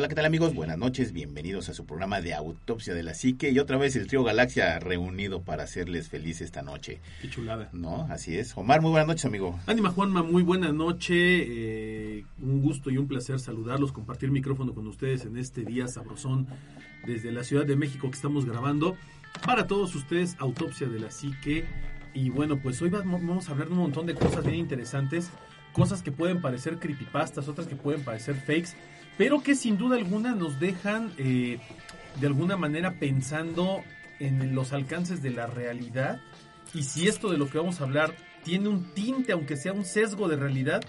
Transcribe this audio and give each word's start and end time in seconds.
Hola, 0.00 0.08
¿qué 0.08 0.14
tal 0.14 0.24
amigos? 0.24 0.54
Buenas 0.54 0.78
noches, 0.78 1.12
bienvenidos 1.12 1.68
a 1.68 1.74
su 1.74 1.84
programa 1.84 2.22
de 2.22 2.32
Autopsia 2.32 2.94
de 2.94 3.02
la 3.02 3.12
Psique 3.12 3.50
y 3.50 3.58
otra 3.58 3.76
vez 3.76 3.96
el 3.96 4.06
trío 4.06 4.24
Galaxia 4.24 4.78
reunido 4.78 5.42
para 5.42 5.64
hacerles 5.64 6.08
feliz 6.08 6.40
esta 6.40 6.62
noche. 6.62 7.02
Qué 7.20 7.28
chulada. 7.28 7.68
¿No? 7.74 8.08
Así 8.08 8.38
es. 8.38 8.56
Omar, 8.56 8.80
muy 8.80 8.92
buenas 8.92 9.08
noches, 9.08 9.26
amigo. 9.26 9.60
Ánima 9.66 9.90
Juanma, 9.90 10.22
muy 10.22 10.42
buena 10.42 10.72
noche. 10.72 11.12
Eh, 11.18 12.24
un 12.40 12.62
gusto 12.62 12.88
y 12.88 12.96
un 12.96 13.08
placer 13.08 13.38
saludarlos, 13.40 13.92
compartir 13.92 14.30
micrófono 14.30 14.72
con 14.72 14.86
ustedes 14.86 15.26
en 15.26 15.36
este 15.36 15.64
día 15.64 15.86
sabrosón 15.86 16.46
desde 17.06 17.30
la 17.30 17.44
Ciudad 17.44 17.66
de 17.66 17.76
México 17.76 18.08
que 18.08 18.16
estamos 18.16 18.46
grabando. 18.46 18.96
Para 19.44 19.66
todos 19.66 19.94
ustedes, 19.94 20.34
Autopsia 20.38 20.86
de 20.86 20.98
la 20.98 21.10
Psique. 21.10 21.66
Y 22.14 22.30
bueno, 22.30 22.58
pues 22.62 22.80
hoy 22.80 22.88
vamos 22.88 23.50
a 23.50 23.52
hablar 23.52 23.68
de 23.68 23.74
un 23.74 23.80
montón 23.80 24.06
de 24.06 24.14
cosas 24.14 24.46
bien 24.46 24.60
interesantes. 24.60 25.28
Cosas 25.74 26.02
que 26.02 26.10
pueden 26.10 26.40
parecer 26.40 26.78
creepypastas, 26.78 27.48
otras 27.48 27.66
que 27.66 27.76
pueden 27.76 28.02
parecer 28.02 28.36
fakes 28.36 28.70
pero 29.20 29.42
que 29.42 29.54
sin 29.54 29.76
duda 29.76 29.96
alguna 29.96 30.34
nos 30.34 30.58
dejan 30.58 31.12
eh, 31.18 31.58
de 32.18 32.26
alguna 32.26 32.56
manera 32.56 32.94
pensando 32.94 33.84
en 34.18 34.54
los 34.54 34.72
alcances 34.72 35.20
de 35.20 35.28
la 35.28 35.46
realidad 35.46 36.22
y 36.72 36.84
si 36.84 37.06
esto 37.06 37.30
de 37.30 37.36
lo 37.36 37.46
que 37.50 37.58
vamos 37.58 37.82
a 37.82 37.84
hablar 37.84 38.14
tiene 38.44 38.70
un 38.70 38.94
tinte, 38.94 39.32
aunque 39.32 39.58
sea 39.58 39.74
un 39.74 39.84
sesgo 39.84 40.26
de 40.26 40.36
realidad, 40.36 40.82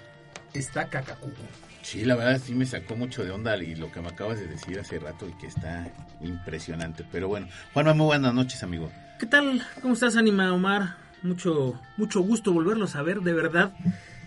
está 0.54 0.88
cacacuco. 0.88 1.42
Sí, 1.82 2.06
la 2.06 2.16
verdad 2.16 2.42
sí 2.42 2.56
me 2.56 2.66
sacó 2.66 2.96
mucho 2.96 3.26
de 3.26 3.32
onda 3.32 3.58
y 3.58 3.76
lo 3.76 3.92
que 3.92 4.00
me 4.00 4.08
acabas 4.08 4.40
de 4.40 4.48
decir 4.48 4.80
hace 4.80 4.98
rato 4.98 5.28
y 5.28 5.34
que 5.34 5.48
está 5.48 5.92
impresionante. 6.22 7.04
Pero 7.12 7.28
bueno, 7.28 7.50
Juanma, 7.74 7.94
muy 7.94 8.06
buenas 8.06 8.34
noches, 8.34 8.64
amigo. 8.64 8.90
¿Qué 9.20 9.26
tal? 9.26 9.62
¿Cómo 9.82 9.94
estás, 9.94 10.16
Anima 10.16 10.54
Omar? 10.54 10.96
Mucho, 11.22 11.78
mucho 11.98 12.22
gusto 12.22 12.54
volverlos 12.54 12.96
a 12.96 13.02
ver, 13.02 13.20
de 13.20 13.34
verdad. 13.34 13.74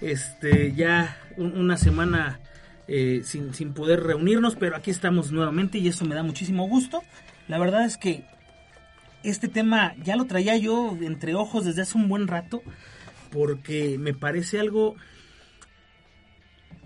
Este, 0.03 0.75
ya 0.75 1.17
una 1.39 1.79
semana 1.79 2.39
eh, 2.87 3.23
sin, 3.25 3.55
sin 3.55 3.73
poder 3.73 4.03
reunirnos, 4.03 4.57
pero 4.57 4.77
aquí 4.77 4.91
estamos 4.91 5.33
nuevamente 5.33 5.79
y 5.79 5.89
eso 5.89 6.05
me 6.05 6.15
da 6.15 6.23
muchísimo 6.23 6.69
gusto. 6.69 7.03
La 7.49 7.59
verdad 7.59 7.85
es 7.85 7.97
que 7.97 8.25
este 9.23 9.49
tema 9.49 9.95
ya 10.03 10.17
lo 10.17 10.27
traía 10.27 10.57
yo 10.57 10.97
entre 11.01 11.35
ojos 11.35 11.65
desde 11.65 11.83
hace 11.83 11.97
un 11.97 12.09
buen 12.09 12.29
rato, 12.29 12.63
porque 13.31 13.99
me 13.99 14.15
parece 14.15 14.61
algo... 14.61 14.97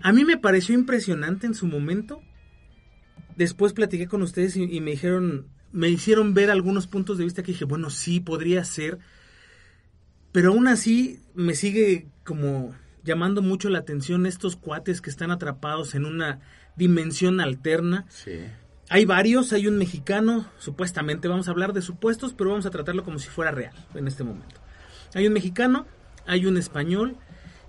A 0.01 0.13
mí 0.13 0.23
me 0.23 0.37
pareció 0.37 0.73
impresionante 0.75 1.45
en 1.45 1.53
su 1.53 1.67
momento. 1.67 2.21
Después 3.35 3.73
platiqué 3.73 4.07
con 4.07 4.21
ustedes 4.21 4.55
y, 4.55 4.63
y 4.63 4.79
me 4.79 4.91
dijeron, 4.91 5.47
me 5.73 5.89
hicieron 5.89 6.33
ver 6.33 6.49
algunos 6.49 6.87
puntos 6.87 7.17
de 7.17 7.25
vista 7.25 7.43
que 7.43 7.51
dije, 7.51 7.65
bueno, 7.65 7.89
sí, 7.89 8.21
podría 8.21 8.63
ser. 8.63 8.99
Pero 10.31 10.51
aún 10.51 10.69
así 10.69 11.19
me 11.33 11.55
sigue 11.55 12.07
como 12.23 12.73
llamando 13.03 13.41
mucho 13.41 13.69
la 13.69 13.79
atención 13.79 14.25
estos 14.25 14.55
cuates 14.55 15.01
que 15.01 15.09
están 15.09 15.31
atrapados 15.31 15.95
en 15.95 16.05
una 16.05 16.39
dimensión 16.75 17.39
alterna. 17.41 18.05
Sí. 18.09 18.39
Hay 18.89 19.05
varios, 19.05 19.53
hay 19.53 19.67
un 19.67 19.77
mexicano, 19.77 20.47
supuestamente, 20.57 21.27
vamos 21.27 21.47
a 21.47 21.51
hablar 21.51 21.73
de 21.73 21.81
supuestos, 21.81 22.33
pero 22.33 22.49
vamos 22.51 22.65
a 22.65 22.71
tratarlo 22.71 23.03
como 23.03 23.19
si 23.19 23.29
fuera 23.29 23.51
real 23.51 23.73
en 23.93 24.07
este 24.07 24.23
momento. 24.23 24.59
Hay 25.13 25.27
un 25.27 25.33
mexicano, 25.33 25.85
hay 26.25 26.45
un 26.45 26.57
español 26.57 27.15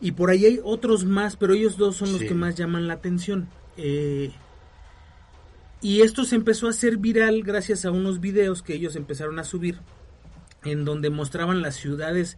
y 0.00 0.12
por 0.12 0.30
ahí 0.30 0.46
hay 0.46 0.60
otros 0.64 1.04
más, 1.04 1.36
pero 1.36 1.52
ellos 1.54 1.76
dos 1.76 1.96
son 1.96 2.12
los 2.12 2.20
Sí. 2.22 2.28
que 2.28 2.34
más 2.34 2.54
llaman 2.54 2.86
la 2.88 2.94
atención. 2.94 3.48
Eh, 3.76 4.32
y 5.82 6.02
esto 6.02 6.24
se 6.24 6.36
empezó 6.36 6.66
a 6.66 6.70
hacer 6.70 6.96
viral 6.98 7.42
gracias 7.42 7.84
a 7.84 7.90
unos 7.90 8.20
videos 8.20 8.62
que 8.62 8.74
ellos 8.74 8.96
empezaron 8.96 9.38
a 9.38 9.44
subir, 9.44 9.78
en 10.64 10.84
donde 10.84 11.08
mostraban 11.10 11.62
las 11.62 11.76
ciudades 11.76 12.36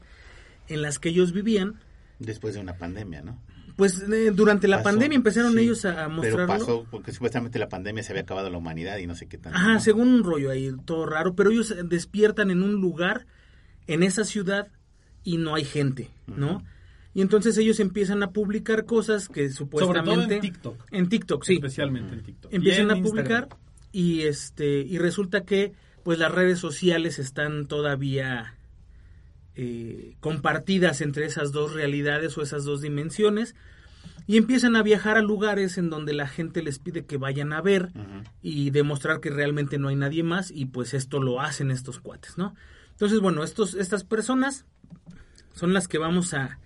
en 0.69 0.83
las 0.83 0.99
que 0.99 1.09
ellos 1.11 1.33
vivían. 1.33 1.81
Después 2.25 2.55
de 2.55 2.61
una 2.61 2.75
pandemia, 2.77 3.23
¿no? 3.23 3.43
Pues 3.77 4.03
eh, 4.03 4.31
durante 4.35 4.69
la 4.69 4.79
Pasó, 4.79 4.91
pandemia 4.91 5.17
empezaron 5.17 5.53
sí, 5.55 5.61
ellos 5.61 5.85
a, 5.85 6.05
a 6.05 6.09
mostrarlo. 6.09 6.47
Pero 6.47 6.59
pasó 6.59 6.87
porque 6.91 7.13
supuestamente 7.13 7.59
la 7.59 7.69
pandemia 7.69 8.03
se 8.03 8.13
había 8.13 8.23
acabado 8.23 8.51
la 8.51 8.59
humanidad 8.59 8.99
y 8.99 9.07
no 9.07 9.15
sé 9.15 9.27
qué 9.29 9.39
tanto. 9.39 9.57
Ajá, 9.59 9.75
¿no? 9.75 9.81
según 9.81 10.09
un 10.09 10.25
rollo 10.25 10.51
ahí, 10.51 10.71
todo 10.85 11.07
raro, 11.07 11.35
pero 11.35 11.51
ellos 11.51 11.75
despiertan 11.85 12.51
en 12.51 12.63
un 12.63 12.75
lugar, 12.75 13.27
en 13.87 14.03
esa 14.03 14.25
ciudad, 14.25 14.69
y 15.25 15.39
no 15.39 15.55
hay 15.55 15.65
gente, 15.65 16.11
¿no? 16.27 16.63
Y 17.15 17.21
entonces 17.23 17.57
ellos 17.59 17.79
empiezan 17.81 18.23
a 18.23 18.31
publicar 18.31 18.85
cosas 18.87 19.29
que 19.29 19.49
Sobre 19.51 19.55
supuestamente... 19.55 20.15
todo 20.15 20.31
en 20.35 20.41
TikTok. 20.41 20.87
En 20.91 21.09
TikTok, 21.09 21.45
sí. 21.45 21.55
Especialmente 21.55 22.15
en 22.15 22.23
TikTok. 22.23 22.53
Empiezan 22.53 22.89
Y 22.89 22.91
a 22.91 23.03
publicar 23.03 23.43
Instagram. 23.45 23.59
y 23.93 24.21
este 24.23 24.81
y 24.81 24.99
resulta 24.99 25.45
que 25.45 25.73
pues 26.05 26.19
las 26.19 26.33
redes 26.33 26.59
sociales 26.59 27.19
están 27.19 27.67
todavía 27.67 28.55
eh, 29.55 30.17
compartidas 30.21 31.01
entre 31.01 31.27
esas 31.27 31.53
dos 31.53 31.75
realidades 31.75 32.37
o 32.39 32.43
esas 32.43 32.65
dos 32.65 32.81
dimensiones 32.81 33.55
y 34.27 34.37
empiezan 34.37 34.77
a 34.77 34.83
viajar 34.83 35.17
a 35.17 35.23
lugares 35.23 35.79
en 35.79 35.91
donde 35.91 36.13
la 36.13 36.29
gente 36.29 36.63
les 36.63 36.79
pide 36.79 37.05
que 37.05 37.17
vayan 37.17 37.53
a 37.53 37.61
ver 37.61 37.91
y 38.41 38.71
demostrar 38.71 39.21
que 39.21 39.31
realmente 39.31 39.79
no 39.79 39.89
hay 39.89 39.97
nadie 39.97 40.23
más 40.23 40.51
y 40.51 40.67
pues 40.67 40.95
esto 40.95 41.21
lo 41.21 41.41
hacen 41.41 41.71
estos 41.71 41.99
cuates, 41.99 42.39
¿no? 42.39 42.55
Entonces, 42.93 43.21
bueno, 43.21 43.43
estos, 43.43 43.75
estas 43.75 44.05
personas 44.05 44.65
son 45.55 45.75
las 45.75 45.89
que 45.89 45.99
vamos 45.99 46.35
a, 46.35 46.59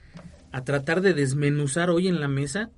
a 0.52 0.64
tratar 0.64 1.00
de 1.00 1.14
desmenuzar 1.14 1.90
hoy 1.90 2.08
en 2.08 2.20
la 2.20 2.28
mesa, 2.28 2.70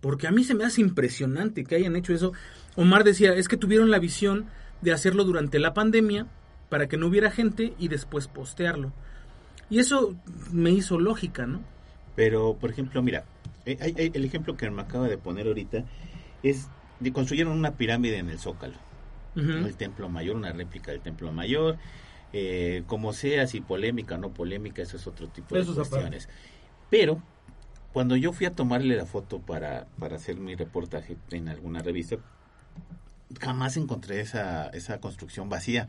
porque 0.00 0.26
a 0.26 0.32
mí 0.32 0.44
se 0.44 0.54
me 0.54 0.64
hace 0.64 0.80
impresionante 0.80 1.64
que 1.64 1.76
hayan 1.76 1.96
hecho 1.96 2.14
eso. 2.14 2.32
Omar 2.74 3.04
decía, 3.04 3.34
es 3.34 3.48
que 3.48 3.56
tuvieron 3.56 3.90
la 3.90 3.98
visión 3.98 4.46
de 4.80 4.92
hacerlo 4.92 5.24
durante 5.24 5.58
la 5.58 5.74
pandemia 5.74 6.26
para 6.68 6.88
que 6.88 6.96
no 6.96 7.06
hubiera 7.06 7.30
gente 7.30 7.74
y 7.78 7.88
después 7.88 8.28
postearlo. 8.28 8.92
Y 9.72 9.78
eso 9.78 10.14
me 10.52 10.70
hizo 10.70 10.98
lógica, 11.00 11.46
¿no? 11.46 11.62
Pero, 12.14 12.58
por 12.60 12.68
ejemplo, 12.70 13.00
mira, 13.02 13.24
eh, 13.64 13.78
hay- 13.80 13.94
hay- 13.96 14.10
el 14.12 14.24
ejemplo 14.26 14.54
que 14.54 14.70
me 14.70 14.82
acaba 14.82 15.08
de 15.08 15.16
poner 15.16 15.46
ahorita 15.46 15.84
es 16.42 16.68
de 17.00 17.10
construyeron 17.10 17.54
una 17.56 17.72
pirámide 17.72 18.18
en 18.18 18.28
el 18.28 18.38
Zócalo, 18.38 18.74
el 19.66 19.74
Templo 19.76 20.10
Mayor, 20.10 20.36
una 20.36 20.52
réplica 20.52 20.90
del 20.92 21.00
Templo 21.00 21.32
Mayor, 21.32 21.78
eh, 22.34 22.82
como 22.86 23.14
sea, 23.14 23.46
si 23.46 23.62
polémica 23.62 24.16
o 24.16 24.18
no 24.18 24.28
polémica, 24.34 24.82
eso 24.82 24.98
es 24.98 25.06
otro 25.06 25.28
tipo 25.28 25.54
de 25.54 25.62
Eso 25.62 25.74
cuestiones. 25.74 26.28
Pero, 26.90 27.22
cuando 27.94 28.14
yo 28.16 28.34
fui 28.34 28.44
a 28.44 28.50
tomarle 28.54 28.94
la 28.94 29.06
foto 29.06 29.38
para, 29.40 29.86
para 29.98 30.16
hacer 30.16 30.36
mi 30.36 30.54
reportaje 30.54 31.16
en 31.30 31.48
alguna 31.48 31.80
revista, 31.80 32.16
jamás 33.40 33.78
encontré 33.78 34.20
esa, 34.20 34.66
esa 34.68 34.98
construcción 35.00 35.48
vacía. 35.48 35.88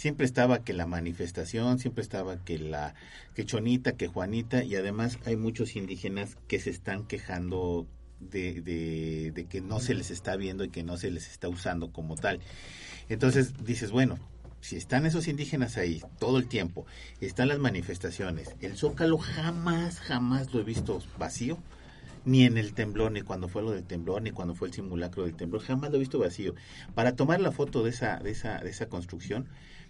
Siempre 0.00 0.24
estaba 0.24 0.64
que 0.64 0.72
la 0.72 0.86
manifestación, 0.86 1.78
siempre 1.78 2.00
estaba 2.00 2.42
que 2.42 2.58
la 2.58 2.94
que 3.34 3.44
Chonita, 3.44 3.98
que 3.98 4.06
Juanita, 4.06 4.64
y 4.64 4.74
además 4.74 5.18
hay 5.26 5.36
muchos 5.36 5.76
indígenas 5.76 6.38
que 6.48 6.58
se 6.58 6.70
están 6.70 7.06
quejando 7.06 7.86
de, 8.18 8.62
de, 8.62 9.30
de 9.34 9.44
que 9.44 9.60
no 9.60 9.78
se 9.78 9.92
les 9.92 10.10
está 10.10 10.36
viendo 10.36 10.64
y 10.64 10.70
que 10.70 10.84
no 10.84 10.96
se 10.96 11.10
les 11.10 11.28
está 11.28 11.50
usando 11.50 11.92
como 11.92 12.16
tal. 12.16 12.40
Entonces 13.10 13.52
dices, 13.62 13.90
bueno, 13.90 14.18
si 14.62 14.76
están 14.76 15.04
esos 15.04 15.28
indígenas 15.28 15.76
ahí 15.76 16.02
todo 16.18 16.38
el 16.38 16.48
tiempo, 16.48 16.86
están 17.20 17.48
las 17.48 17.58
manifestaciones, 17.58 18.56
el 18.62 18.78
Zócalo 18.78 19.18
jamás, 19.18 20.00
jamás 20.00 20.54
lo 20.54 20.60
he 20.60 20.64
visto 20.64 21.02
vacío, 21.18 21.58
ni 22.24 22.46
en 22.46 22.56
el 22.56 22.72
temblor, 22.72 23.12
ni 23.12 23.20
cuando 23.20 23.48
fue 23.48 23.60
lo 23.60 23.72
del 23.72 23.84
temblor, 23.84 24.22
ni 24.22 24.30
cuando 24.30 24.54
fue 24.54 24.68
el 24.68 24.72
simulacro 24.72 25.24
del 25.24 25.36
temblor, 25.36 25.60
jamás 25.60 25.90
lo 25.90 25.96
he 25.96 26.00
visto 26.00 26.18
vacío. 26.18 26.54
Para 26.94 27.16
tomar 27.16 27.38
la 27.42 27.52
foto 27.52 27.82
de 27.82 27.90
esa, 27.90 28.16
de 28.16 28.30
esa, 28.30 28.60
de 28.60 28.70
esa 28.70 28.86
construcción, 28.86 29.46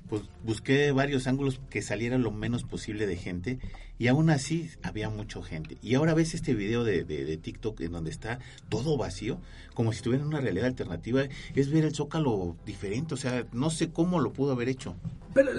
pues 0.09 0.23
busqué 0.45 0.91
varios 0.93 1.27
ángulos 1.27 1.61
que 1.71 1.83
saliera 1.83 2.19
lo 2.19 2.31
menos 2.33 2.65
posible 2.65 3.07
de 3.07 3.17
gente 3.17 3.59
y 3.99 4.09
aún 4.09 4.31
así 4.31 4.71
había 4.83 5.09
mucha 5.11 5.43
gente. 5.43 5.77
Y 5.83 5.95
ahora 5.95 6.15
ves 6.15 6.35
este 6.35 6.55
video 6.55 6.83
de, 6.85 7.05
de, 7.05 7.25
de 7.25 7.37
TikTok 7.37 7.81
en 7.83 7.93
donde 7.93 8.11
está 8.11 8.39
todo 8.69 8.97
vacío, 8.97 9.39
como 9.75 9.93
si 9.93 9.99
estuviera 9.99 10.23
en 10.23 10.29
una 10.29 10.41
realidad 10.41 10.67
alternativa, 10.67 11.23
es 11.55 11.71
ver 11.71 11.85
el 11.85 11.95
zócalo 11.95 12.57
diferente, 12.67 13.15
o 13.15 13.17
sea, 13.17 13.47
no 13.53 13.71
sé 13.71 13.91
cómo 13.91 14.19
lo 14.21 14.33
pudo 14.33 14.53
haber 14.53 14.69
hecho. 14.69 14.97
Pero 15.35 15.51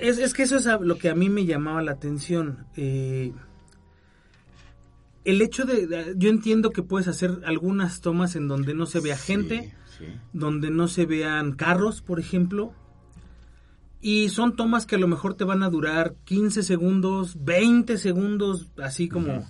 es, 0.00 0.18
es 0.18 0.32
que 0.32 0.44
eso 0.44 0.56
es 0.56 0.66
lo 0.80 0.96
que 0.96 1.10
a 1.10 1.14
mí 1.14 1.28
me 1.28 1.44
llamaba 1.44 1.82
la 1.82 1.92
atención. 1.92 2.64
Eh, 2.76 3.32
el 5.24 5.42
hecho 5.42 5.64
de, 5.64 6.14
yo 6.16 6.30
entiendo 6.30 6.70
que 6.70 6.82
puedes 6.82 7.08
hacer 7.08 7.40
algunas 7.44 8.00
tomas 8.00 8.36
en 8.36 8.48
donde 8.48 8.72
no 8.74 8.86
se 8.86 9.00
vea 9.00 9.16
Sí, 9.16 9.32
gente, 9.32 9.74
sí. 9.98 10.06
donde 10.32 10.70
no 10.70 10.88
se 10.88 11.04
vean 11.04 11.52
carros, 11.52 12.00
por 12.00 12.18
ejemplo. 12.20 12.72
Y 14.00 14.28
son 14.28 14.54
tomas 14.54 14.86
que 14.86 14.96
a 14.96 14.98
lo 14.98 15.08
mejor 15.08 15.34
te 15.34 15.44
van 15.44 15.62
a 15.62 15.70
durar 15.70 16.14
15 16.24 16.62
segundos, 16.62 17.36
20 17.44 17.98
segundos, 17.98 18.68
así 18.82 19.08
como 19.08 19.44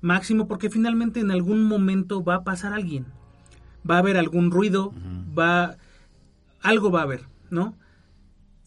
máximo, 0.00 0.46
porque 0.46 0.70
finalmente 0.70 1.20
en 1.20 1.30
algún 1.30 1.64
momento 1.64 2.22
va 2.22 2.36
a 2.36 2.44
pasar 2.44 2.72
alguien. 2.72 3.06
Va 3.88 3.96
a 3.96 3.98
haber 3.98 4.16
algún 4.16 4.50
ruido, 4.50 4.92
va 5.36 5.76
algo 6.60 6.90
va 6.90 7.00
a 7.00 7.04
haber, 7.04 7.24
¿no? 7.50 7.74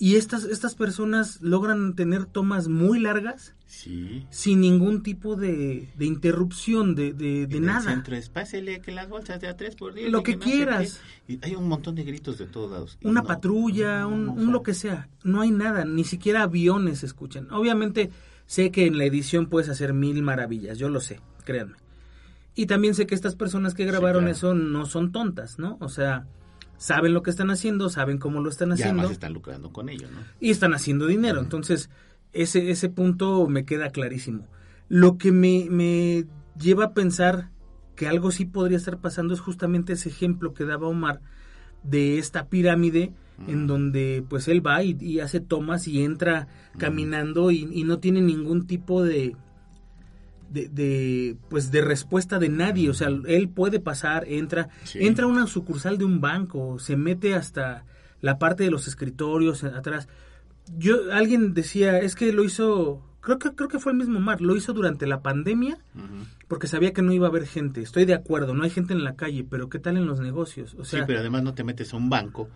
Y 0.03 0.17
estas 0.17 0.43
estas 0.43 0.75
personas 0.75 1.39
logran 1.41 1.95
tener 1.95 2.25
tomas 2.25 2.67
muy 2.67 2.99
largas 2.99 3.55
Sí. 3.67 4.27
sin 4.31 4.59
ningún 4.59 5.01
tipo 5.01 5.37
de, 5.37 5.87
de 5.97 6.05
interrupción, 6.05 6.93
de, 6.93 7.13
de, 7.13 7.47
de 7.47 7.57
En 7.57 7.63
el 7.63 7.65
nada. 7.67 7.89
centro 7.93 8.13
es, 8.17 8.27
pásele 8.27 8.81
que 8.81 8.91
las 8.91 9.07
bolsas 9.07 9.39
de 9.39 9.47
a 9.47 9.55
tres 9.55 9.75
por 9.75 9.93
diez. 9.93 10.11
Lo 10.11 10.21
que 10.21 10.37
quieras. 10.37 10.99
qué". 11.25 11.33
Y 11.35 11.39
hay 11.41 11.55
un 11.55 11.69
montón 11.69 11.95
de 11.95 12.03
gritos 12.03 12.37
de 12.37 12.47
todos 12.47 12.69
lados. 12.71 12.97
Una 13.03 13.21
no, 13.21 13.27
patrulla, 13.27 14.01
no, 14.01 14.09
un, 14.09 14.25
no, 14.45 14.51
lo 14.51 14.61
que 14.61 14.73
sea. 14.73 15.07
No 15.23 15.39
hay 15.39 15.51
nada, 15.51 15.85
ni 15.85 16.03
siquiera 16.03 16.43
aviones 16.43 16.99
se 16.99 17.05
escuchan. 17.05 17.49
Obviamente 17.51 18.09
sé 18.45 18.71
que 18.71 18.85
en 18.87 18.97
la 18.97 19.05
edición 19.05 19.47
puedes 19.47 19.69
hacer 19.69 19.93
mil 19.93 20.21
maravillas, 20.21 20.77
yo 20.77 20.89
lo 20.89 20.99
sé, 20.99 21.21
créanme. 21.45 21.77
Y 22.55 22.65
también 22.65 22.93
sé 22.93 23.07
que 23.07 23.15
estas 23.15 23.35
personas 23.35 23.73
que 23.73 23.85
grabaron 23.85 24.23
claro. 24.25 24.35
eso 24.35 24.53
no 24.53 24.85
son 24.85 25.13
tontas, 25.13 25.57
¿no? 25.59 25.77
O 25.79 25.87
sea, 25.87 26.27
saben 26.83 27.13
lo 27.13 27.23
que 27.23 27.29
están 27.29 27.49
haciendo, 27.49 27.87
saben 27.87 28.17
cómo 28.17 28.41
lo 28.41 28.49
están 28.49 28.71
Y 28.71 28.73
haciendo 28.73 29.03
además 29.03 29.11
están 29.13 29.31
lucrando 29.31 29.71
con 29.71 29.87
ello, 29.87 30.09
¿no? 30.11 30.19
y 30.41 30.51
están 30.51 30.73
haciendo 30.73 31.07
dinero. 31.07 31.39
Entonces, 31.39 31.89
ese, 32.33 32.71
ese 32.71 32.89
punto 32.89 33.47
me 33.47 33.63
queda 33.63 33.89
clarísimo. 33.89 34.49
Lo 34.89 35.17
que 35.17 35.31
me, 35.31 35.67
me 35.69 36.25
lleva 36.59 36.83
a 36.83 36.93
pensar 36.93 37.51
que 37.95 38.07
algo 38.07 38.31
sí 38.31 38.43
podría 38.43 38.75
estar 38.75 38.97
pasando 38.97 39.33
es 39.33 39.39
justamente 39.39 39.93
ese 39.93 40.09
ejemplo 40.09 40.53
que 40.53 40.65
daba 40.65 40.89
Omar 40.89 41.21
de 41.83 42.17
esta 42.17 42.49
pirámide 42.49 43.13
en 43.47 43.65
donde 43.65 44.25
pues 44.27 44.49
él 44.49 44.65
va 44.65 44.83
y, 44.83 44.97
y 44.99 45.21
hace 45.21 45.39
tomas 45.39 45.87
y 45.87 46.03
entra 46.03 46.49
caminando 46.77 47.49
y, 47.49 47.69
y 47.71 47.85
no 47.85 47.99
tiene 47.99 48.19
ningún 48.19 48.67
tipo 48.67 49.03
de, 49.03 49.37
de, 50.53 50.69
de, 50.69 51.35
pues 51.49 51.71
de 51.71 51.81
respuesta 51.81 52.39
de 52.39 52.47
nadie, 52.49 52.89
o 52.89 52.93
sea, 52.93 53.07
él 53.07 53.49
puede 53.49 53.79
pasar, 53.79 54.25
entra, 54.27 54.69
Sí. 54.83 54.99
entra 55.05 55.25
a 55.25 55.27
una 55.27 55.47
sucursal 55.47 55.97
de 55.97 56.05
un 56.05 56.21
banco, 56.21 56.77
se 56.79 56.95
mete 56.95 57.33
hasta 57.35 57.85
la 58.21 58.37
parte 58.39 58.63
de 58.63 58.71
los 58.71 58.87
escritorios 58.87 59.63
atrás. 59.63 60.07
Yo 60.77 61.11
alguien 61.11 61.53
decía, 61.53 61.97
es 61.99 62.15
que 62.15 62.31
lo 62.31 62.43
hizo, 62.43 63.01
creo 63.19 63.37
que 63.39 63.51
creo 63.53 63.67
que 63.67 63.79
fue 63.79 63.91
el 63.91 63.97
mismo 63.97 64.19
Mar, 64.19 64.39
lo 64.41 64.55
hizo 64.55 64.71
durante 64.73 65.07
la 65.07 65.21
pandemia 65.21 65.77
porque 66.47 66.67
sabía 66.67 66.93
que 66.93 67.01
no 67.01 67.11
iba 67.11 67.25
a 67.27 67.29
haber 67.29 67.47
gente. 67.47 67.81
Estoy 67.81 68.05
de 68.05 68.13
acuerdo, 68.13 68.53
no 68.53 68.63
hay 68.63 68.69
gente 68.69 68.93
en 68.93 69.03
la 69.03 69.15
calle, 69.15 69.43
pero 69.49 69.67
¿qué 69.69 69.79
tal 69.79 69.97
en 69.97 70.05
los 70.05 70.19
negocios? 70.21 70.75
O 70.79 70.85
sea, 70.85 70.99
sí, 70.99 71.05
pero 71.07 71.19
además 71.19 71.43
no 71.43 71.53
te 71.53 71.63
metes 71.63 71.93
a 71.93 71.97
un 71.97 72.09
banco, 72.09 72.47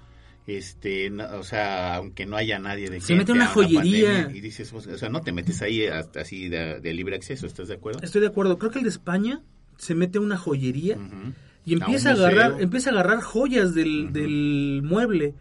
este, 0.47 1.09
no- 1.09 1.27
o 1.37 1.43
sea, 1.43 1.95
aunque 1.95 2.25
no 2.25 2.37
haya 2.37 2.57
nadie 2.57 2.89
de 2.89 2.99
Se 3.01 3.15
mete 3.15 3.33
una 3.33 3.47
joyería. 3.47 4.31
y 4.33 4.39
dices, 4.41 4.71
o 4.73 4.81
sea, 4.97 5.09
no 5.09 5.21
te 5.21 5.31
metes 5.33 5.61
ahí 5.61 5.85
así 5.87 6.47
de, 6.49 6.79
de 6.79 6.93
libre 6.93 7.15
acceso, 7.17 7.45
¿estás 7.45 7.67
de 7.67 7.75
acuerdo? 7.75 7.99
estoy 8.01 8.21
de 8.21 8.27
acuerdo. 8.27 8.57
Creo 8.57 8.71
que 8.71 8.79
el 8.79 8.83
de 8.83 8.89
España 8.89 9.41
se 9.77 9.93
mete 9.93 10.17
a 10.17 10.21
una 10.21 10.37
joyería 10.37 10.97
y 11.65 11.73
empieza 11.73 12.09
a, 12.09 12.13
agarrar 12.13 12.55
empieza 12.61 12.89
a 12.89 12.93
agarrar 12.93 13.21
joyas 13.21 13.75
del, 13.75 14.11
del 14.13 14.81
mueble 14.83 15.35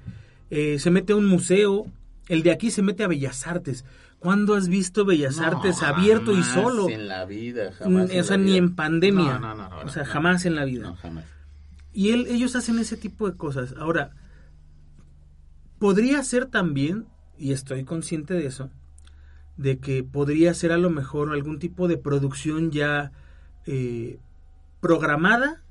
Eh, 0.51 0.79
se 0.79 0.91
mete 0.91 1.13
a 1.13 1.17
un 1.17 1.27
museo 1.27 1.87
el 2.29 2.43
de 2.43 2.51
aquí 2.53 2.71
se 2.71 2.83
mete 2.83 3.03
a 3.05 3.09
Bellas 3.09 3.47
Artes 3.47 3.85
¿cuándo 4.19 4.55
has 4.55 4.69
visto 4.69 5.05
Bellas 5.05 5.39
No, 5.39 5.45
Artes 5.47 5.83
abierto 5.83 6.33
y 6.37 6.43
solo? 6.43 6.89
en 6.91 7.07
la 7.09 7.25
vida, 7.25 7.71
Mm, 7.71 7.75
jamás. 7.75 8.11
o 8.11 8.13
en 8.13 8.25
sea 8.25 8.37
ni 8.37 8.45
vida. 8.45 8.57
en 8.59 8.75
pandemia 8.75 9.39
No, 9.39 9.55
no, 9.55 9.55
no, 9.55 9.69
no, 9.71 9.81
o 9.83 9.89
sea 9.89 10.05
jamás 10.05 10.45
en 10.47 10.55
la 10.57 10.65
vida 10.65 10.83
No, 10.83 10.97
jamás. 10.97 11.25
y 11.93 12.11
él, 12.11 12.27
ellos 12.29 12.55
hacen 12.57 12.79
ese 12.79 12.97
tipo 12.97 13.29
de 13.31 13.37
cosas. 13.37 13.75
Ahora, 13.79 14.11
podría 15.79 16.23
ser 16.23 16.47
también, 16.47 17.07
y 17.39 17.53
estoy 17.53 17.85
consciente 17.85 18.35
de 18.35 18.47
eso, 18.47 18.71
de 19.57 19.79
que 19.79 20.03
podría 20.05 20.53
ser 20.55 20.73
a 20.73 20.79
lo 20.79 20.91
mejor 20.91 21.33
algún 21.33 21.59
tipo 21.59 21.89
de 21.89 21.97
producción 21.97 22.71
ya 22.71 23.13
eh, 23.67 24.19
programada, 24.81 25.63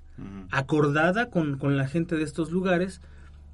acordada 0.49 1.29
con, 1.29 1.57
con 1.57 1.75
la 1.75 1.87
gente 1.87 2.15
de 2.15 2.23
estos 2.23 2.51
lugares, 2.51 3.01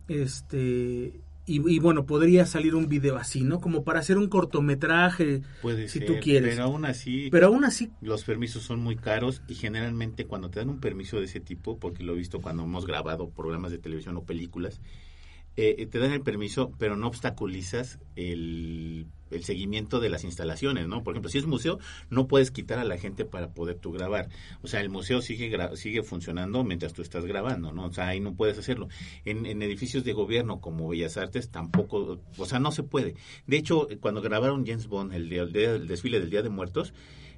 este... 0.08 1.20
Y, 1.48 1.56
y 1.70 1.80
bueno, 1.80 2.06
podría 2.06 2.46
salir 2.46 2.76
un 2.76 2.88
video 2.88 3.18
así, 3.18 3.42
¿no? 3.42 3.60
Como 3.60 3.84
para 3.84 4.00
hacer 4.00 4.20
un 4.20 4.30
cortometraje, 4.30 5.42
Puede 5.64 5.90
si 5.90 5.98
ser, 6.00 6.08
tú 6.08 6.14
quieres. 6.22 6.52
Pero 6.52 6.66
aún 6.66 6.86
así, 6.86 7.30
Pero 7.32 7.48
aún 7.48 7.66
así, 7.66 7.90
los 8.00 8.24
permisos 8.24 8.62
son 8.62 8.80
muy 8.80 8.96
caros 8.96 9.42
y 9.48 9.56
generalmente 9.56 10.26
cuando 10.26 10.52
te 10.52 10.60
dan 10.60 10.70
un 10.70 10.80
permiso 10.80 11.18
de 11.18 11.26
ese 11.26 11.40
tipo, 11.40 11.78
porque 11.78 12.04
lo 12.04 12.14
he 12.14 12.18
visto 12.18 12.40
cuando 12.42 12.64
hemos 12.64 12.86
grabado 12.86 13.30
programas 13.32 13.72
de 13.72 13.80
televisión 13.80 14.16
o 14.18 14.24
películas, 14.24 14.80
eh, 15.58 15.86
te 15.86 16.00
dan 16.00 16.12
el 16.12 16.22
permiso, 16.22 16.72
pero 16.78 16.96
no 16.96 17.08
obstaculizas 17.08 18.00
el, 18.16 19.08
el 19.32 19.44
seguimiento 19.44 20.00
de 20.00 20.10
las 20.10 20.24
instalaciones, 20.24 20.88
¿no? 20.88 21.04
Por 21.04 21.14
ejemplo, 21.14 21.30
si 21.30 21.38
es 21.40 21.46
museo, 21.46 21.78
no 22.10 22.28
puedes 22.28 22.52
quitar 22.52 22.80
a 22.80 22.84
la 22.86 22.98
gente 22.98 23.26
para 23.26 23.54
poder 23.54 23.78
tú 23.78 23.92
grabar. 23.92 24.30
O 24.62 24.68
sea, 24.68 24.80
el 24.82 24.90
museo 24.90 25.22
sigue 25.22 25.52
sigue 25.76 26.04
funcionando 26.04 26.64
mientras 26.64 26.94
tú 26.94 27.02
estás 27.02 27.26
grabando, 27.26 27.72
¿no? 27.72 27.86
O 27.88 27.92
sea, 27.92 28.08
ahí 28.08 28.20
no 28.20 28.34
puedes 28.34 28.58
hacerlo. 28.58 28.88
En, 29.26 29.46
en 29.46 29.62
edificios 29.62 30.04
de 30.04 30.14
gobierno 30.14 30.62
como 30.62 30.88
Bellas 30.88 31.18
Artes 31.18 31.50
tampoco, 31.50 32.22
o 32.38 32.46
sea, 32.46 32.60
no 32.60 32.72
se 32.72 32.84
puede. 32.84 33.16
De 33.46 33.58
hecho, 33.58 33.88
cuando 34.00 34.22
grabaron 34.22 34.66
James 34.66 34.88
Bond, 34.88 35.14
el, 35.14 35.30
día- 35.30 35.46
desfile 35.46 36.20
del 36.20 36.30
Día 36.30 36.42
de 36.44 36.50
Muertos, 36.50 36.94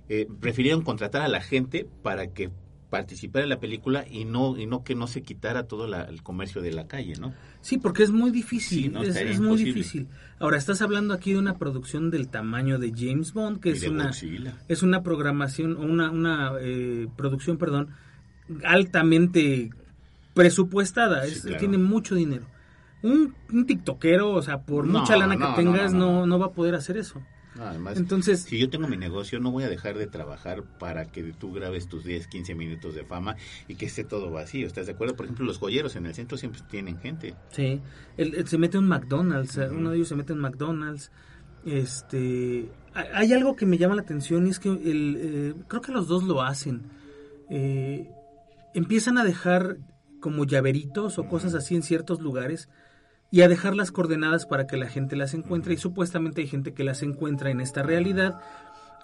eh, 0.10 0.28
prefirieron 0.40 0.82
contratar 0.84 1.22
a 1.22 1.28
la 1.30 1.42
gente 1.42 1.88
para 2.04 2.28
que 2.34 2.52
participara 2.94 3.42
en 3.44 3.50
la 3.50 3.60
película 3.60 4.06
y 4.08 4.24
no 4.24 4.56
y 4.56 4.68
no 4.68 4.84
que 4.84 4.94
no 4.94 5.08
se 5.08 5.24
quitara 5.24 5.64
todo 5.68 5.88
la- 5.88 6.04
el 6.04 6.22
comercio 6.22 6.62
de 6.62 6.72
la 6.72 6.86
calle, 6.88 7.16
¿no? 7.20 7.34
Sí, 7.62 7.80
porque 7.80 8.04
es 8.04 8.12
muy 8.12 8.30
difícil, 8.30 8.84
Sí, 8.84 8.90
no, 8.90 9.02
es, 9.02 9.40
muy 9.40 9.58
difícil. 9.64 10.08
Ahora, 10.40 10.58
estás 10.58 10.82
hablando 10.84 11.16
aquí 11.16 11.34
de 11.34 11.40
una 11.40 11.58
producción 11.58 12.12
del 12.12 12.28
tamaño 12.30 12.78
de 12.78 12.94
James 12.96 13.34
Bond, 13.34 13.60
que 13.62 13.70
Y 13.70 13.74
es 13.74 13.88
una, 13.88 14.06
Godzilla. 14.08 14.54
es 14.68 14.84
una 14.84 15.02
programación, 15.02 15.76
una, 15.76 16.12
una 16.12 16.52
eh, 16.62 17.08
producción, 17.18 17.58
perdón, 17.58 17.90
altamente 18.64 19.72
presupuestada, 20.34 21.26
Sí, 21.26 21.32
es- 21.34 21.42
claro. 21.42 21.58
tiene 21.60 21.78
mucho 21.78 22.16
dinero. 22.16 22.46
Un, 23.02 23.34
un 23.52 23.66
tiktokero, 23.66 24.32
o 24.32 24.42
sea, 24.42 24.62
por 24.62 24.86
No, 24.88 25.00
mucha 25.00 25.18
lana 25.18 25.36
no, 25.36 25.50
que 25.56 25.62
tengas, 25.64 25.94
no. 25.94 26.26
no 26.26 26.40
va 26.40 26.48
a 26.48 26.52
poder 26.52 26.76
hacer 26.76 26.98
eso. 26.98 27.22
No, 27.56 27.64
además, 27.66 27.98
Entonces, 27.98 28.42
si 28.42 28.58
yo 28.58 28.70
tengo 28.70 28.88
mi 28.88 28.98
negocio, 28.98 29.40
no 29.40 29.52
voy 29.52 29.64
a 29.64 29.70
dejar 29.70 29.98
de 29.98 30.08
trabajar 30.08 30.64
para 30.80 31.06
que 31.06 31.22
tú 31.34 31.54
grabes 31.54 31.88
tus 31.88 32.04
10, 32.04 32.28
15 32.28 32.56
minutos 32.56 32.96
de 32.96 33.06
fama 33.06 33.36
y 33.68 33.76
que 33.76 33.86
esté 33.86 34.04
todo 34.04 34.32
vacío. 34.32 34.66
¿Estás 34.66 34.88
de 34.88 34.94
acuerdo? 34.94 35.16
Por 35.16 35.26
ejemplo, 35.26 35.46
los 35.46 35.60
joyeros 35.60 35.96
en 35.96 36.06
el 36.08 36.16
centro 36.16 36.38
siempre 36.38 36.62
tienen 36.70 36.98
gente. 37.00 37.36
Sí, 37.52 37.80
él, 38.18 38.34
él 38.36 38.48
se 38.48 38.58
mete 38.58 38.78
en 38.78 38.86
McDonald's, 38.88 39.58
uno 39.72 39.92
de 39.92 39.98
ellos 39.98 40.08
se 40.08 40.16
mete 40.16 40.34
en 40.34 40.40
McDonald's. 40.40 41.12
Este, 41.66 42.70
hay- 42.94 43.08
hay 43.14 43.34
algo 43.34 43.56
que 43.56 43.66
me 43.66 43.78
llama 43.78 43.96
la 43.96 44.02
atención 44.02 44.46
y 44.48 44.50
es 44.50 44.60
que 44.60 44.70
el, 44.70 45.18
eh, 45.20 45.54
creo 45.68 45.82
que 45.82 45.92
los 45.92 46.08
dos 46.08 46.24
lo 46.24 46.42
hacen. 46.42 46.82
Eh, 47.50 48.10
empiezan 48.74 49.18
a 49.18 49.24
dejar 49.24 49.78
como 50.20 50.46
llaveritos 50.46 51.20
o 51.20 51.28
cosas 51.28 51.54
así 51.54 51.76
en 51.76 51.84
ciertos 51.84 52.22
lugares 52.22 52.70
y 53.34 53.42
a 53.42 53.48
dejar 53.48 53.76
las 53.76 53.92
coordenadas 53.92 54.46
para 54.46 54.68
que 54.68 54.78
la 54.78 54.86
gente 54.88 55.16
las 55.16 55.34
encuentre 55.34 55.74
y 55.74 55.78
supuestamente 55.78 56.42
hay 56.42 56.48
gente 56.48 56.76
que 56.76 56.84
las 56.84 57.02
encuentra 57.02 57.50
en 57.50 57.62
esta 57.62 57.82
realidad 57.82 58.40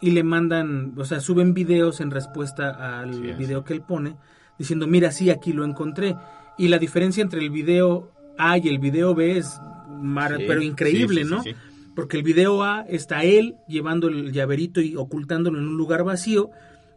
y 0.01 0.11
le 0.11 0.21
mandan, 0.21 0.93
o 0.97 1.03
sea, 1.03 1.19
suben 1.19 1.55
videos 1.55 1.99
en 1.99 2.11
respuesta 2.11 2.99
al 2.99 3.15
Sí, 3.15 3.33
video 3.33 3.63
que 3.63 3.73
él 3.73 3.81
pone 3.81 4.17
diciendo, 4.59 4.85
mira, 4.85 5.11
sí, 5.11 5.31
aquí 5.31 5.51
lo 5.51 5.65
encontré. 5.65 6.15
Y 6.59 6.67
la 6.67 6.77
diferencia 6.77 7.23
entre 7.23 7.39
el 7.41 7.49
video 7.49 8.11
A 8.37 8.59
y 8.59 8.67
el 8.69 8.77
video 8.77 9.15
B 9.15 9.39
es 9.39 9.59
mar- 9.99 10.37
Sí, 10.37 10.43
pero 10.47 10.61
increíble, 10.61 11.23
sí, 11.23 11.29
¿no? 11.31 11.41
Porque 11.95 12.15
el 12.17 12.21
video 12.21 12.63
A 12.63 12.81
está 12.87 13.23
él 13.23 13.55
llevando 13.67 14.09
el 14.09 14.31
llaverito 14.31 14.79
y 14.79 14.95
ocultándolo 14.95 15.57
en 15.57 15.67
un 15.67 15.75
lugar 15.75 16.03
vacío 16.03 16.51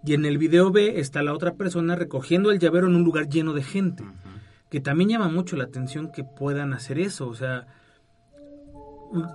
y 0.05 0.13
en 0.13 0.27
el 0.27 0.37
video 0.37 0.71
B 0.71 1.01
está 1.01 1.23
la 1.23 1.33
otra 1.33 1.55
persona 1.55 1.97
recogiendo 1.97 2.51
el 2.51 2.59
llavero 2.59 2.89
en 2.89 2.95
un 2.95 3.05
lugar 3.05 3.31
lleno 3.31 3.55
de 3.55 3.63
gente. 3.63 4.05
Que 4.73 4.81
también 4.81 5.11
llama 5.11 5.29
mucho 5.29 5.55
la 5.57 5.65
atención 5.65 6.11
que 6.11 6.25
puedan 6.25 6.73
hacer 6.73 6.99
eso, 6.99 7.29
o 7.29 7.35
sea, 7.35 7.67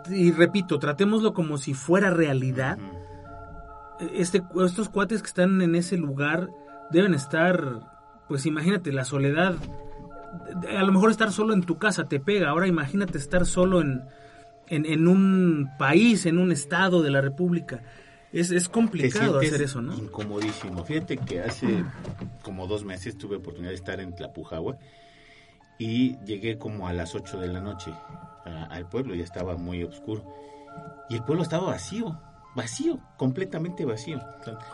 y 0.10 0.32
repito, 0.32 0.80
tratémoslo 0.80 1.36
como 1.36 1.60
si 1.60 1.76
fuera 1.76 2.10
realidad. 2.10 2.80
Este, 4.16 4.42
estos 4.66 4.90
cuates 4.90 5.22
que 5.22 5.28
están 5.28 5.62
en 5.62 5.76
ese 5.76 5.96
lugar 5.96 6.50
deben 6.90 7.14
estar, 7.14 7.82
pues 8.28 8.48
imagínate, 8.48 8.92
la 8.92 9.06
soledad. 9.06 9.54
A 10.76 10.82
lo 10.82 10.92
mejor 10.92 11.12
estar 11.12 11.32
solo 11.32 11.54
en 11.54 11.62
tu 11.62 11.78
casa 11.78 12.06
te 12.06 12.20
pega. 12.20 12.50
Ahora 12.50 12.66
imagínate 12.66 13.20
estar 13.20 13.46
solo 13.46 13.82
en, 13.82 14.06
en, 14.66 14.88
en 14.88 15.08
un 15.08 15.70
país, 15.78 16.26
en 16.26 16.40
un 16.40 16.52
estado 16.52 17.04
de 17.04 17.12
la 17.12 17.22
República. 17.22 17.84
Es, 18.34 18.50
es 18.50 18.70
complicado 18.70 19.38
hacer 19.38 19.62
eso, 19.62 19.84
¿no? 19.84 19.94
Incomodísimo. 19.94 20.84
Fíjate 20.84 21.18
que 21.18 21.42
hace 21.42 21.84
como 22.42 22.66
dos 22.66 22.84
meses 22.84 23.20
tuve 23.20 23.36
oportunidad 23.36 23.70
de 23.70 23.76
estar 23.76 24.00
en 24.00 24.16
Tlapujahua 24.16 24.78
y 25.80 26.18
llegué 26.26 26.58
como 26.58 26.88
a 26.88 26.94
las 26.94 27.14
8 27.16 27.40
de 27.40 27.48
la 27.48 27.62
noche 27.62 27.92
a- 28.46 28.66
al 28.70 28.88
pueblo, 28.88 29.14
ya 29.16 29.24
estaba 29.24 29.56
muy 29.58 29.84
oscuro. 29.84 30.24
Y 31.10 31.16
el 31.16 31.24
pueblo 31.24 31.44
estaba 31.44 31.68
vacío, 31.68 32.20
vacío, 32.56 33.00
completamente 33.18 33.86
vacío. 33.86 34.20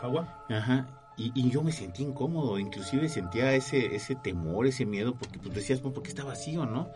Agua. 0.02 0.44
Ajá. 0.48 0.86
Y, 1.16 1.30
y 1.34 1.48
yo 1.50 1.62
me 1.62 1.70
sentí 1.72 2.02
incómodo, 2.02 2.58
inclusive 2.58 3.08
sentía 3.08 3.54
ese, 3.54 3.94
ese 3.94 4.16
temor, 4.16 4.66
ese 4.66 4.84
miedo, 4.84 5.14
porque 5.14 5.38
pues 5.38 5.54
decías, 5.54 5.80
pues, 5.80 5.94
porque 5.94 6.08
está 6.08 6.24
vacío, 6.24 6.66
¿no? 6.66 6.88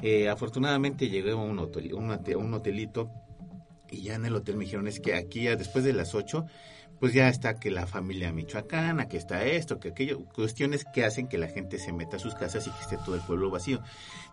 Eh, 0.00 0.28
afortunadamente 0.28 1.08
llegué 1.08 1.32
a 1.32 1.36
un, 1.36 1.58
hotel, 1.58 1.92
un, 1.94 2.10
hotel- 2.10 2.36
un 2.36 2.54
hotelito 2.54 3.10
y 3.90 4.02
ya 4.02 4.14
en 4.14 4.24
el 4.24 4.34
hotel 4.34 4.56
me 4.56 4.64
dijeron 4.64 4.86
es 4.88 5.00
que 5.00 5.14
aquí 5.14 5.42
ya 5.44 5.54
después 5.56 5.84
de 5.84 5.92
las 5.92 6.14
8 6.14 6.46
pues 7.00 7.12
ya 7.12 7.28
está 7.28 7.54
que 7.58 7.70
la 7.70 7.86
familia 7.86 8.32
michoacana, 8.32 9.08
que 9.08 9.16
está 9.16 9.44
esto, 9.44 9.80
que 9.80 9.88
aquello, 9.88 10.20
cuestiones 10.34 10.84
que 10.94 11.04
hacen 11.04 11.26
que 11.28 11.36
la 11.38 11.48
gente 11.48 11.78
se 11.78 11.92
meta 11.92 12.16
a 12.16 12.20
sus 12.20 12.34
casas 12.34 12.66
y 12.66 12.70
que 12.70 12.80
esté 12.80 12.96
todo 13.04 13.14
el 13.16 13.20
pueblo 13.22 13.50
vacío. 13.50 13.80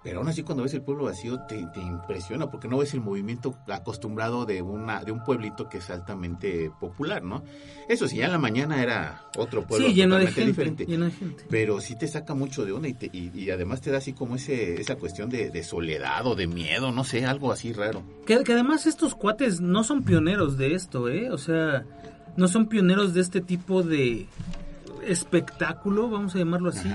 Pero 0.03 0.19
aún 0.19 0.29
así 0.29 0.43
cuando 0.43 0.63
ves 0.63 0.73
el 0.75 0.81
pueblo 0.81 1.05
vacío 1.05 1.39
te, 1.47 1.65
te 1.73 1.81
impresiona 1.81 2.49
porque 2.49 2.67
no 2.67 2.77
ves 2.77 2.93
el 2.93 3.01
movimiento 3.01 3.55
acostumbrado 3.67 4.45
de 4.45 4.61
una 4.61 5.03
de 5.03 5.11
un 5.11 5.23
pueblito 5.23 5.67
que 5.67 5.79
es 5.79 5.89
altamente 5.89 6.71
popular, 6.79 7.23
¿no? 7.23 7.43
Eso 7.89 8.07
sí, 8.07 8.17
ya 8.17 8.25
en 8.27 8.31
la 8.33 8.37
mañana 8.37 8.81
era 8.83 9.23
otro 9.35 9.65
pueblo 9.65 9.87
Sí, 9.87 9.93
lleno 9.95 10.17
de 10.17 10.27
gente, 10.27 10.45
diferente 10.45 10.85
lleno 10.85 11.05
de 11.05 11.11
gente. 11.11 11.43
pero 11.49 11.81
sí 11.81 11.95
te 11.97 12.07
saca 12.07 12.33
mucho 12.33 12.63
de 12.65 12.71
onda 12.71 12.87
y, 12.87 12.93
te- 12.93 13.09
y, 13.11 13.31
y 13.37 13.49
además 13.49 13.81
te 13.81 13.91
da 13.91 13.97
así 13.97 14.13
como 14.13 14.35
ese 14.35 14.79
esa 14.79 14.95
cuestión 14.95 15.29
de, 15.29 15.49
de 15.49 15.63
soledad 15.63 16.25
o 16.27 16.35
de 16.35 16.47
miedo, 16.47 16.91
no 16.91 17.03
sé, 17.03 17.25
algo 17.25 17.51
así 17.51 17.73
raro. 17.73 18.03
Que, 18.25 18.43
que 18.43 18.53
además 18.53 18.85
estos 18.85 19.15
cuates 19.15 19.59
no 19.59 19.83
son 19.83 20.03
pioneros 20.03 20.57
de 20.57 20.75
esto, 20.75 21.09
¿eh? 21.09 21.29
O 21.31 21.37
sea, 21.37 21.83
no 22.37 22.47
son 22.47 22.67
pioneros 22.67 23.13
de 23.13 23.21
este 23.21 23.41
tipo 23.41 23.83
de 23.83 24.27
espectáculo, 25.05 26.09
vamos 26.09 26.35
a 26.35 26.39
llamarlo 26.39 26.69
así. 26.69 26.89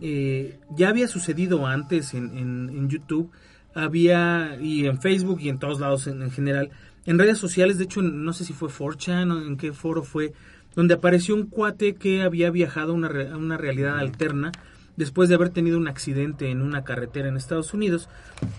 Eh, 0.00 0.58
ya 0.76 0.88
había 0.88 1.08
sucedido 1.08 1.66
antes 1.66 2.14
en, 2.14 2.36
en- 2.36 2.70
en 2.70 2.88
YouTube, 2.88 3.30
había, 3.74 4.56
y 4.60 4.86
en 4.86 5.00
Facebook 5.00 5.40
y 5.40 5.48
en 5.48 5.58
todos 5.58 5.80
lados 5.80 6.06
en, 6.06 6.22
en 6.22 6.30
general, 6.30 6.70
en 7.06 7.18
redes 7.18 7.38
sociales, 7.38 7.78
de 7.78 7.84
hecho, 7.84 8.02
no 8.02 8.32
sé 8.32 8.44
si 8.44 8.52
fue 8.52 8.68
4chan 8.68 9.30
o 9.32 9.46
en 9.46 9.56
qué 9.56 9.72
foro 9.72 10.02
fue, 10.02 10.32
donde 10.74 10.94
apareció 10.94 11.34
un 11.34 11.46
cuate 11.46 11.94
que 11.94 12.22
había 12.22 12.50
viajado 12.50 12.92
a 12.92 12.94
una, 12.96 13.08
una 13.36 13.56
realidad 13.56 13.98
alterna 13.98 14.52
después 14.96 15.28
de 15.28 15.34
haber 15.34 15.50
tenido 15.50 15.76
un 15.78 15.88
accidente 15.88 16.50
en 16.50 16.62
una 16.62 16.84
carretera 16.84 17.28
en 17.28 17.36
Estados 17.36 17.74
Unidos, 17.74 18.08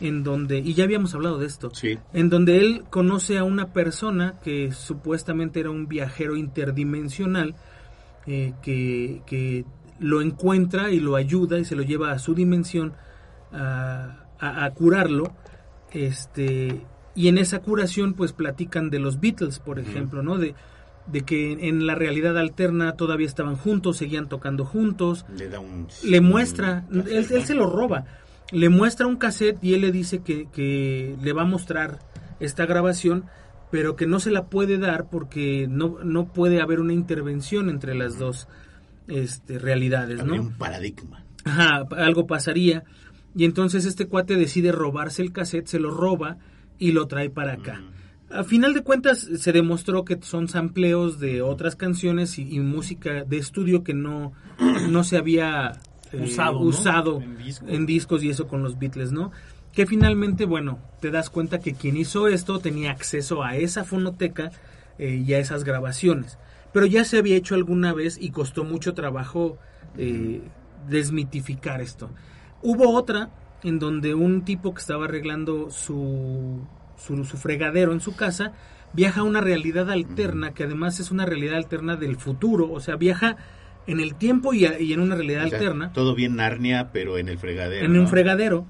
en 0.01 0.23
donde, 0.23 0.59
y 0.59 0.73
ya 0.73 0.83
habíamos 0.83 1.13
hablado 1.15 1.37
de 1.37 1.45
esto, 1.47 1.69
Sí. 1.73 1.97
en 2.13 2.29
donde 2.29 2.59
él 2.59 2.83
conoce 2.89 3.37
a 3.37 3.43
una 3.43 3.71
persona 3.73 4.35
que 4.43 4.71
supuestamente 4.71 5.59
era 5.61 5.69
un 5.69 5.87
viajero 5.87 6.35
interdimensional 6.35 7.55
eh, 8.27 8.53
que, 8.61 9.21
que 9.25 9.65
lo 9.99 10.21
encuentra 10.21 10.91
y 10.91 10.99
lo 10.99 11.15
ayuda 11.15 11.57
y 11.59 11.65
se 11.65 11.75
lo 11.75 11.83
lleva 11.83 12.11
a 12.11 12.19
su 12.19 12.33
dimensión 12.35 12.93
a, 13.53 14.25
a- 14.39 14.65
a 14.65 14.71
curarlo 14.71 15.31
este 15.91 16.81
y 17.15 17.27
en 17.29 17.37
esa 17.37 17.59
curación 17.59 18.13
pues 18.13 18.33
platican 18.33 18.89
de 18.89 18.99
los 18.99 19.19
Beatles 19.21 19.59
por 19.59 19.79
ejemplo 19.79 20.21
no 20.21 20.37
de, 20.37 20.53
de 21.07 21.21
que 21.21 21.67
en 21.69 21.85
la 21.85 21.93
realidad 21.95 22.37
alterna 22.37 22.93
todavía 22.93 23.27
estaban 23.27 23.55
juntos 23.55 23.97
seguían 23.97 24.27
tocando 24.27 24.65
juntos 24.65 25.25
Le 25.37 25.47
da 25.49 25.59
un 25.59 25.87
le 26.03 26.19
muestra, 26.21 26.85
un- 26.89 27.01
él, 27.01 27.25
él 27.29 27.43
se 27.45 27.53
lo 27.55 27.67
roba, 27.69 28.05
le 28.51 28.69
muestra 28.69 29.05
un 29.07 29.17
cassette 29.17 29.63
y 29.63 29.73
él 29.75 29.81
le 29.81 29.91
dice 29.91 30.19
que, 30.23 30.47
que 30.51 31.15
le 31.21 31.33
va 31.33 31.43
a 31.43 31.45
mostrar 31.45 31.99
esta 32.39 32.65
grabación, 32.65 33.25
pero 33.71 33.95
que 33.95 34.07
no 34.07 34.19
se 34.19 34.31
la 34.31 34.45
puede 34.45 34.77
dar 34.77 35.09
porque 35.09 35.67
no, 35.69 35.97
no 36.03 36.25
puede 36.33 36.59
haber 36.61 36.79
una 36.79 36.93
intervención 36.93 37.69
entre 37.69 37.93
las 37.95 38.17
dos 38.17 38.47
este, 39.07 39.59
realidades, 39.59 40.19
Habría 40.21 40.37
¿no? 40.37 40.43
un 40.43 40.53
paradigma. 40.53 41.23
Ajá, 41.43 41.85
algo 41.97 42.25
pasaría. 42.25 42.83
Y 43.35 43.45
entonces 43.45 43.85
este 43.85 44.07
cuate 44.07 44.35
decide 44.37 44.71
robarse 44.71 45.21
el 45.21 45.31
cassette, 45.31 45.67
se 45.67 45.79
lo 45.79 45.91
roba 45.91 46.37
y 46.79 46.91
lo 46.93 47.05
trae 47.07 47.29
para 47.29 47.53
acá. 47.53 47.81
A 48.29 48.43
final 48.43 48.73
de 48.73 48.81
cuentas 48.81 49.19
se 49.19 49.51
demostró 49.51 50.03
que 50.03 50.19
son 50.21 50.47
sampleos 50.47 51.19
de 51.19 51.41
otras 51.41 51.75
canciones 51.75 52.39
y, 52.39 52.55
y 52.55 52.59
música 52.59 53.23
de 53.23 53.37
estudio 53.37 53.83
que 53.83 53.93
no, 53.93 54.33
no 54.89 55.03
se 55.03 55.17
había 55.17 55.73
eh, 56.11 56.23
Usado, 56.23 56.59
¿no? 56.59 56.65
usado 56.65 57.21
En 57.21 57.37
discos. 57.37 57.69
en 57.69 57.85
discos 57.85 58.23
y 58.23 58.29
eso 58.29 58.47
con 58.47 58.63
los 58.63 58.79
Beatles, 58.79 59.11
¿no? 59.11 59.31
Que 59.73 59.85
finalmente, 59.85 60.45
bueno, 60.45 60.79
te 61.01 61.11
das 61.11 61.29
cuenta 61.29 61.59
que 61.59 61.73
quien 61.73 61.97
hizo 61.97 62.27
esto 62.27 62.59
tenía 62.59 62.91
acceso 62.91 63.43
a 63.43 63.57
esa 63.57 63.83
fonoteca 63.83 64.51
eh, 64.97 65.21
y 65.25 65.33
a 65.33 65.39
esas 65.39 65.63
grabaciones. 65.63 66.37
Pero 66.71 66.85
ya 66.85 67.03
se 67.03 67.17
había 67.17 67.35
hecho 67.35 67.55
alguna 67.55 67.93
vez 67.93 68.17
y 68.19 68.31
costó 68.31 68.63
mucho 68.63 68.93
trabajo 68.93 69.57
eh, 69.97 70.41
desmitificar 70.87 71.81
esto. 71.81 72.09
Hubo 72.61 72.93
otra 72.93 73.29
en 73.63 73.79
donde 73.79 74.13
un 74.13 74.45
tipo 74.45 74.73
que 74.73 74.81
estaba 74.81 75.05
arreglando 75.05 75.71
su, 75.71 76.61
su, 76.97 77.23
su 77.25 77.37
fregadero 77.37 77.91
en 77.93 77.99
su 78.01 78.15
casa 78.15 78.53
viaja 78.93 79.21
a 79.21 79.23
una 79.23 79.41
realidad 79.41 79.89
alterna 79.91 80.53
que 80.53 80.63
además 80.63 80.99
es 80.99 81.11
una 81.11 81.25
realidad 81.25 81.55
alterna 81.57 81.95
del 81.95 82.15
futuro, 82.15 82.71
o 82.71 82.79
sea, 82.79 82.95
viaja 82.95 83.37
en 83.87 83.99
el 83.99 84.15
tiempo 84.15 84.53
y, 84.53 84.65
a- 84.65 84.79
y 84.79 84.93
en 84.93 84.99
una 84.99 85.15
realidad 85.15 85.45
O 85.45 85.49
sea, 85.49 85.59
alterna 85.59 85.91
Todo 85.93 86.15
bien 86.15 86.35
Narnia, 86.37 86.91
pero 86.91 87.17
en 87.17 87.27
el 87.29 87.37
fregadero. 87.37 87.85
en 87.85 87.91
un 87.91 88.03
¿no? 88.03 88.07
fregadero 88.07 88.65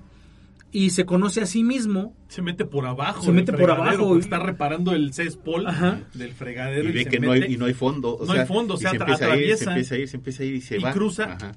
y 0.72 0.90
se 0.90 1.06
conoce 1.06 1.40
a 1.42 1.46
sí 1.46 1.64
mismo 1.64 2.14
Se 2.28 2.42
mete 2.42 2.66
por 2.66 2.86
abajo. 2.86 3.24
Se 3.24 3.32
mete 3.32 3.54
por 3.54 3.72
abajo 3.72 4.18
y- 4.18 4.20
Está 4.20 4.40
reparando 4.40 4.92
el 4.94 5.14
céspol 5.14 5.68
Ajá. 5.68 6.02
del 6.16 6.34
fregadero. 6.34 6.90
Y 6.90 6.92
ve 6.92 7.04
se 7.06 7.10
que 7.12 7.20
no 7.22 7.32
hay, 7.32 7.44
y 7.54 7.56
no 7.58 7.66
hay 7.66 7.74
fondo. 7.74 8.18
o 8.18 8.26
No 8.26 8.32
hay 8.34 8.40
sea, 8.40 8.46
fondo, 8.46 8.74
o 8.74 8.78
y 8.78 8.82
sea, 8.82 8.90
se 8.90 8.98
empieza 8.98 9.26
a 9.26 9.38
ir, 9.38 9.56
se 9.58 9.64
atraviesa 9.64 9.70
empieza 9.72 9.96
a 9.96 9.98
ir, 10.00 10.08
se 10.10 10.18
empieza 10.18 10.44
a 10.44 10.46
ir 10.48 10.56
y 10.56 10.62
se 10.62 10.78
y 10.78 10.82
va. 10.82 10.92
cruza. 10.92 11.24
Ajá. 11.36 11.52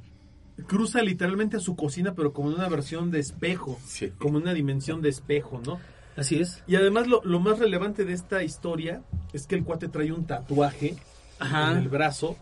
Cruza 0.69 1.03
literalmente 1.03 1.57
a 1.57 1.61
su 1.61 1.75
cocina, 1.75 2.15
pero 2.15 2.33
como 2.33 2.51
en 2.51 2.57
una 2.57 2.69
versión 2.69 3.11
de 3.11 3.19
espejo. 3.21 3.79
Sí. 3.85 4.13
Como 4.19 4.39
en 4.39 4.43
una 4.45 4.55
dimensión 4.55 5.01
de 5.03 5.09
espejo, 5.09 5.61
¿no? 5.67 5.81
Así 6.19 6.41
es 6.41 6.63
Y 6.67 6.77
además 6.77 7.07
lo, 7.07 7.23
lo 7.25 7.41
más 7.41 7.59
relevante 7.59 8.05
de 8.05 8.13
esta 8.13 8.43
historia 8.43 9.03
es 9.33 9.47
que 9.47 9.55
el 9.55 9.65
cuate 9.65 9.89
trae 9.89 10.13
un 10.13 10.27
tatuaje 10.27 10.97
Ajá. 11.39 11.73
en 11.73 11.79
el 11.79 11.89
brazo 11.89 12.37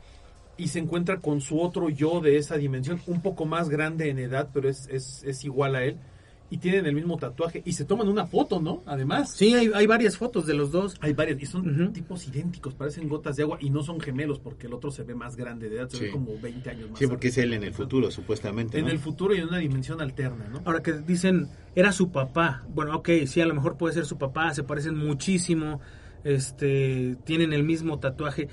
y 0.57 0.69
se 0.69 0.79
encuentra 0.79 1.19
con 1.21 1.41
su 1.41 1.61
otro 1.61 1.91
yo 1.91 2.21
de 2.21 2.39
esa 2.39 2.57
dimensión, 2.57 3.01
un 3.07 3.21
poco 3.21 3.45
más 3.45 3.69
grande 3.69 4.09
en 4.09 4.19
edad, 4.19 4.49
pero 4.53 4.69
es, 4.69 4.89
es, 4.89 5.23
es 5.25 5.45
igual 5.45 5.77
a 5.77 5.85
él. 5.85 5.99
Y 6.49 6.59
tienen 6.59 6.87
el 6.87 6.95
mismo 6.95 7.17
tatuaje 7.17 7.61
y 7.65 7.73
se 7.73 7.85
toman 7.85 8.09
una 8.09 8.27
foto, 8.27 8.61
¿no? 8.61 8.83
Además. 8.87 9.33
sí 9.33 9.53
hay, 9.55 9.71
hay 9.75 9.87
varias 9.87 10.17
fotos 10.17 10.47
de 10.47 10.55
los 10.55 10.71
dos 10.71 10.95
Hay 11.01 11.13
varias, 11.13 11.43
y 11.43 11.47
son 11.47 11.93
tipos 11.93 12.27
idénticos, 12.29 12.75
parecen 12.75 13.09
gotas 13.09 13.35
de 13.37 13.43
agua 13.43 13.59
y 13.61 13.71
no 13.71 13.83
son 13.83 14.01
gemelos 14.01 14.39
porque 14.39 14.69
el 14.69 14.73
otro 14.75 14.91
se 14.93 15.03
ve 15.03 15.15
más 15.15 15.35
grande 15.37 15.69
de 15.69 15.77
edad, 15.79 15.89
se 15.89 15.97
Sí. 15.97 16.05
ve 16.05 16.11
como 16.13 16.39
20 16.41 16.71
años 16.71 16.91
más. 16.91 16.99
Sí, 16.99 17.07
porque 17.09 17.29
es 17.29 17.39
él 17.39 17.53
en 17.53 17.65
el 17.65 17.73
futuro, 17.75 18.11
supuestamente. 18.11 18.79
En 18.79 18.89
el 18.89 18.99
futuro 19.01 19.35
y 19.35 19.39
en 19.39 19.49
una 19.49 19.59
dimensión 19.59 20.01
alterna, 20.01 20.47
¿no? 20.49 20.63
ahora 20.65 20.83
que 20.83 20.93
dicen 20.93 21.49
era 21.75 21.93
su 21.93 22.11
papá 22.11 22.65
bueno 22.69 22.97
ok 22.97 23.09
sí 23.27 23.41
a 23.41 23.47
lo 23.47 23.55
mejor 23.55 23.77
puede 23.77 23.95
ser 23.95 24.07
su 24.07 24.17
papá 24.19 24.55
se 24.55 24.63
parecen 24.63 24.97
muchísimo 24.97 25.81
este 26.25 27.17
tienen 27.25 27.53
el 27.53 27.63
mismo 27.63 27.99
tatuaje 27.99 28.49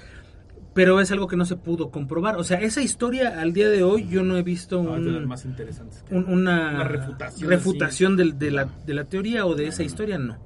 pero 0.74 1.00
es 1.00 1.12
algo 1.12 1.28
que 1.28 1.36
no 1.38 1.46
se 1.46 1.56
pudo 1.56 1.92
comprobar 1.92 2.38
o 2.38 2.44
sea 2.44 2.60
esa 2.60 2.82
historia 2.82 3.40
al 3.42 3.54
día 3.54 3.70
de 3.70 3.84
hoy 3.84 4.08
yo 4.10 4.24
no 4.24 4.38
he 4.38 4.44
visto 4.44 4.80
Ah, 4.80 4.94
un- 4.98 5.26
más 5.28 5.46
interesantes. 5.46 6.04
que- 6.04 6.16
un- 6.16 6.26
una, 6.26 6.72
Una 6.76 6.84
refutación 6.84 7.50
refutación 7.50 8.18
del- 8.18 8.38
de, 8.40 8.52
la, 8.52 8.68
de 8.86 8.94
la 8.94 9.06
teoría 9.06 9.46
o 9.46 9.56
de 9.56 9.68
esa 9.68 9.84
historia, 9.84 10.18
no. 10.18 10.38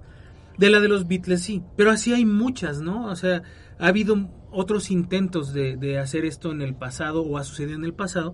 De 0.57 0.69
la 0.71 0.79
de 0.79 0.87
los 0.87 1.07
Beatles, 1.07 1.41
sí. 1.43 1.61
Pero 1.75 1.91
así 1.91 2.13
hay 2.13 2.25
muchas, 2.25 2.81
¿no? 2.81 3.05
O 3.05 3.15
sea, 3.15 3.43
ha 3.77 3.87
habido 3.87 4.27
otros 4.51 4.89
intentos 4.89 5.53
de, 5.53 5.77
de 5.77 5.99
hacer 5.99 6.25
esto 6.25 6.51
en 6.51 6.61
el 6.63 6.73
pasado 6.73 7.21
o 7.21 7.37
ha 7.37 7.43
sucedido 7.43 7.77
en 7.77 7.85
el 7.85 7.93
pasado, 7.93 8.33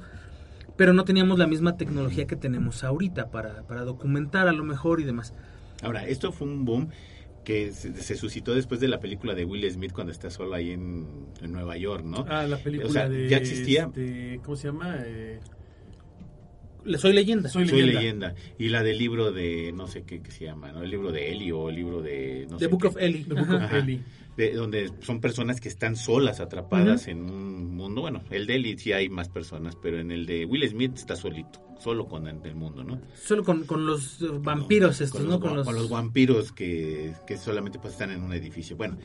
pero 0.78 0.94
no 0.94 1.04
teníamos 1.04 1.38
la 1.38 1.48
misma 1.48 1.76
tecnología 1.76 2.26
que 2.26 2.36
tenemos 2.38 2.84
ahorita 2.86 3.30
para, 3.30 3.64
para 3.68 3.84
documentar 3.84 4.48
a 4.48 4.54
lo 4.54 4.64
mejor 4.64 5.02
y 5.02 5.04
demás. 5.04 5.34
Ahora, 5.84 6.08
esto 6.08 6.32
fue 6.32 6.48
un 6.48 6.64
boom 6.66 6.90
que 7.44 7.72
se, 7.72 7.94
se 7.96 8.16
suscitó 8.16 8.54
después 8.56 8.80
de 8.80 8.88
la 8.88 9.00
película 9.00 9.34
de 9.36 9.46
Will 9.46 9.70
Smith 9.72 9.92
cuando 9.92 10.12
está 10.12 10.30
solo 10.30 10.54
ahí 10.56 10.72
en, 10.72 11.08
en 11.42 11.52
Nueva 11.52 11.78
York, 11.78 12.04
¿no? 12.06 12.26
Ah, 12.30 12.46
la 12.48 12.58
película 12.58 12.90
O 12.90 12.94
sea, 12.94 13.10
de... 13.10 13.28
ya 13.30 13.38
existía. 13.38 13.84
este, 13.86 14.40
¿Cómo 14.44 14.56
se 14.56 14.68
llama? 14.68 14.96
Eh, 15.06 15.40
Soy 16.98 17.14
leyenda. 17.14 17.48
Soy 17.50 17.68
Soy 17.68 17.82
leyenda. 17.82 18.00
leyenda. 18.30 18.36
Y 18.58 18.68
la 18.70 18.84
del 18.84 18.98
libro 18.98 19.32
de, 19.32 19.72
no 19.74 19.88
sé 19.88 20.04
qué, 20.04 20.22
qué 20.22 20.32
se 20.32 20.46
llama, 20.46 20.72
¿no? 20.74 20.84
El 20.84 20.90
libro 20.90 21.12
de 21.14 21.32
Eli 21.32 21.52
o 21.52 21.70
el 21.70 21.76
libro 21.76 22.02
de... 22.02 22.46
No 22.50 22.58
The 22.58 22.66
sé 22.66 22.72
Book 22.72 22.82
qué. 22.82 22.88
of 22.90 22.98
Eli. 22.98 23.24
The 23.24 23.34
Book 23.36 23.50
Ajá. 23.56 23.66
of. 23.66 23.74
Eli. 23.74 24.02
De- 24.36 24.52
donde 24.54 24.92
son 25.02 25.22
personas 25.22 25.62
que 25.62 25.70
están 25.70 25.96
solas, 25.96 26.40
atrapadas 26.42 27.08
en 27.08 27.22
un 27.30 27.76
mundo. 27.76 28.02
Bueno, 28.02 28.22
el 28.32 28.48
de 28.48 28.56
Eli 28.56 28.78
sí 28.78 28.92
hay 28.92 29.08
más 29.08 29.30
personas, 29.30 29.76
pero 29.82 30.00
en 30.00 30.12
el 30.12 30.26
de 30.26 30.44
Will 30.46 30.68
Smith 30.68 30.94
está 30.96 31.16
solito, 31.16 31.62
solo 31.84 32.08
con 32.08 32.28
el 32.28 32.56
mundo, 32.56 32.84
¿no? 32.84 33.02
Solo 33.16 33.44
con, 33.44 33.66
con 33.66 33.86
los 33.86 34.22
eh, 34.22 34.28
vampiros 34.32 34.98
Con 34.98 35.06
estos, 35.06 35.22
los 35.22 35.30
¿no? 35.30 35.40
Con 35.40 35.56
los... 35.56 35.66
con 35.66 35.76
los 35.76 35.90
vampiros 35.90 36.52
que, 36.52 37.14
que 37.28 37.38
solamente 37.38 37.80
pues 37.80 37.94
están 37.94 38.12
en 38.12 38.24
un 38.24 38.34
edificio. 38.34 38.78
Bueno, 38.78 38.98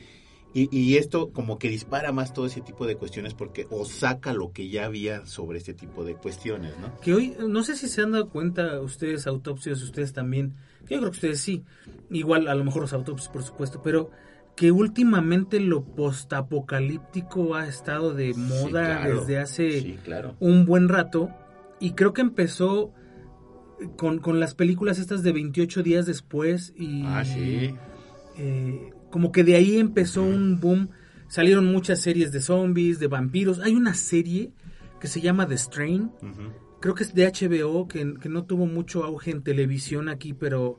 y, 0.53 0.75
y 0.75 0.97
esto 0.97 1.29
como 1.31 1.59
que 1.59 1.69
dispara 1.69 2.11
más 2.11 2.33
todo 2.33 2.45
ese 2.47 2.61
tipo 2.61 2.87
de 2.87 2.95
cuestiones 2.95 3.33
porque 3.35 3.67
o 3.69 3.85
saca 3.85 4.33
lo 4.33 4.51
que 4.51 4.69
ya 4.69 4.85
había 4.85 5.25
sobre 5.27 5.59
este 5.59 5.73
tipo 5.75 6.03
de 6.03 6.15
cuestiones, 6.15 6.73
¿no? 6.79 6.99
Que 7.01 7.13
hoy, 7.13 7.35
no 7.47 7.63
sé 7.63 7.75
si 7.75 7.87
se 7.87 8.01
han 8.01 8.11
dado 8.13 8.29
cuenta 8.29 8.79
ustedes, 8.81 9.27
autopsios, 9.27 9.83
ustedes 9.83 10.13
también, 10.13 10.55
yo 10.81 10.97
creo 10.97 11.01
que 11.01 11.07
ustedes 11.09 11.39
sí, 11.41 11.63
igual 12.09 12.47
a 12.47 12.55
lo 12.55 12.63
mejor 12.63 12.81
los 12.83 12.93
autopsios, 12.93 13.29
por 13.31 13.43
supuesto, 13.43 13.81
pero 13.83 14.09
que 14.55 14.71
últimamente 14.71 15.59
lo 15.59 15.83
postapocalíptico 15.85 17.55
ha 17.55 17.67
estado 17.67 18.13
de 18.13 18.33
Sí, 18.33 18.39
moda 18.39 18.97
claro. 19.01 19.19
desde 19.21 19.37
hace 19.37 19.81
Sí, 19.81 19.97
claro. 20.03 20.35
un 20.39 20.65
buen 20.65 20.89
rato 20.89 21.29
y 21.79 21.91
creo 21.91 22.13
que 22.13 22.21
empezó 22.21 22.93
con, 23.97 24.19
con 24.19 24.39
las 24.39 24.55
películas 24.55 24.99
estas 24.99 25.23
de 25.23 25.31
28 25.31 25.83
días 25.83 26.05
después 26.05 26.73
y 26.75 27.03
Ah, 27.05 27.23
sí. 27.25 27.73
eh, 28.37 28.89
como 29.09 29.31
que 29.31 29.43
de 29.43 29.55
ahí 29.55 29.77
empezó 29.77 30.23
un 30.23 30.59
boom 30.59 30.89
salieron 31.27 31.65
muchas 31.71 31.99
series 32.01 32.31
de 32.31 32.41
zombies, 32.41 32.99
de 32.99 33.07
vampiros. 33.07 33.59
Hay 33.59 33.75
una 33.75 33.93
serie 33.93 34.51
que 34.99 35.07
se 35.07 35.21
llama 35.21 35.47
The 35.47 35.57
Strain. 35.57 36.11
Creo 36.81 36.95
que 36.95 37.03
es 37.03 37.13
de 37.13 37.27
HBO, 37.27 37.87
que, 37.87 38.15
que 38.19 38.29
no 38.29 38.45
tuvo 38.45 38.65
mucho 38.65 39.03
auge 39.03 39.31
en 39.31 39.43
televisión 39.43 40.09
aquí, 40.09 40.33
pero 40.33 40.77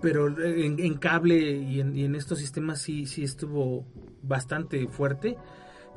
pero 0.00 0.28
en, 0.44 0.78
en 0.78 0.94
cable 0.94 1.56
y 1.56 1.80
en, 1.80 1.96
y 1.96 2.04
en 2.04 2.14
estos 2.14 2.38
sistemas 2.38 2.80
sí, 2.80 3.06
sí 3.06 3.24
estuvo 3.24 3.84
bastante 4.22 4.86
fuerte. 4.88 5.36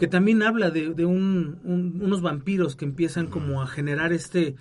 Que 0.01 0.07
también 0.07 0.41
habla 0.41 0.71
de, 0.71 0.95
de 0.95 1.05
un- 1.05 1.59
un- 1.63 2.01
unos 2.01 2.23
vampiros 2.23 2.75
que 2.75 2.85
empiezan 2.85 3.27
como 3.27 3.61
a 3.61 3.67
generar 3.67 4.11
este 4.13 4.55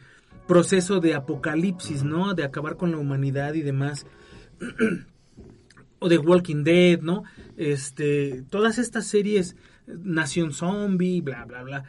proceso 0.47 1.01
de 1.01 1.15
apocalipsis, 1.15 2.05
¿no? 2.05 2.35
De 2.35 2.45
acabar 2.45 2.77
con 2.77 2.91
la 2.91 2.99
humanidad 2.99 3.55
y 3.55 3.63
demás. 3.63 4.05
o 5.99 6.09
de 6.11 6.19
Walking 6.19 6.63
Dead, 6.65 7.01
¿no? 7.01 7.25
Este, 7.57 8.43
todas 8.51 8.79
estas 8.79 9.07
series, 9.07 9.57
Nación 9.87 10.53
Zombie, 10.53 11.23
bla, 11.23 11.47
bla, 11.47 11.63
bla, 11.63 11.85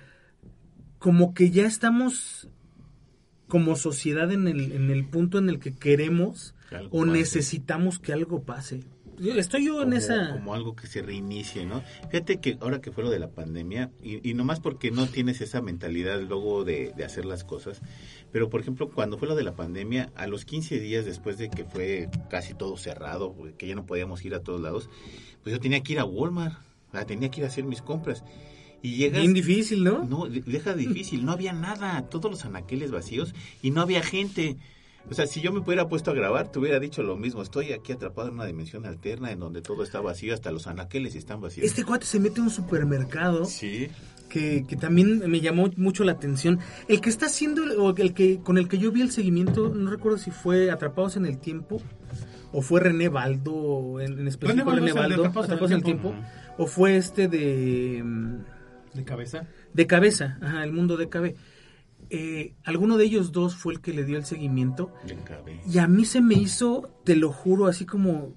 como 0.97 1.33
que 1.33 1.49
ya 1.51 1.65
estamos 1.65 2.47
como 3.49 3.75
sociedad 3.75 4.31
en 4.31 4.47
el, 4.47 4.71
en 4.71 4.89
el 4.91 5.05
punto 5.09 5.39
en 5.39 5.49
el 5.49 5.59
que 5.59 5.73
queremos 5.73 6.55
o 6.91 7.03
necesitamos 7.05 7.99
que 7.99 8.13
algo 8.13 8.43
pase. 8.43 8.85
Estoy 9.29 9.65
yo 9.65 9.77
en 9.81 9.89
como, 9.89 9.95
esa... 9.97 10.31
como 10.31 10.53
algo 10.53 10.75
que 10.75 10.87
se 10.87 11.01
reinicie, 11.01 11.65
¿no? 11.65 11.83
Fíjate 12.09 12.39
que 12.39 12.57
ahora 12.61 12.81
que 12.81 12.91
fue 12.91 13.03
lo 13.03 13.09
de 13.09 13.19
la 13.19 13.29
pandemia, 13.29 13.91
y, 14.01 14.27
y 14.29 14.33
nomás 14.33 14.59
porque 14.59 14.91
no 14.91 15.07
tienes 15.07 15.41
esa 15.41 15.61
mentalidad 15.61 16.19
luego 16.21 16.63
de, 16.63 16.93
de 16.95 17.05
hacer 17.05 17.25
las 17.25 17.43
cosas, 17.43 17.81
pero 18.31 18.49
por 18.49 18.61
ejemplo, 18.61 18.89
cuando 18.89 19.17
fue 19.17 19.27
lo 19.27 19.35
de 19.35 19.43
la 19.43 19.55
pandemia, 19.55 20.11
a 20.15 20.27
los 20.27 20.45
15 20.45 20.79
días 20.79 21.05
después 21.05 21.37
de 21.37 21.49
que 21.49 21.63
fue 21.65 22.09
casi 22.29 22.53
todo 22.53 22.77
cerrado, 22.77 23.35
que 23.57 23.67
ya 23.67 23.75
no 23.75 23.85
podíamos 23.85 24.23
ir 24.25 24.33
a 24.33 24.41
todos 24.41 24.59
lados, 24.61 24.89
pues 25.43 25.53
yo 25.53 25.59
tenía 25.59 25.81
que 25.83 25.93
ir 25.93 25.99
a 25.99 26.05
Walmart, 26.05 26.59
tenía 27.07 27.29
que 27.29 27.41
ir 27.41 27.45
a 27.45 27.47
hacer 27.47 27.63
mis 27.63 27.81
compras. 27.81 28.23
Y 28.83 28.95
llegas... 28.95 29.21
Bien 29.21 29.33
difícil, 29.33 29.83
¿no? 29.83 30.03
No, 30.03 30.25
de- 30.27 30.41
deja 30.41 30.73
difícil, 30.73 31.23
no 31.23 31.31
había 31.31 31.53
nada, 31.53 32.09
todos 32.09 32.31
los 32.31 32.45
anaqueles 32.45 32.89
vacíos 32.91 33.35
y 33.61 33.69
no 33.69 33.81
había 33.81 34.01
gente. 34.01 34.57
O 35.09 35.13
sea, 35.13 35.27
si 35.27 35.41
yo 35.41 35.51
me 35.51 35.59
hubiera 35.59 35.87
puesto 35.89 36.11
a 36.11 36.13
grabar, 36.13 36.51
te 36.51 36.59
hubiera 36.59 36.79
dicho 36.79 37.03
lo 37.03 37.17
mismo. 37.17 37.41
Estoy 37.41 37.73
aquí 37.73 37.91
atrapado 37.91 38.29
en 38.29 38.35
una 38.35 38.45
dimensión 38.45 38.85
alterna 38.85 39.31
en 39.31 39.39
donde 39.39 39.61
todo 39.61 39.83
está 39.83 39.99
vacío, 39.99 40.33
hasta 40.33 40.51
los 40.51 40.67
anaqueles 40.67 41.15
están 41.15 41.41
vacíos. 41.41 41.65
Este 41.65 41.83
cuate 41.83 42.05
se 42.05 42.19
mete 42.19 42.39
a 42.39 42.43
un 42.43 42.49
supermercado 42.49 43.45
Sí, 43.45 43.89
que, 44.29 44.65
que 44.67 44.75
también 44.77 45.29
me 45.29 45.41
llamó 45.41 45.69
mucho 45.75 46.03
la 46.03 46.13
atención. 46.13 46.59
El 46.87 47.01
que 47.01 47.09
está 47.09 47.25
haciendo, 47.25 47.63
o 47.81 47.95
el 47.95 48.13
que 48.13 48.39
con 48.39 48.57
el 48.57 48.67
que 48.67 48.77
yo 48.77 48.91
vi 48.91 49.01
el 49.01 49.11
seguimiento, 49.11 49.69
no 49.69 49.89
recuerdo 49.89 50.17
si 50.17 50.31
fue 50.31 50.71
Atrapados 50.71 51.17
en 51.17 51.25
el 51.25 51.39
Tiempo 51.39 51.81
o 52.53 52.61
fue 52.61 52.81
René 52.81 53.09
Baldo, 53.09 53.99
en, 53.99 54.19
en 54.19 54.27
específico 54.27 54.65
Baldo 54.65 54.85
René 54.85 54.91
el 54.91 54.95
de 54.95 54.99
Baldo, 55.01 55.15
Atrapados 55.25 55.45
en 55.47 55.51
el 55.51 55.55
Atrapados 55.55 55.71
en 55.71 55.77
el 55.77 55.83
Tiempo. 55.83 56.09
Tiempo, 56.11 56.27
o 56.57 56.67
fue 56.67 56.97
este 56.97 57.27
de... 57.27 58.03
De 58.93 59.05
cabeza. 59.05 59.47
De 59.73 59.87
cabeza, 59.87 60.37
ajá, 60.41 60.63
el 60.63 60.73
mundo 60.73 60.97
de 60.97 61.07
KB. 61.07 61.35
Eh, 62.09 62.55
alguno 62.63 62.97
de 62.97 63.05
ellos 63.05 63.31
dos 63.31 63.55
fue 63.55 63.73
el 63.73 63.81
que 63.81 63.93
le 63.93 64.03
dio 64.03 64.17
el 64.17 64.25
seguimiento. 64.25 64.91
Y 65.65 65.77
a 65.77 65.87
mí 65.87 66.05
se 66.05 66.21
me 66.21 66.35
hizo, 66.35 66.89
te 67.05 67.15
lo 67.15 67.31
juro, 67.31 67.67
así 67.67 67.85
como, 67.85 68.33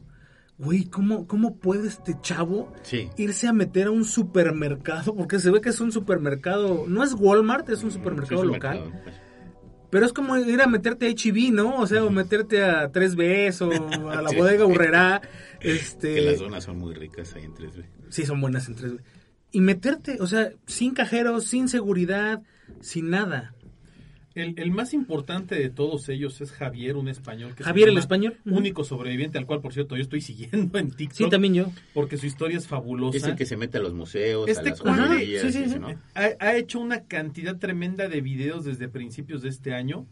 güey, 0.59 0.85
¿cómo, 0.85 1.27
¿cómo 1.27 1.57
puede 1.57 1.89
este 1.89 2.17
chavo 2.21 2.73
Sí. 2.83 3.09
irse 3.17 3.49
a 3.49 3.53
meter 3.53 3.89
a 3.89 3.91
un 3.91 4.05
supermercado? 4.05 5.15
Porque 5.17 5.39
se 5.41 5.51
ve 5.51 5.61
que 5.61 5.71
es 5.71 5.81
un 5.81 5.91
supermercado, 5.91 6.85
no 6.87 7.03
es 7.03 7.15
Walmart, 7.15 7.69
es 7.71 7.83
un 7.83 7.91
supermercado 7.91 8.43
Sí, 8.43 8.47
local. 8.49 9.01
pues. 9.03 9.17
Pero 9.91 10.07
es 10.07 10.13
como 10.13 10.37
ir 10.37 10.61
a 10.61 10.67
meterte 10.67 11.07
a 11.07 11.11
HB, 11.11 11.53
¿no? 11.53 11.77
O 11.79 11.87
sea, 11.87 12.05
o 12.05 12.11
meterte 12.11 12.65
a 12.65 12.91
3Bs 12.91 13.61
o 13.63 14.11
a 14.11 14.23
la 14.23 14.29
Sí. 14.31 14.37
bodega 14.37 14.67
Urrera. 14.67 15.23
Este, 15.61 16.15
Que 16.17 16.21
las 16.23 16.39
zonas 16.39 16.65
son 16.65 16.79
muy 16.79 16.95
ricas 16.95 17.33
ahí 17.37 17.45
en 17.45 17.55
3B. 17.55 17.85
Sí, 18.09 18.27
son 18.27 18.41
buenas 18.41 18.67
en 18.69 18.75
3B. 18.75 18.99
Y 19.53 19.61
meterte, 19.61 20.17
o 20.21 20.27
sea, 20.27 20.51
sin 20.67 20.95
cajeros, 20.95 21.45
sin 21.45 21.69
seguridad, 21.69 22.43
sin 22.81 23.09
nada. 23.11 23.54
El, 24.35 24.55
el 24.59 24.73
más 24.73 24.95
importante 24.95 25.55
de 25.55 25.71
todos 25.71 26.09
ellos 26.09 26.41
es 26.41 26.51
Javier, 26.51 26.97
un 26.97 27.09
español. 27.09 27.55
Que 27.55 27.63
Javier 27.63 27.89
el 27.89 27.99
español. 27.99 28.37
Único 28.45 28.83
sobreviviente, 28.83 29.39
al 29.39 29.47
cual, 29.47 29.61
por 29.61 29.73
cierto, 29.73 29.97
yo 29.97 30.03
estoy 30.03 30.23
siguiendo 30.23 30.77
en 30.79 30.91
TikTok. 30.91 31.17
Sí, 31.17 31.31
también 31.31 31.55
yo. 31.55 31.67
Porque 31.93 32.17
su 32.17 32.27
historia 32.27 32.59
es 32.59 32.67
fabulosa. 32.67 33.17
Es 33.17 33.25
el 33.25 33.37
que 33.37 33.47
se 33.47 33.57
mete 33.57 33.79
a 33.79 33.81
los 33.81 33.95
museos, 33.95 34.49
a 34.49 34.51
Este 34.51 34.71
las 34.71 34.81
joyerías, 34.81 35.43
sí, 35.43 35.53
sí, 35.53 35.71
sí. 35.71 35.79
¿no? 35.79 35.89
ha, 36.15 36.29
ha 36.41 36.57
hecho 36.57 36.81
una 36.81 37.05
cantidad 37.05 37.57
tremenda 37.59 38.09
de 38.09 38.21
videos 38.21 38.65
desde 38.65 38.89
principios 38.89 39.43
de 39.43 39.51
este 39.51 39.73
año, 39.73 40.05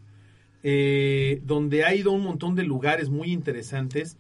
eh, 0.63 1.41
donde 1.45 1.85
ha 1.85 1.93
ido 1.93 2.13
a 2.13 2.15
un 2.15 2.23
montón 2.23 2.55
de 2.55 2.63
lugares 2.63 3.09
muy 3.11 3.33
interesantes, 3.33 4.19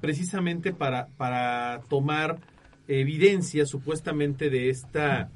precisamente 0.00 0.72
para, 0.72 1.06
para 1.16 1.82
tomar 1.88 2.40
evidencia 2.88 3.64
supuestamente 3.66 4.50
de 4.50 4.70
esta 4.70 5.30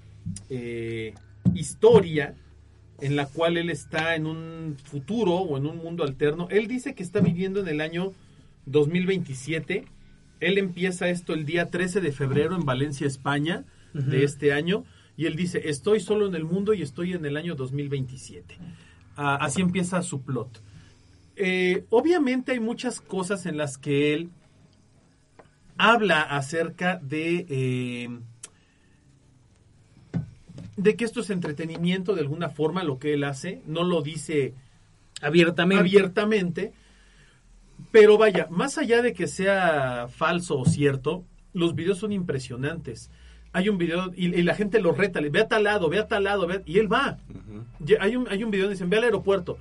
eh, 0.49 1.15
historia 1.55 2.35
en 3.01 3.17
la 3.17 3.27
cual 3.27 3.57
él 3.57 3.71
está 3.71 4.15
en 4.15 4.27
un 4.27 4.77
futuro 4.83 5.35
o 5.35 5.57
en 5.57 5.67
un 5.67 5.79
mundo 5.79 6.05
alterno. 6.05 6.49
Él 6.51 6.67
dice 6.67 6.95
que 6.95 7.03
está 7.03 7.21
viviendo 7.21 7.61
en 7.61 7.69
el 7.69 7.81
año 7.81 8.13
2027. 8.67 9.85
Él 10.41 10.59
empieza 10.59 11.09
esto 11.09 11.35
el 11.35 11.45
día 11.45 11.71
13 11.71 12.01
de 12.01 12.13
febrero 12.13 12.55
en 12.55 12.65
Valencia, 12.65 13.07
España, 13.07 13.65
de 13.93 14.25
este 14.25 14.53
año. 14.53 14.85
Y 15.17 15.27
él 15.27 15.37
dice, 15.37 15.69
estoy 15.69 16.01
solo 16.01 16.27
en 16.27 16.35
el 16.35 16.45
mundo 16.45 16.73
y 16.73 16.83
estoy 16.83 17.13
en 17.13 17.25
el 17.27 17.37
año 17.37 17.55
2027. 17.55 18.57
Ah, 19.17 19.37
así 19.41 19.61
empieza 19.61 20.03
su 20.03 20.23
plot. 20.23 20.63
Eh, 21.37 21.85
obviamente 21.91 22.53
hay 22.53 22.61
muchas 22.61 23.01
cosas 23.01 23.47
en 23.47 23.57
las 23.57 23.79
que 23.79 24.15
él 24.15 24.31
habla 25.77 26.23
acerca 26.23 26.97
de... 27.03 27.47
eh, 27.49 28.21
de 30.77 30.97
que 30.97 31.05
esto 31.05 31.21
es 31.21 31.31
entretenimiento 31.31 32.15
de 32.15 32.21
alguna 32.23 32.49
forma 32.49 32.85
lo 32.85 32.99
que 32.99 33.15
él 33.15 33.25
hace, 33.25 33.63
no 33.67 33.85
lo 33.85 34.03
dice 34.03 34.55
Abiertamente. 35.21 35.81
abiertamente. 35.81 36.73
Pero 37.91 38.19
vaya, 38.19 38.47
más 38.51 38.79
allá 38.79 39.03
de 39.03 39.13
que 39.13 39.27
sea 39.27 40.07
falso 40.09 40.59
o 40.59 40.65
cierto, 40.65 41.25
los 41.53 41.75
videos 41.75 41.99
son 41.99 42.13
impresionantes. 42.13 43.11
Hay 43.53 43.69
un 43.69 43.79
video 43.79 44.13
y, 44.15 44.27
y 44.35 44.43
la 44.43 44.55
gente 44.55 44.81
lo 44.81 44.93
reta, 44.93 45.21
le 45.21 45.31
ve 45.31 45.41
a 45.41 45.49
tal 45.49 45.65
lado, 45.65 45.89
ve 45.89 45.99
a 45.99 46.07
tal 46.07 46.25
lado, 46.25 46.47
ve 46.47 46.63
y 46.67 46.79
él 46.79 46.93
va. 46.93 47.19
Hay 48.01 48.17
un, 48.17 48.29
hay 48.29 48.45
un 48.45 48.51
video 48.51 48.67
donde 48.67 48.75
dicen, 48.75 48.91
ve 48.91 48.99
al 48.99 49.05
aeropuerto. 49.05 49.59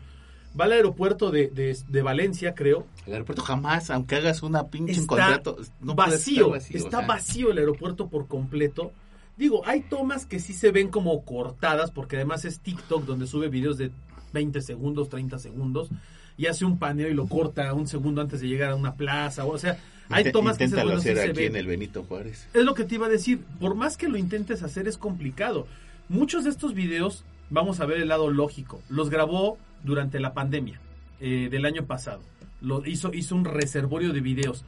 Va 0.59 0.65
al 0.65 0.73
aeropuerto 0.73 1.31
de, 1.31 1.47
de- 1.47 1.77
de 1.87 2.01
Valencia, 2.01 2.53
creo. 2.55 2.85
El 3.05 3.13
aeropuerto 3.13 3.41
jamás, 3.43 3.89
aunque 3.89 4.15
hagas 4.15 4.43
una 4.43 4.67
pinche 4.67 4.93
Está 4.93 5.07
contrato, 5.07 5.57
no 5.81 5.95
vacío, 5.95 6.55
está 6.55 6.97
o 6.97 6.99
sea. 7.01 7.07
vacío 7.07 7.51
el 7.51 7.57
aeropuerto 7.59 8.09
por 8.09 8.27
completo. 8.27 8.91
Digo, 9.39 9.65
hay 9.65 9.79
tomas 9.79 10.25
que 10.25 10.37
sí 10.41 10.51
se 10.51 10.69
ven 10.69 10.89
como 10.89 11.23
cortadas, 11.23 11.91
porque 11.91 12.17
además 12.17 12.43
es 12.43 12.59
TikTok 12.59 13.05
donde 13.05 13.25
sube 13.25 13.47
videos 13.47 13.77
de 13.77 13.89
20 14.33 14.59
segundos, 14.59 15.07
30 15.07 15.39
segundos, 15.39 15.87
y 16.35 16.47
hace 16.47 16.65
un 16.65 16.77
paneo 16.77 17.07
y 17.07 17.13
lo 17.13 17.25
corta 17.25 17.73
un 17.73 17.87
segundo 17.87 18.19
antes 18.19 18.41
de 18.41 18.49
llegar 18.49 18.71
a 18.71 18.75
una 18.75 18.95
plaza, 18.95 19.45
o 19.45 19.57
sea, 19.57 19.79
hay 20.09 20.33
tomas 20.33 20.57
que 20.57 20.67
sí 20.67 20.75
hacer 20.75 21.15
se 21.15 21.23
aquí 21.23 21.31
ven. 21.31 21.51
en 21.51 21.55
el 21.55 21.67
Benito 21.67 22.03
Juárez. 22.03 22.49
Es 22.53 22.65
lo 22.65 22.73
que 22.73 22.83
te 22.83 22.95
iba 22.95 23.05
a 23.05 23.09
decir, 23.09 23.39
por 23.61 23.75
más 23.75 23.95
que 23.95 24.09
lo 24.09 24.17
intentes 24.17 24.61
hacer 24.61 24.89
es 24.89 24.97
complicado. 24.97 25.67
Muchos 26.09 26.43
de 26.43 26.49
estos 26.49 26.73
videos, 26.73 27.23
vamos 27.49 27.79
a 27.79 27.85
ver 27.85 28.01
el 28.01 28.09
lado 28.09 28.29
lógico, 28.29 28.81
los 28.89 29.09
grabó 29.09 29.57
durante 29.85 30.19
la 30.19 30.33
pandemia 30.33 30.81
eh, 31.21 31.47
del 31.49 31.63
año 31.63 31.85
pasado. 31.85 32.19
Lo, 32.59 32.85
hizo, 32.85 33.13
hizo 33.13 33.37
un 33.37 33.45
reservorio 33.45 34.11
de 34.11 34.19
videos. 34.19 34.65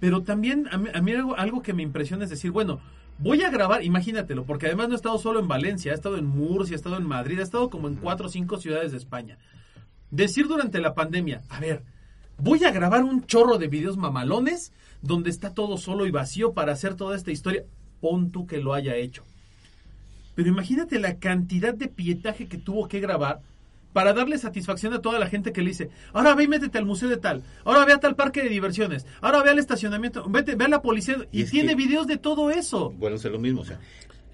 Pero 0.00 0.22
también 0.22 0.66
a 0.72 0.78
mí, 0.78 0.88
a 0.94 1.02
mí 1.02 1.12
algo, 1.12 1.36
algo 1.36 1.62
que 1.62 1.74
me 1.74 1.82
impresiona 1.82 2.24
es 2.24 2.30
decir, 2.30 2.52
bueno, 2.52 2.80
voy 3.18 3.42
a 3.42 3.50
grabar, 3.50 3.84
imagínatelo, 3.84 4.44
porque 4.44 4.66
además 4.66 4.88
no 4.88 4.94
he 4.94 4.96
estado 4.96 5.18
solo 5.18 5.40
en 5.40 5.48
Valencia, 5.48 5.92
ha 5.92 5.94
estado 5.94 6.16
en 6.16 6.26
Murcia, 6.26 6.74
ha 6.74 6.76
estado 6.76 6.96
en 6.96 7.06
Madrid, 7.06 7.38
ha 7.40 7.42
estado 7.42 7.70
como 7.70 7.88
en 7.88 7.96
cuatro 7.96 8.26
o 8.26 8.30
cinco 8.30 8.58
ciudades 8.58 8.92
de 8.92 8.98
España. 8.98 9.38
Decir 10.10 10.46
durante 10.46 10.80
la 10.80 10.94
pandemia, 10.94 11.42
a 11.48 11.60
ver, 11.60 11.82
voy 12.38 12.64
a 12.64 12.70
grabar 12.70 13.04
un 13.04 13.26
chorro 13.26 13.58
de 13.58 13.68
videos 13.68 13.96
mamalones 13.96 14.72
donde 15.02 15.30
está 15.30 15.54
todo 15.54 15.76
solo 15.76 16.06
y 16.06 16.10
vacío 16.10 16.52
para 16.52 16.72
hacer 16.72 16.94
toda 16.94 17.16
esta 17.16 17.30
historia. 17.30 17.64
Pon 18.00 18.30
tú 18.30 18.46
que 18.46 18.58
lo 18.58 18.74
haya 18.74 18.96
hecho. 18.96 19.24
Pero 20.34 20.48
imagínate 20.48 20.98
la 20.98 21.18
cantidad 21.18 21.74
de 21.74 21.88
pietaje 21.88 22.46
que 22.48 22.58
tuvo 22.58 22.88
que 22.88 23.00
grabar 23.00 23.40
para 23.94 24.12
darle 24.12 24.36
satisfacción 24.36 24.92
a 24.92 25.00
toda 25.00 25.18
la 25.18 25.28
gente 25.28 25.52
que 25.52 25.62
le 25.62 25.68
dice, 25.68 25.88
ahora 26.12 26.34
ve 26.34 26.44
y 26.44 26.48
métete 26.48 26.76
al 26.76 26.84
museo 26.84 27.08
de 27.08 27.16
tal, 27.16 27.44
ahora 27.64 27.86
ve 27.86 27.92
a 27.92 28.00
tal 28.00 28.16
parque 28.16 28.42
de 28.42 28.50
diversiones, 28.50 29.06
ahora 29.22 29.42
ve 29.42 29.50
al 29.50 29.58
estacionamiento, 29.60 30.28
vete, 30.28 30.56
ve 30.56 30.64
a 30.64 30.68
la 30.68 30.82
policía 30.82 31.16
y, 31.30 31.42
Y 31.42 31.44
tiene 31.44 31.76
videos 31.76 32.06
de 32.08 32.18
todo 32.18 32.50
eso. 32.50 32.90
Bueno, 32.90 33.16
es 33.16 33.24
lo 33.24 33.38
mismo, 33.38 33.62
o 33.62 33.64
sea, 33.64 33.78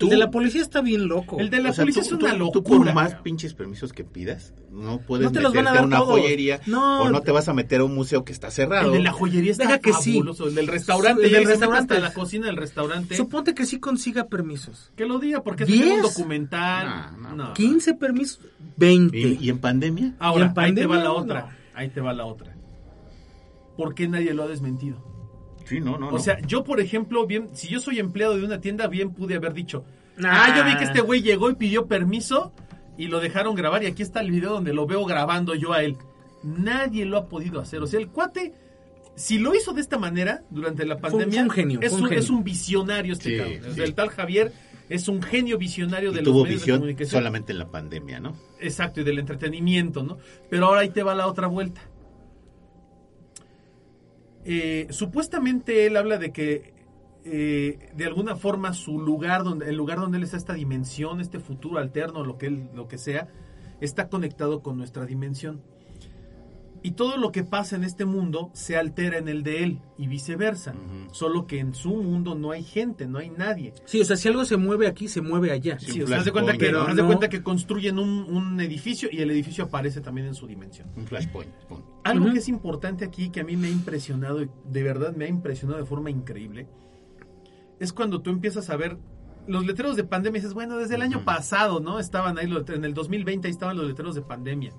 El 0.00 0.08
de 0.10 0.16
la 0.16 0.30
policía 0.30 0.62
está 0.62 0.80
bien 0.80 1.08
loco. 1.08 1.38
El 1.38 1.50
de 1.50 1.60
la 1.62 1.70
o 1.70 1.72
sea, 1.72 1.84
policía 1.84 2.02
tú- 2.02 2.08
es 2.08 2.12
una 2.12 2.32
tú- 2.32 2.38
locura. 2.38 2.52
Tú 2.52 2.62
por 2.62 2.94
más 2.94 3.08
cabrón. 3.08 3.22
pinches 3.22 3.54
permisos 3.54 3.92
que 3.92 4.04
pidas, 4.04 4.54
no 4.70 4.98
puedes 5.00 5.26
No 5.26 5.32
te 5.32 5.40
los 5.40 5.52
van 5.52 5.68
a 5.68 5.82
una 5.82 5.98
todos. 5.98 6.20
joyería 6.20 6.60
No. 6.66 7.02
o 7.02 7.10
no 7.10 7.20
te 7.22 7.32
vas 7.32 7.48
a 7.48 7.54
meter 7.54 7.80
a 7.80 7.84
un 7.84 7.94
museo 7.94 8.24
que 8.24 8.32
está 8.32 8.50
cerrado. 8.50 8.86
El 8.88 8.92
de 8.98 9.02
la 9.04 9.12
joyería 9.12 9.52
está 9.52 9.64
Deja 9.64 9.78
que 9.78 9.92
sí. 9.92 10.12
fabuloso, 10.14 10.48
el 10.48 10.54
del 10.54 10.66
restaurante, 10.68 11.24
El 11.26 11.32
del 11.32 11.44
restaurante. 11.44 11.94
hasta 11.94 12.08
la 12.08 12.14
cocina 12.14 12.46
del 12.46 12.56
restaurante. 12.56 13.16
Suponte 13.16 13.54
que 13.54 13.66
sí 13.66 13.78
consiga 13.80 14.24
permisos. 14.28 14.92
Que 14.96 15.04
lo 15.06 15.18
diga 15.18 15.42
porque 15.42 15.64
es 15.64 15.68
¿Diez? 15.70 15.96
un 15.96 16.02
documental. 16.02 17.12
No, 17.20 17.28
no. 17.30 17.36
No. 17.48 17.54
15 17.54 17.94
permisos, 17.94 18.40
20. 18.76 19.18
¿Y, 19.18 19.38
y 19.40 19.48
en 19.50 19.58
pandemia? 19.58 20.14
Ahora, 20.18 20.46
¿Y 20.46 20.48
en 20.48 20.58
ahí 20.64 20.74
te 20.74 20.86
va 20.86 20.96
la 20.96 21.12
otra. 21.12 21.40
No. 21.40 21.48
Ahí 21.74 21.88
te 21.88 22.00
va 22.00 22.12
la 22.12 22.24
otra. 22.26 22.54
¿Por 23.76 23.94
qué 23.94 24.08
nadie 24.08 24.34
lo 24.34 24.42
ha 24.44 24.46
desmentido? 24.48 25.09
Sí, 25.70 25.80
no, 25.80 25.96
no, 25.98 26.08
O 26.08 26.12
no. 26.12 26.18
sea, 26.18 26.38
yo, 26.46 26.64
por 26.64 26.80
ejemplo, 26.80 27.26
bien, 27.26 27.48
si 27.54 27.68
yo 27.68 27.80
soy 27.80 27.98
empleado 27.98 28.36
de 28.36 28.44
una 28.44 28.60
tienda, 28.60 28.86
bien 28.88 29.12
pude 29.14 29.36
haber 29.36 29.54
dicho, 29.54 29.84
Ah. 30.22 30.46
ah, 30.48 30.58
yo 30.58 30.64
vi 30.64 30.76
que 30.76 30.84
este 30.84 31.00
güey 31.00 31.22
llegó 31.22 31.48
y 31.50 31.54
pidió 31.54 31.86
permiso 31.86 32.52
y 32.98 33.06
lo 33.06 33.20
dejaron 33.20 33.54
grabar 33.54 33.82
y 33.82 33.86
aquí 33.86 34.02
está 34.02 34.20
el 34.20 34.30
video 34.30 34.50
donde 34.52 34.74
lo 34.74 34.86
veo 34.86 35.04
grabando 35.06 35.54
yo 35.54 35.72
a 35.72 35.82
él. 35.82 35.96
Nadie 36.42 37.04
lo 37.06 37.16
ha 37.18 37.26
podido 37.28 37.60
hacer. 37.60 37.80
O 37.82 37.86
sea, 37.86 38.00
el 38.00 38.08
cuate, 38.08 38.52
si 39.14 39.38
lo 39.38 39.54
hizo 39.54 39.72
de 39.72 39.80
esta 39.80 39.98
manera 39.98 40.42
durante 40.50 40.84
la 40.84 40.96
Fue- 40.98 41.10
pandemia, 41.10 41.34
fue 41.40 41.42
un 41.44 41.50
genio, 41.50 41.80
es, 41.80 41.88
fue 41.90 41.98
un 41.98 42.02
un, 42.04 42.08
genio. 42.10 42.22
es 42.24 42.30
un 42.30 42.44
visionario 42.44 43.12
este 43.14 43.30
Sí, 43.30 43.36
cabrón. 43.38 43.60
O 43.60 43.68
sí. 43.70 43.74
sea, 43.76 43.84
el 43.84 43.94
tal 43.94 44.08
Javier 44.10 44.52
es 44.88 45.06
un 45.08 45.22
genio 45.22 45.56
visionario 45.56 46.10
Y 46.10 46.14
de 46.14 46.22
tuvo 46.22 46.38
los 46.40 46.42
medios 46.44 46.60
de 46.60 46.64
visión 46.64 46.78
comunicación. 46.80 47.20
solamente 47.20 47.52
en 47.52 47.58
la 47.58 47.68
pandemia, 47.70 48.20
¿no? 48.20 48.34
Exacto, 48.58 49.00
y 49.00 49.04
del 49.04 49.18
entretenimiento, 49.18 50.02
¿no? 50.02 50.18
Pero 50.50 50.66
ahora 50.66 50.80
ahí 50.80 50.90
te 50.90 51.02
va 51.02 51.14
la 51.14 51.26
otra 51.28 51.46
vuelta. 51.46 51.80
Eh, 54.44 54.86
supuestamente 54.90 55.86
él 55.86 55.96
habla 55.96 56.18
de 56.18 56.32
que 56.32 56.72
eh, 57.24 57.90
de 57.94 58.06
alguna 58.06 58.36
forma 58.36 58.72
su 58.72 58.98
lugar 58.98 59.44
donde 59.44 59.68
el 59.68 59.76
lugar 59.76 59.98
donde 59.98 60.16
él 60.16 60.24
está 60.24 60.38
esta 60.38 60.54
dimensión 60.54 61.20
este 61.20 61.38
futuro 61.38 61.78
alterno 61.78 62.24
lo 62.24 62.38
que 62.38 62.46
él, 62.46 62.70
lo 62.74 62.88
que 62.88 62.96
sea 62.96 63.28
está 63.82 64.08
conectado 64.08 64.62
con 64.62 64.78
nuestra 64.78 65.04
dimensión 65.04 65.60
y 66.82 66.92
todo 66.92 67.16
lo 67.18 67.30
que 67.30 67.44
pasa 67.44 67.76
en 67.76 67.84
este 67.84 68.04
mundo 68.06 68.50
se 68.54 68.76
altera 68.76 69.18
en 69.18 69.28
el 69.28 69.42
de 69.42 69.64
él 69.64 69.80
y 69.98 70.06
viceversa 70.08 70.74
solo 71.12 71.46
que 71.46 71.58
en 71.58 71.74
su 71.74 71.94
mundo 71.94 72.34
no 72.34 72.52
hay 72.52 72.62
gente 72.64 73.06
no 73.06 73.18
hay 73.18 73.28
nadie 73.30 73.74
Sí, 73.84 74.00
o 74.00 74.04
sea, 74.04 74.16
si 74.16 74.28
algo 74.28 74.44
se 74.46 74.56
mueve 74.56 74.86
aquí, 74.86 75.06
se 75.08 75.20
mueve 75.20 75.50
allá. 75.52 75.78
Sí, 75.78 76.02
o 76.02 76.06
sea, 76.06 76.18
haz 76.18 76.24
de 76.24 76.32
cuenta 76.32 76.56
que, 76.56 76.68
haz 76.70 76.96
de 76.96 77.02
¿no? 77.02 77.06
cuenta 77.08 77.28
que 77.28 77.42
construyen 77.42 77.98
un, 77.98 78.24
un 78.34 78.60
edificio 78.60 79.08
y 79.12 79.18
el 79.20 79.30
edificio 79.30 79.64
aparece 79.64 80.00
también 80.00 80.26
en 80.28 80.34
su 80.34 80.46
dimensión. 80.46 80.88
Un 80.96 81.06
flashpoint. 81.06 81.50
Algo 82.04 82.32
que 82.32 82.38
es 82.38 82.48
importante 82.48 83.04
aquí, 83.04 83.28
que 83.30 83.40
a 83.40 83.44
mí 83.44 83.56
me 83.56 83.68
ha 83.68 83.70
impresionado, 83.70 84.42
y 84.42 84.48
de 84.64 84.82
verdad 84.82 85.14
me 85.14 85.26
ha 85.26 85.28
impresionado 85.28 85.78
de 85.78 85.84
forma 85.86 86.08
increíble, 86.10 86.66
es 87.78 87.92
cuando 87.92 88.20
tú 88.22 88.30
empiezas 88.30 88.70
a 88.70 88.76
ver 88.76 88.96
los 89.46 89.66
letreros 89.66 89.96
de 89.96 90.04
pandemia 90.04 90.38
y 90.38 90.40
dices, 90.40 90.54
bueno, 90.54 90.76
desde 90.76 90.94
el 90.94 91.02
año 91.02 91.24
pasado, 91.24 91.80
¿no? 91.80 91.98
Estaban 91.98 92.38
ahí, 92.38 92.46
los- 92.46 92.68
en 92.70 92.84
el 92.84 92.94
2020 92.94 93.48
ahí 93.48 93.52
estaban 93.52 93.76
los 93.76 93.86
letreros 93.86 94.14
de 94.14 94.22
pandemia. 94.22 94.72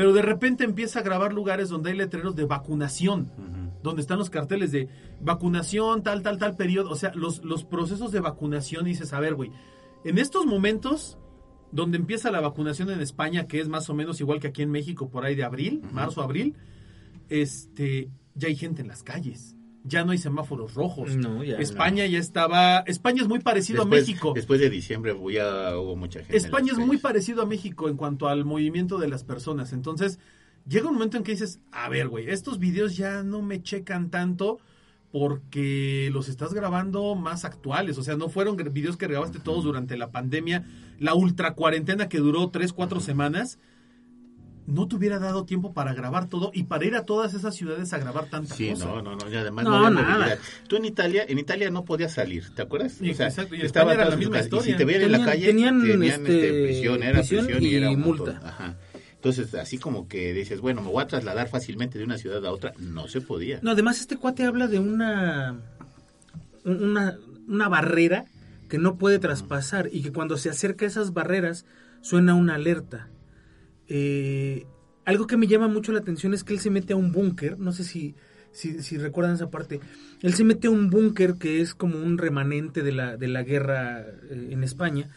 Pero 0.00 0.14
de 0.14 0.22
repente 0.22 0.64
empieza 0.64 1.00
a 1.00 1.02
grabar 1.02 1.34
lugares 1.34 1.68
donde 1.68 1.90
hay 1.90 1.96
letreros 1.98 2.34
de 2.34 2.46
vacunación, 2.46 3.30
donde 3.82 4.00
están 4.00 4.18
los 4.18 4.30
carteles 4.30 4.72
de 4.72 4.88
vacunación, 5.20 6.02
tal, 6.02 6.22
tal, 6.22 6.38
tal 6.38 6.56
periodo. 6.56 6.88
O 6.88 6.96
sea, 6.96 7.12
los, 7.14 7.44
los 7.44 7.64
procesos 7.64 8.10
de 8.10 8.20
vacunación, 8.20 8.86
y 8.86 8.92
dices, 8.92 9.12
a 9.12 9.20
ver, 9.20 9.34
güey, 9.34 9.50
en 10.06 10.16
estos 10.16 10.46
momentos 10.46 11.18
donde 11.70 11.98
empieza 11.98 12.30
la 12.30 12.40
vacunación 12.40 12.88
en 12.88 13.02
España, 13.02 13.46
que 13.46 13.60
es 13.60 13.68
más 13.68 13.90
o 13.90 13.94
menos 13.94 14.18
igual 14.22 14.40
que 14.40 14.46
aquí 14.46 14.62
en 14.62 14.70
México, 14.70 15.10
por 15.10 15.26
ahí 15.26 15.34
de 15.34 15.44
abril, 15.44 15.82
Ujú. 15.84 15.94
marzo, 15.94 16.22
abril, 16.22 16.56
este, 17.28 18.08
ya 18.34 18.48
hay 18.48 18.56
gente 18.56 18.80
en 18.80 18.88
las 18.88 19.02
calles. 19.02 19.54
Ya 19.84 20.04
no 20.04 20.12
hay 20.12 20.18
semáforos 20.18 20.74
rojos. 20.74 21.16
No, 21.16 21.42
ya 21.42 21.58
España 21.58 22.04
ya 22.06 22.18
estaba. 22.18 22.80
España 22.80 23.22
es 23.22 23.28
muy 23.28 23.38
parecido 23.40 23.84
Después, 23.84 24.02
a 24.02 24.06
México. 24.06 24.32
después 24.34 24.60
de 24.60 24.68
diciembre 24.68 25.16
ya 25.32 25.76
hubo 25.78 25.96
mucha 25.96 26.20
gente. 26.20 26.36
en 26.36 26.44
España 26.44 26.72
es 26.72 26.78
muy 26.78 26.98
parecido 26.98 27.42
a 27.42 27.46
México 27.46 27.88
en 27.88 27.96
cuanto 27.96 28.28
al 28.28 28.44
movimiento 28.44 28.98
de 28.98 29.08
las 29.08 29.24
personas. 29.24 29.72
Entonces, 29.72 30.18
llega 30.68 30.88
un 30.88 30.94
momento 30.94 31.16
en 31.16 31.22
que 31.22 31.32
dices, 31.32 31.60
a 31.72 31.88
ver, 31.88 32.08
güey, 32.08 32.28
estos 32.28 32.58
videos 32.58 32.96
ya 32.96 33.22
no 33.22 33.42
me 33.42 33.62
checan 33.62 34.10
tanto 34.10 34.58
porque 35.12 36.08
los 36.12 36.28
estás 36.28 36.54
grabando 36.54 37.14
más 37.14 37.44
actuales. 37.44 37.98
O 37.98 38.02
sea, 38.02 38.16
no 38.16 38.28
fueron 38.28 38.56
videos 38.56 38.96
que 38.96 39.06
grabaste 39.06 39.40
todos 39.40 39.64
durante 39.64 39.96
la 39.96 40.10
pandemia, 40.10 40.64
la 40.98 41.14
ultra 41.14 41.54
cuarentena 41.54 42.08
que 42.08 42.18
duró 42.18 42.50
tres, 42.50 42.72
cuatro 42.72 43.00
semanas. 43.00 43.58
No 44.70 44.86
te 44.88 44.96
hubiera 44.96 45.18
dado 45.18 45.44
tiempo 45.44 45.72
para 45.72 45.92
grabar 45.94 46.28
todo 46.28 46.50
y 46.54 46.64
para 46.64 46.84
ir 46.84 46.94
a 46.94 47.04
todas 47.04 47.34
esas 47.34 47.54
ciudades 47.54 47.92
a 47.92 47.98
grabar 47.98 48.26
tanta 48.26 48.54
Sí, 48.54 48.70
cosa. 48.70 48.86
no, 48.86 49.02
no, 49.02 49.16
no, 49.16 49.30
y 49.30 49.36
además 49.36 49.64
No, 49.64 49.70
no, 49.70 49.76
había 49.86 49.90
nada. 50.00 50.14
movilidad. 50.18 50.38
Tú 50.68 50.76
en 50.76 50.84
Italia, 50.84 51.24
en 51.28 51.38
Italia 51.38 51.70
no 51.70 51.84
podías 51.84 52.14
salir, 52.14 52.54
¿te 52.54 52.62
acuerdas? 52.62 52.92
Sí, 52.92 53.10
exacto, 53.10 53.54
y 53.54 53.62
estaba 53.62 53.92
era 53.94 54.08
la 54.08 54.16
misma 54.16 54.38
Y 54.38 54.40
historia. 54.42 54.72
si 54.72 54.78
te 54.78 54.84
veían 54.84 55.02
en 55.02 55.12
la 55.12 55.24
calle, 55.24 55.46
tenían, 55.46 55.80
tenían, 55.82 56.02
este, 56.02 56.46
este, 56.46 56.64
prisión, 56.64 57.02
era 57.02 57.18
prisión 57.18 57.44
prisión 57.46 57.64
y, 57.64 57.68
y 57.68 57.74
era 57.74 57.90
un 57.90 58.00
montón. 58.00 58.26
multa. 58.34 58.48
Ajá. 58.48 58.76
Entonces, 59.16 59.52
así 59.54 59.76
como 59.76 60.08
que 60.08 60.32
dices, 60.32 60.60
bueno, 60.62 60.80
me 60.80 60.88
voy 60.88 61.02
a 61.02 61.06
trasladar 61.06 61.48
fácilmente 61.48 61.98
de 61.98 62.04
una 62.04 62.16
ciudad 62.16 62.44
a 62.46 62.50
otra, 62.52 62.72
no 62.78 63.06
se 63.08 63.20
podía. 63.20 63.58
No, 63.62 63.72
además 63.72 64.00
este 64.00 64.16
cuate 64.16 64.44
habla 64.44 64.66
de 64.66 64.78
una, 64.78 65.60
una, 66.64 67.18
una 67.46 67.68
barrera 67.68 68.24
que 68.68 68.78
no 68.78 68.96
puede 68.96 69.18
traspasar 69.18 69.88
y 69.92 70.02
que 70.02 70.12
cuando 70.12 70.36
se 70.38 70.48
acerca 70.48 70.84
a 70.84 70.88
esas 70.88 71.12
barreras 71.12 71.66
suena 72.02 72.34
una 72.34 72.54
alerta. 72.54 73.08
Eh, 73.92 74.66
algo 75.04 75.26
que 75.26 75.36
me 75.36 75.48
llama 75.48 75.66
mucho 75.66 75.90
la 75.90 75.98
atención 75.98 76.32
es 76.32 76.44
que 76.44 76.52
él 76.52 76.60
se 76.60 76.70
mete 76.70 76.92
a 76.92 76.96
un 76.96 77.10
búnker, 77.10 77.58
no 77.58 77.72
sé 77.72 77.82
si, 77.82 78.14
si, 78.52 78.82
si 78.82 78.96
recuerdan 78.98 79.34
esa 79.34 79.50
parte, 79.50 79.80
él 80.22 80.34
se 80.34 80.44
mete 80.44 80.68
a 80.68 80.70
un 80.70 80.90
búnker 80.90 81.34
que 81.34 81.60
es 81.60 81.74
como 81.74 81.98
un 81.98 82.16
remanente 82.16 82.82
de 82.82 82.92
la, 82.92 83.16
de 83.16 83.26
la 83.26 83.42
guerra 83.42 84.00
eh, 84.00 84.48
en 84.50 84.62
España 84.62 85.08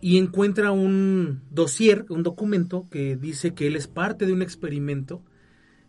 y 0.00 0.18
encuentra 0.18 0.72
un 0.72 1.42
dossier, 1.50 2.04
un 2.08 2.24
documento 2.24 2.88
que 2.90 3.16
dice 3.16 3.54
que 3.54 3.68
él 3.68 3.76
es 3.76 3.86
parte 3.86 4.26
de 4.26 4.32
un 4.32 4.42
experimento 4.42 5.22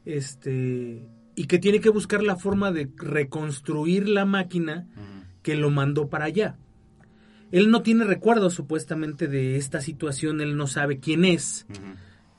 este 0.05 1.09
y 1.35 1.45
que 1.45 1.57
tiene 1.57 1.79
que 1.79 1.89
buscar 1.89 2.21
la 2.21 2.35
forma 2.35 2.71
de 2.71 2.91
reconstruir 2.95 4.07
la 4.07 4.25
máquina 4.25 4.87
que 5.41 5.55
lo 5.55 5.71
mandó 5.71 6.09
para 6.09 6.25
allá. 6.25 6.59
Él 7.53 7.69
no 7.69 7.83
tiene 7.83 8.03
recuerdos 8.03 8.53
supuestamente 8.55 9.27
de 9.27 9.55
esta 9.57 9.79
situación, 9.79 10.41
él 10.41 10.57
no 10.57 10.65
sabe 10.67 10.99
quién 10.99 11.23
es. 11.23 11.65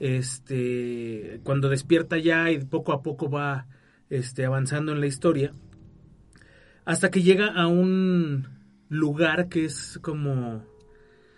Este, 0.00 1.40
cuando 1.44 1.68
despierta 1.68 2.18
ya 2.18 2.50
y 2.50 2.59
poco 2.59 2.92
a 2.92 3.03
poco 3.03 3.31
va 3.31 3.66
este 4.11 4.44
avanzando 4.44 4.92
en 4.92 5.00
la 5.00 5.07
historia 5.07 5.55
hasta 6.85 7.11
que 7.11 7.22
llega 7.22 7.46
a 7.46 7.66
un 7.68 8.46
lugar 8.90 9.48
que 9.48 9.64
es 9.64 9.98
como 10.03 10.64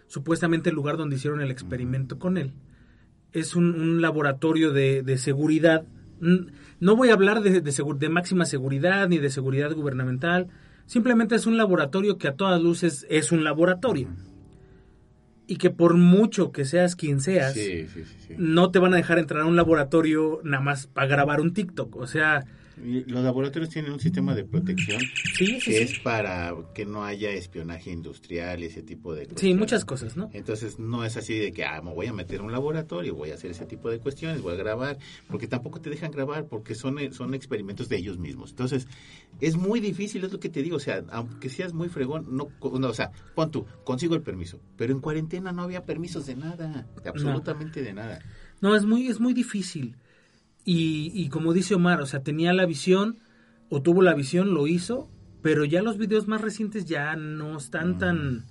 supuestamente 0.08 0.70
el 0.70 0.74
lugar 0.76 0.96
donde 0.96 1.16
hicieron 1.16 1.40
el 1.40 1.50
experimento 1.50 2.18
con 2.18 2.38
él. 2.38 2.52
Es 3.32 3.54
un, 3.54 3.80
un 3.80 4.00
laboratorio 4.00 4.72
de, 4.72 5.02
de 5.02 5.18
seguridad. 5.18 5.84
No 6.80 6.96
voy 6.96 7.10
a 7.10 7.14
hablar 7.14 7.42
de, 7.42 7.60
de, 7.60 7.70
segur- 7.70 7.98
de 7.98 8.08
máxima 8.08 8.46
seguridad 8.46 9.08
ni 9.08 9.18
de 9.18 9.30
seguridad 9.30 9.72
gubernamental. 9.72 10.48
Simplemente 10.86 11.34
es 11.34 11.46
un 11.46 11.56
laboratorio 11.56 12.16
que 12.16 12.28
a 12.28 12.34
todas 12.34 12.60
luces 12.60 13.06
es 13.10 13.32
un 13.32 13.44
laboratorio. 13.44 14.08
Y 15.48 15.56
que 15.56 15.70
por 15.70 15.94
mucho 15.94 16.50
que 16.50 16.64
seas 16.64 16.96
quien 16.96 17.20
seas, 17.20 17.54
Sí, 17.54 17.86
sí, 17.86 18.04
sí, 18.04 18.16
sí. 18.26 18.34
no 18.36 18.70
te 18.70 18.78
van 18.80 18.94
a 18.94 18.96
dejar 18.96 19.18
entrar 19.18 19.42
a 19.42 19.46
un 19.46 19.54
laboratorio 19.56 20.40
nada 20.42 20.62
más 20.62 20.86
para 20.88 21.06
grabar 21.06 21.40
un 21.40 21.52
TikTok. 21.52 21.94
O 21.96 22.06
sea, 22.06 22.44
Los 22.76 23.24
laboratorios 23.24 23.70
tienen 23.70 23.92
un 23.92 24.00
sistema 24.00 24.34
de 24.34 24.44
protección 24.44 25.00
sí, 25.34 25.46
sí, 25.46 25.54
que 25.54 25.60
sí. 25.60 25.76
es 25.76 25.98
para 26.00 26.54
que 26.74 26.84
no 26.84 27.04
haya 27.04 27.30
espionaje 27.30 27.90
industrial 27.90 28.62
y 28.62 28.66
ese 28.66 28.82
tipo 28.82 29.14
de 29.14 29.24
cosas. 29.24 29.40
Sí, 29.40 29.54
muchas 29.54 29.84
cosas, 29.84 30.16
¿no? 30.16 30.28
Entonces 30.34 30.78
no 30.78 31.04
es 31.04 31.16
así 31.16 31.38
de 31.38 31.52
que 31.52 31.64
ah, 31.64 31.80
me 31.82 31.94
voy 31.94 32.06
a 32.06 32.12
meter 32.12 32.40
a 32.40 32.42
un 32.42 32.52
laboratorio, 32.52 33.14
voy 33.14 33.30
a 33.30 33.34
hacer 33.34 33.50
ese 33.50 33.64
tipo 33.64 33.88
de 33.88 33.98
cuestiones, 33.98 34.42
voy 34.42 34.54
a 34.54 34.56
grabar, 34.56 34.98
porque 35.28 35.46
tampoco 35.46 35.80
te 35.80 35.88
dejan 35.88 36.10
grabar 36.10 36.48
porque 36.48 36.74
son, 36.74 36.98
eh, 36.98 37.12
son 37.12 37.34
experimentos 37.34 37.88
de 37.88 37.96
ellos 37.96 38.18
mismos. 38.18 38.50
Entonces 38.50 38.86
es 39.40 39.56
muy 39.56 39.80
difícil, 39.80 40.24
es 40.24 40.32
lo 40.32 40.40
que 40.40 40.50
te 40.50 40.62
digo, 40.62 40.76
o 40.76 40.80
sea, 40.80 41.02
aunque 41.10 41.48
seas 41.48 41.72
muy 41.72 41.88
fregón, 41.88 42.26
no, 42.36 42.48
no, 42.78 42.88
o 42.88 42.94
sea, 42.94 43.10
pon 43.34 43.50
tú, 43.50 43.66
consigo 43.84 44.14
el 44.14 44.22
permiso, 44.22 44.60
pero 44.76 44.92
en 44.92 45.00
cuarentena 45.00 45.52
no 45.52 45.62
había 45.62 45.84
permisos 45.84 46.26
de 46.26 46.36
nada, 46.36 46.86
de 47.02 47.08
absolutamente 47.08 47.82
de 47.82 47.92
nada. 47.94 48.20
No, 48.60 48.74
es 48.74 48.84
muy, 48.84 49.08
es 49.08 49.20
muy 49.20 49.34
difícil. 49.34 49.96
Y, 50.66 51.12
y 51.14 51.28
como 51.30 51.54
dice 51.54 51.76
Omar, 51.76 52.02
o 52.02 52.06
sea, 52.06 52.20
tenía 52.22 52.52
la 52.52 52.66
visión, 52.66 53.18
o 53.70 53.80
tuvo 53.80 54.02
la 54.02 54.14
visión, 54.14 54.52
lo 54.52 54.66
hizo, 54.66 55.08
pero 55.40 55.64
ya 55.64 55.80
los 55.80 55.96
videos 55.96 56.26
más 56.26 56.40
recientes 56.40 56.84
ya 56.84 57.16
no 57.16 57.56
están 57.56 57.98
tan... 57.98 58.44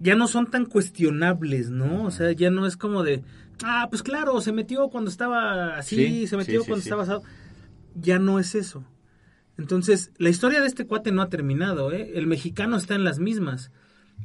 Ya 0.00 0.16
no 0.16 0.28
son 0.28 0.50
tan 0.50 0.66
cuestionables, 0.66 1.70
¿no? 1.70 2.04
O 2.04 2.10
sea, 2.10 2.32
ya 2.32 2.50
no 2.50 2.66
es 2.66 2.76
como 2.76 3.02
de, 3.04 3.22
ah, 3.64 3.86
pues 3.90 4.02
claro, 4.02 4.40
se 4.40 4.52
metió 4.52 4.88
cuando 4.90 5.10
estaba 5.10 5.76
así, 5.76 5.96
Sí, 5.96 6.26
se 6.26 6.36
metió 6.36 6.60
sí, 6.62 6.66
cuando 6.66 6.82
sí. 6.82 6.88
estaba 6.88 7.04
asado. 7.04 7.22
Ya 7.94 8.18
no 8.18 8.38
es 8.38 8.54
eso. 8.54 8.84
Entonces, 9.56 10.12
la 10.18 10.30
historia 10.30 10.60
de 10.60 10.66
este 10.68 10.86
cuate 10.86 11.10
no 11.10 11.22
ha 11.22 11.28
terminado, 11.28 11.92
¿eh? 11.92 12.12
El 12.14 12.26
mexicano 12.28 12.76
está 12.76 12.94
en 12.94 13.04
las 13.04 13.18
mismas. 13.18 13.72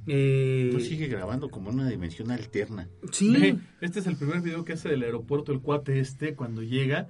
Eh, 0.05 0.69
Pues 0.73 0.87
sigue 0.87 1.07
grabando 1.07 1.49
como 1.49 1.69
en 1.69 1.79
una 1.79 1.89
dimensión 1.89 2.31
alterna. 2.31 2.89
sí. 3.11 3.57
Este 3.81 3.99
es 3.99 4.07
el 4.07 4.17
primer 4.17 4.41
video 4.41 4.65
que 4.65 4.73
hace 4.73 4.89
del 4.89 5.03
aeropuerto 5.03 5.51
el 5.51 5.61
cuate 5.61 5.99
este 5.99 6.35
cuando 6.35 6.61
llega. 6.61 7.07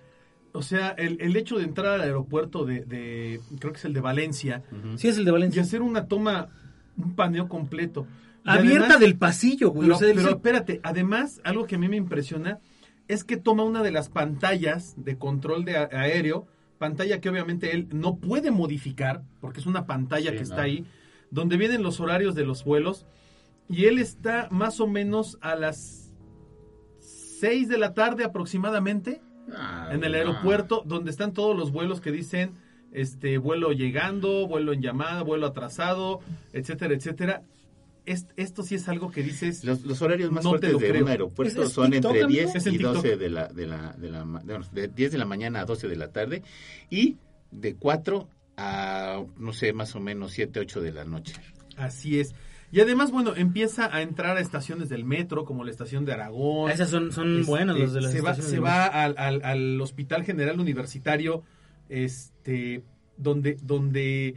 O 0.52 0.62
sea, 0.62 0.90
el, 0.90 1.18
el 1.20 1.36
hecho 1.36 1.58
de 1.58 1.64
entrar 1.64 1.94
al 1.96 2.02
aeropuerto 2.02 2.66
de, 2.66 2.82
de- 2.86 3.40
creo 3.60 3.74
que 3.74 3.80
es 3.80 3.86
el 3.86 3.94
de 3.94 4.02
Valencia. 4.02 4.62
Sí, 4.98 5.08
es 5.08 5.18
el 5.18 5.26
de 5.26 5.32
y 5.32 5.34
Valencia. 5.34 5.62
hacer 5.64 5.82
una 5.82 6.06
toma, 6.08 6.50
un 6.96 7.16
paneo 7.16 7.50
completo. 7.50 8.06
Y 8.46 8.50
Abierta 8.50 8.80
además- 8.86 9.00
del 9.00 9.18
pasillo, 9.18 9.72
güey. 9.72 9.88
Pero, 9.88 9.96
o 9.96 10.00
sea, 10.00 10.10
él 10.10 10.16
pero 10.18 10.28
se- 10.28 10.34
espérate, 10.36 10.80
además, 10.84 11.42
algo 11.44 11.66
que 11.66 11.76
a 11.76 11.80
mí 11.80 11.90
me 11.90 11.98
impresiona 11.98 12.60
es 13.08 13.24
que 13.24 13.38
toma 13.38 13.64
una 13.64 13.82
de 13.82 13.92
las 13.92 14.10
pantallas 14.10 14.94
de 14.98 15.18
control 15.18 15.66
de 15.66 15.78
a- 15.78 15.90
aéreo, 15.92 16.46
pantalla 16.78 17.20
que 17.20 17.30
obviamente 17.30 17.72
él 17.74 17.88
no 17.92 18.18
puede 18.18 18.52
modificar, 18.52 19.24
porque 19.42 19.60
es 19.60 19.66
una 19.66 19.88
pantalla 19.88 20.30
Sí, 20.32 20.38
que 20.38 20.44
no. 20.44 20.50
está 20.50 20.62
ahí, 20.64 20.86
donde 21.34 21.58
vienen 21.58 21.84
los 21.84 22.00
horarios 22.00 22.36
de 22.36 22.46
los 22.46 22.64
vuelos, 22.64 23.06
y 23.70 23.86
él 23.86 23.98
está 24.00 24.48
más 24.52 24.80
o 24.80 24.88
menos 24.88 25.38
a 25.42 25.56
las 25.56 26.14
6 27.00 27.68
de 27.68 27.78
la 27.78 27.94
tarde 27.94 28.24
aproximadamente 28.24 29.22
Ah, 29.56 29.90
en 29.92 30.06
el 30.06 30.16
aeropuerto, 30.16 30.84
donde 30.86 31.12
están 31.12 31.34
todos 31.34 31.54
los 31.58 31.74
vuelos 31.74 32.00
que 32.00 32.14
dicen 32.14 32.54
este 32.94 33.38
vuelo 33.38 33.74
llegando, 33.74 34.48
vuelo 34.48 34.72
en 34.72 34.82
llamada, 34.82 35.22
vuelo 35.22 35.48
atrasado, 35.48 36.22
etcétera, 36.54 36.94
etcétera. 36.94 37.44
Es- 38.06 38.28
esto 38.38 38.64
sí 38.64 38.76
es 38.76 38.88
algo 38.88 39.12
que 39.12 39.22
dices, 39.22 39.66
Los, 39.66 39.84
los 39.84 40.02
horarios 40.02 40.32
más 40.32 40.46
No 40.46 40.52
te 40.52 40.70
fuertes 40.70 40.72
lo 40.74 40.80
de 40.80 40.90
creo. 40.90 41.04
un 41.04 41.10
aeropuerto 41.10 41.62
¿Es- 41.64 41.68
es 41.68 41.74
son 41.74 41.92
TikTok, 41.92 42.12
entre 42.12 42.24
amigo? 42.24 42.40
10 42.42 42.56
Es 42.56 42.66
en 42.68 42.74
y 42.74 42.78
TikTok. 42.78 42.96
12 42.96 43.18
de 43.18 43.30
la, 43.30 43.48
de 43.50 43.68
la, 43.68 43.92
de 43.98 44.10
la, 44.10 44.26
de 44.72 44.88
10 44.88 45.12
de 45.12 45.18
la 45.18 45.26
mañana 45.26 45.60
a 45.60 45.66
12 45.66 45.90
de 45.90 45.96
la 45.98 46.08
tarde 46.14 46.42
y 46.90 47.18
de 47.52 47.76
4 47.76 48.30
a, 48.58 49.24
no 49.38 49.54
sé, 49.54 49.74
más 49.74 49.96
o 49.96 50.00
menos 50.00 50.32
7, 50.34 50.60
8 50.60 50.82
de 50.82 50.92
la 50.92 51.06
noche. 51.06 51.34
así 51.78 52.20
es. 52.20 52.34
Y 52.72 52.80
además, 52.82 53.12
bueno, 53.12 53.36
empieza 53.36 53.96
a 53.96 54.02
entrar 54.02 54.36
a 54.36 54.40
estaciones 54.40 54.90
del 54.90 55.06
metro, 55.06 55.46
como 55.46 55.64
la 55.64 55.70
estación 55.70 56.06
de 56.06 56.14
Aragón. 56.14 56.72
Esas 56.72 56.90
son, 56.90 57.12
son 57.12 57.40
Este, 57.42 57.50
buenas 57.52 57.78
los 57.78 57.94
de 57.94 58.02
las 58.02 58.12
se 58.12 58.22
va, 58.22 58.34
se 58.34 58.52
de 58.54 58.60
va 58.60 58.86
al, 58.88 59.14
al- 59.20 59.44
al 59.46 59.80
Hospital 59.80 60.24
General 60.24 60.60
Universitario, 60.60 61.44
este, 61.88 62.84
donde, 63.18 63.58
donde 63.62 64.28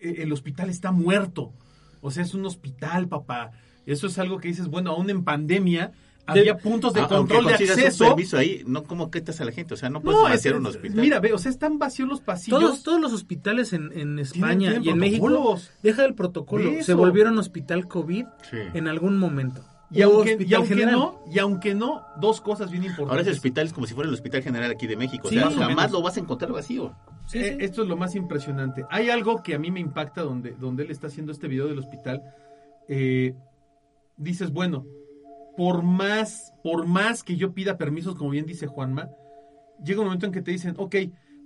eh, 0.00 0.14
el 0.18 0.32
hospital 0.32 0.70
está 0.70 0.90
muerto. 0.90 1.52
O 2.00 2.10
sea, 2.10 2.22
es 2.22 2.32
un 2.34 2.46
hospital, 2.46 3.08
papá. 3.08 3.52
Eso 3.84 4.06
es 4.06 4.18
algo 4.18 4.38
que 4.38 4.48
dices, 4.48 4.68
bueno, 4.68 4.90
aún 4.92 5.10
en 5.10 5.22
pandemia 5.24 5.92
había 6.26 6.56
puntos 6.58 6.92
de 6.94 7.00
Ah, 7.02 7.08
control 7.08 7.46
de 7.46 7.54
acceso. 7.54 8.04
permiso 8.08 8.36
ahí, 8.38 8.62
no 8.66 8.84
como 8.84 9.10
quitas 9.10 9.40
a 9.40 9.44
la 9.44 9.52
gente, 9.52 9.74
o 9.74 9.76
sea, 9.76 9.88
no 9.90 10.00
puedes 10.00 10.20
No, 10.20 10.26
es, 10.28 10.34
vaciar 10.34 10.56
un 10.56 10.66
hospital. 10.66 11.00
mira, 11.00 11.20
ve, 11.20 11.32
o 11.32 11.38
sea, 11.38 11.50
están 11.50 11.78
vacíos 11.78 12.08
los 12.08 12.20
pasillos. 12.20 12.60
Todos, 12.60 12.82
todos 12.82 13.00
los 13.00 13.12
hospitales 13.12 13.72
en, 13.72 13.92
en 13.98 14.18
España 14.18 14.78
y 14.82 14.88
en 14.88 14.98
México 14.98 15.58
deja 15.82 16.04
el 16.04 16.14
protocolo. 16.14 16.70
Eso. 16.70 16.84
Se 16.86 16.94
volvieron 16.94 17.38
hospital 17.38 17.86
COVID 17.88 18.26
Sí. 18.50 18.56
en 18.74 18.88
algún 18.88 19.18
momento. 19.18 19.62
Y 19.88 20.02
aunque, 20.02 20.32
y 20.32 20.84
no, 20.84 21.20
y 21.30 21.38
aunque 21.38 21.72
no, 21.72 22.04
dos 22.20 22.40
cosas 22.40 22.72
bien 22.72 22.82
importantes. 22.82 23.10
Ahora 23.12 23.22
ese 23.22 23.30
hospital 23.30 23.66
es 23.66 23.72
como 23.72 23.86
si 23.86 23.94
fuera 23.94 24.08
el 24.08 24.14
Hospital 24.14 24.42
General 24.42 24.68
aquí 24.68 24.88
de 24.88 24.96
México, 24.96 25.28
Sí, 25.28 25.38
o 25.38 25.42
sea, 25.42 25.50
jamás 25.50 25.76
menos. 25.76 25.92
lo 25.92 26.02
vas 26.02 26.16
a 26.16 26.20
encontrar 26.20 26.50
vacío. 26.50 26.92
Sí, 27.26 27.38
Eh, 27.38 27.56
sí. 27.56 27.64
Esto 27.64 27.82
es 27.84 27.88
lo 27.88 27.96
más 27.96 28.16
impresionante. 28.16 28.84
Hay 28.90 29.10
algo 29.10 29.44
que 29.44 29.54
a 29.54 29.60
mí 29.60 29.70
me 29.70 29.78
impacta 29.78 30.22
donde, 30.22 30.56
donde 30.58 30.82
él 30.82 30.90
está 30.90 31.06
haciendo 31.06 31.30
este 31.30 31.46
video 31.46 31.68
del 31.68 31.78
hospital. 31.78 32.20
Eh, 32.88 33.34
dices, 34.16 34.50
bueno, 34.52 34.84
por 35.56 35.82
más, 35.82 36.52
por 36.62 36.86
más 36.86 37.22
que 37.22 37.36
yo 37.36 37.52
pida 37.52 37.76
permisos, 37.78 38.14
como 38.14 38.30
bien 38.30 38.46
dice 38.46 38.66
Juanma, 38.66 39.10
llega 39.82 40.00
un 40.00 40.06
momento 40.06 40.26
en 40.26 40.32
que 40.32 40.42
te 40.42 40.50
dicen, 40.50 40.74
ok, 40.78 40.94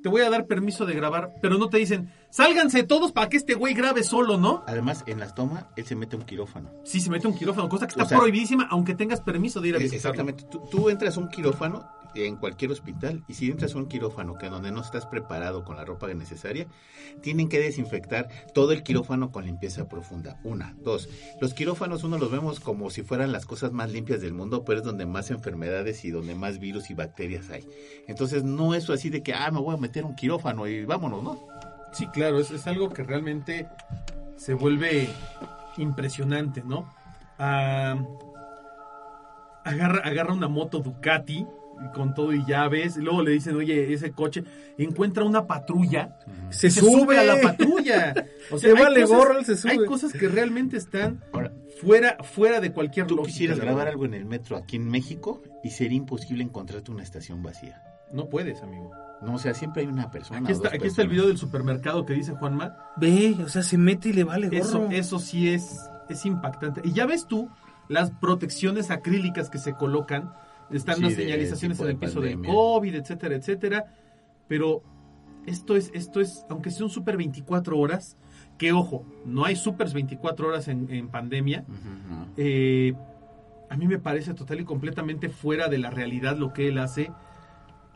te 0.03 0.09
voy 0.09 0.23
a 0.23 0.31
dar 0.31 0.47
permiso 0.47 0.87
de 0.87 0.95
grabar, 0.95 1.35
pero 1.43 1.59
no 1.59 1.69
te 1.69 1.77
dicen, 1.77 2.11
sálganse 2.31 2.85
todos 2.85 3.13
para 3.13 3.29
que 3.29 3.37
este 3.37 3.55
güey 3.55 3.75
grabe 3.75 4.03
solo, 4.03 4.39
¿no? 4.39 4.65
Además, 4.67 5.05
en 5.07 5.21
las 5.21 5.35
tomas, 5.35 5.67
él 5.77 5.85
se 5.85 5.95
mete 5.95 6.17
a 6.17 6.19
un 6.19 6.25
quirófano. 6.25 6.71
Sí, 6.85 7.01
se 7.01 7.11
mete 7.11 7.27
un 7.27 7.35
quirófano, 7.35 7.69
cosa 7.69 7.87
que 7.87 7.91
está 7.93 8.05
O 8.05 8.09
sea, 8.09 8.19
prohibidísima, 8.19 8.67
aunque 8.71 8.95
tengas 8.95 9.21
permiso 9.21 9.61
de 9.61 9.69
ir 9.69 9.75
a 9.75 9.79
Eh, 9.79 9.83
visitarlo. 9.83 10.11
Exactamente. 10.23 10.45
Tú, 10.51 10.63
tú 10.71 10.89
entras 10.89 11.17
a 11.17 11.21
un 11.21 11.29
quirófano 11.29 11.87
en 12.15 12.37
cualquier 12.37 12.71
hospital 12.71 13.25
y 13.29 13.35
si 13.35 13.51
entras 13.51 13.75
a 13.75 13.79
un 13.79 13.87
quirófano 13.87 14.37
que 14.37 14.49
donde 14.49 14.73
no 14.73 14.81
estás 14.81 15.07
preparado 15.07 15.65
con 15.65 15.77
la 15.77 15.85
ropa 15.85 16.09
necesaria, 16.15 16.67
tienen 17.23 17.49
que 17.49 17.61
desinfectar 17.61 18.29
todo 18.55 18.73
el 18.73 18.83
quirófano 18.83 19.31
con 19.31 19.45
limpieza 19.45 19.89
profunda. 19.89 20.39
Una, 20.45 20.75
dos. 20.83 21.09
Los 21.41 21.55
quirófanos 21.55 22.05
uno 22.05 22.19
los 22.19 22.31
vemos 22.31 22.61
como 22.61 22.91
si 22.91 23.03
fueran 23.03 23.33
las 23.33 23.47
cosas 23.47 23.73
más 23.73 23.91
limpias 23.91 24.21
del 24.21 24.33
mundo, 24.33 24.65
pero 24.65 24.81
es 24.81 24.85
donde 24.85 25.07
más 25.07 25.31
enfermedades 25.31 26.05
y 26.05 26.11
donde 26.11 26.35
más 26.35 26.59
virus 26.59 26.91
y 26.91 26.95
bacterias 26.95 27.51
hay. 27.51 27.67
Entonces 28.09 28.45
no 28.45 28.75
es 28.75 28.89
así 28.91 29.11
de 29.11 29.23
que, 29.23 29.35
ah, 29.35 29.51
me 29.51 29.61
voy 29.61 29.75
a 29.75 29.79
meter 29.79 30.05
un 30.05 30.17
quirófano 30.17 30.67
y 30.67 30.85
vámonos, 30.85 31.23
¿no? 31.23 31.47
Sí, 31.93 32.07
claro, 32.09 32.39
es, 32.39 32.51
es 32.51 32.67
algo 32.67 32.91
que 32.91 33.03
realmente 33.03 33.69
se 34.37 34.55
vuelve 34.55 35.09
impresionante, 35.77 36.63
¿no? 36.65 36.93
Ah, 37.39 37.97
agarra, 39.65 40.01
agarra 40.05 40.35
una 40.35 40.49
moto 40.49 40.81
Ducati 40.81 41.47
con 41.95 42.15
todo 42.15 42.33
y 42.33 42.45
llaves, 42.47 42.97
y 42.97 43.01
luego 43.01 43.23
le 43.23 43.31
dicen, 43.33 43.57
oye, 43.57 43.93
ese 43.93 44.13
coche, 44.13 44.45
encuentra 44.79 45.25
una 45.25 45.47
patrulla, 45.47 46.17
se, 46.51 46.71
se 46.71 46.81
sube 46.81 47.19
a 47.19 47.25
la 47.25 47.41
patrulla. 47.41 48.15
O 48.53 48.59
Se 48.59 48.69
hay 48.69 48.75
vale 48.75 49.03
cosas- 49.03 49.17
gorro, 49.17 49.45
se 49.45 49.57
sube. 49.57 49.73
Hay 49.73 49.85
cosas 49.85 50.13
que 50.13 50.27
realmente 50.29 50.77
están 50.77 51.23
fuera, 51.81 52.17
fuera 52.25 52.61
de 52.61 52.73
cualquier 52.73 53.07
tú 53.07 53.15
lógica. 53.17 53.33
quisieras 53.33 53.61
grabar 53.61 53.87
algo 53.87 54.05
en 54.05 54.15
el 54.15 54.25
metro 54.25 54.57
aquí 54.57 54.75
en 54.77 54.89
México 54.89 55.41
y 55.63 55.71
sería 55.71 55.97
imposible 55.97 56.43
encontrarte 56.43 56.91
una 56.91 57.03
estación 57.05 57.43
vacía. 57.45 57.81
No 58.13 58.29
puedes, 58.29 58.61
amigo. 58.63 58.91
No, 59.23 59.35
o 59.35 59.39
sea, 59.39 59.55
siempre 59.55 59.83
hay 59.83 59.89
una 59.89 60.11
persona. 60.11 60.41
Aquí 60.41 60.51
está, 60.53 60.69
aquí 60.71 60.87
está 60.89 61.03
el 61.03 61.09
video 61.09 61.29
del 61.29 61.39
supermercado 61.39 62.05
que 62.07 62.15
dice 62.15 62.33
Juanma. 62.33 62.77
Ve, 62.97 63.37
o 63.45 63.49
sea, 63.49 63.63
se 63.63 63.79
mete 63.79 64.09
y 64.09 64.13
le 64.15 64.25
vale 64.25 64.49
gorro. 64.49 64.59
Eso, 64.61 64.89
eso 64.91 65.19
sí 65.21 65.51
es, 65.51 65.79
es 66.09 66.27
impactante. 66.27 66.81
Y 66.83 66.93
ya 66.93 67.07
ves 67.07 67.27
tú 67.29 67.49
las 67.89 68.11
protecciones 68.11 68.91
acrílicas 68.91 69.49
que 69.49 69.59
se 69.59 69.75
colocan. 69.75 70.33
Están 70.73 70.97
Sí, 70.97 71.03
las 71.03 71.17
de 71.17 71.23
señalizaciones 71.25 71.81
en 71.81 71.87
el 71.89 71.97
piso 71.97 72.21
del. 72.21 72.43
COVID, 72.47 72.95
etcétera, 72.95 73.35
etcétera. 73.37 73.85
Pero 74.49 74.83
esto 75.47 75.77
es, 75.77 75.91
esto 75.95 76.21
es, 76.21 76.45
aunque 76.49 76.71
sea 76.71 76.85
un 76.85 76.91
super 76.91 77.17
24 77.17 77.79
horas, 77.79 78.17
que 78.59 78.73
ojo, 78.73 79.05
no 79.25 79.45
hay 79.45 79.57
supers 79.57 79.93
24 79.95 80.49
horas 80.49 80.69
en, 80.69 80.91
en 80.93 81.09
pandemia. 81.09 81.65
Eh, 82.37 82.95
a 83.69 83.77
mí 83.77 83.87
me 83.87 83.99
parece 83.99 84.35
total 84.35 84.61
y 84.61 84.65
completamente 84.65 85.29
fuera 85.29 85.69
de 85.69 85.79
la 85.79 85.91
realidad 85.91 86.37
lo 86.37 86.53
que 86.53 86.69
él 86.69 86.79
hace. 86.79 87.11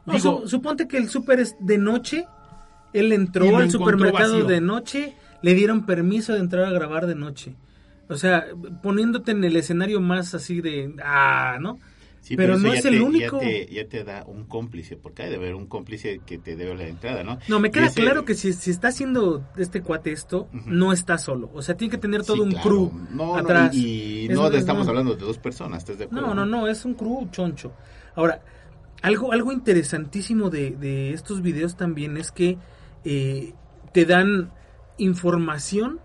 No, 0.07 0.15
Digo, 0.15 0.41
su- 0.43 0.49
suponte 0.49 0.87
que 0.87 0.97
el 0.99 1.09
súper 1.09 1.41
es 1.41 1.57
de 1.61 1.79
noche. 1.79 2.27
Él 2.93 3.13
entró 3.13 3.57
al 3.57 3.71
supermercado 3.71 4.35
vacío. 4.35 4.45
de 4.49 4.61
noche. 4.61 5.15
Le 5.43 5.55
dieron 5.55 5.85
permiso 5.85 6.33
de 6.33 6.39
entrar 6.41 6.65
a 6.65 6.71
grabar 6.71 7.07
de 7.07 7.15
noche. 7.17 7.55
O 8.09 8.17
sea, 8.17 8.45
poniéndote 8.83 9.33
en 9.33 9.43
el 9.45 9.57
escenario 9.57 10.01
más 10.01 10.35
así 10.35 10.61
de. 10.61 10.95
Ah, 11.03 11.59
¿no? 11.61 11.79
Sí, 12.25 12.37
Pero 12.39 12.57
no 12.57 12.73
es 12.73 12.83
el 12.87 13.03
único. 13.03 13.39
Ya 13.39 13.47
te, 13.49 13.67
ya 13.67 13.87
te 13.87 14.03
da 14.03 14.25
un 14.27 14.45
cómplice, 14.47 14.97
porque 14.97 15.25
hay 15.25 15.29
de 15.31 15.37
haber 15.37 15.55
un 15.55 15.67
cómplice 15.67 16.23
que 16.25 16.39
te 16.39 16.57
debe 16.57 16.75
la 16.75 16.85
entrada, 16.87 17.23
¿no? 17.23 17.39
No, 17.49 17.61
me 17.61 17.71
queda 17.71 17.85
ese- 17.89 18.01
claro 18.01 18.25
que 18.25 18.35
si, 18.35 18.55
si 18.55 18.71
está 18.71 18.89
haciendo 18.89 19.47
este 19.59 19.83
cuate 19.83 20.11
esto, 20.11 20.49
no 20.65 20.95
está 20.95 21.19
solo. 21.19 21.51
O 21.53 21.61
sea, 21.61 21.77
tiene 21.77 21.91
que 21.91 21.99
tener 21.99 22.23
todo 22.25 22.37
Sí, 22.37 22.43
un 22.45 22.51
claro. 22.53 22.65
crew 22.67 22.93
No, 23.11 23.27
no, 23.27 23.37
atrás. 23.37 23.75
y 23.75 24.25
Es- 24.25 24.35
no 24.35 24.49
es- 24.49 24.55
estamos 24.55 24.87
no. 24.87 24.91
hablando 24.93 25.15
de 25.17 25.21
dos 25.21 25.37
personas, 25.37 25.81
¿estás 25.83 25.99
de 25.99 26.05
acuerdo? 26.05 26.29
No, 26.29 26.35
no, 26.35 26.47
no, 26.47 26.67
es 26.67 26.87
un 26.87 26.95
crew 26.95 27.29
choncho. 27.31 27.75
Ahora, 28.15 28.41
algo, 29.03 29.31
algo 29.33 29.53
interesantísimo 29.53 30.49
de, 30.49 30.71
de 30.71 31.13
estos 31.13 31.43
videos 31.43 31.77
también 31.77 32.17
es 32.17 32.33
que 32.33 32.57
eh, 33.05 33.53
te 33.93 34.07
dan 34.07 34.51
información 34.97 36.01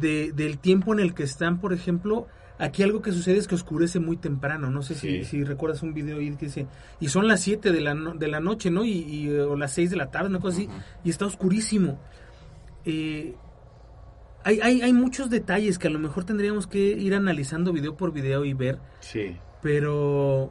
de, 0.00 0.32
del 0.32 0.58
tiempo 0.58 0.92
en 0.94 1.00
el 1.00 1.12
que 1.14 1.24
están, 1.24 1.60
por 1.60 1.72
ejemplo, 1.72 2.26
aquí 2.60 2.82
algo 2.82 3.02
que 3.02 3.12
sucede 3.12 3.38
es 3.38 3.48
que 3.48 3.54
oscurece 3.54 3.98
muy 4.00 4.16
temprano, 4.16 4.70
no 4.70 4.82
sé 4.82 4.94
si, 4.94 5.18
Sí. 5.18 5.24
si 5.24 5.44
recuerdas 5.44 5.82
un 5.82 5.94
video 5.94 6.18
ahí 6.18 6.30
que 6.36 6.46
dice, 6.46 6.66
y 7.00 7.08
son 7.08 7.26
las 7.26 7.40
7 7.40 7.72
de 7.72 7.80
la, 7.80 7.94
no- 7.94 8.14
de 8.14 8.28
la 8.28 8.40
noche, 8.40 8.70
¿no? 8.70 8.84
Y, 8.84 8.92
y, 8.92 9.28
eh, 9.28 9.40
o 9.42 9.56
las 9.56 9.72
6 9.72 9.90
de 9.90 9.96
la 9.96 10.10
tarde, 10.10 10.28
una 10.28 10.40
cosa 10.40 10.58
así, 10.58 10.66
Ujú. 10.66 10.76
y 11.04 11.10
está 11.10 11.26
oscurísimo. 11.26 11.98
Eh, 12.84 13.34
hay, 14.44 14.60
hay, 14.60 14.80
hay 14.82 14.92
muchos 14.92 15.28
detalles 15.30 15.78
que 15.78 15.88
a 15.88 15.90
lo 15.90 15.98
mejor 15.98 16.24
tendríamos 16.24 16.66
que 16.66 16.78
ir 16.78 17.14
analizando 17.14 17.72
video 17.72 17.96
por 17.96 18.12
video 18.12 18.44
y 18.44 18.54
ver, 18.54 18.78
Sí. 19.00 19.36
pero, 19.62 20.50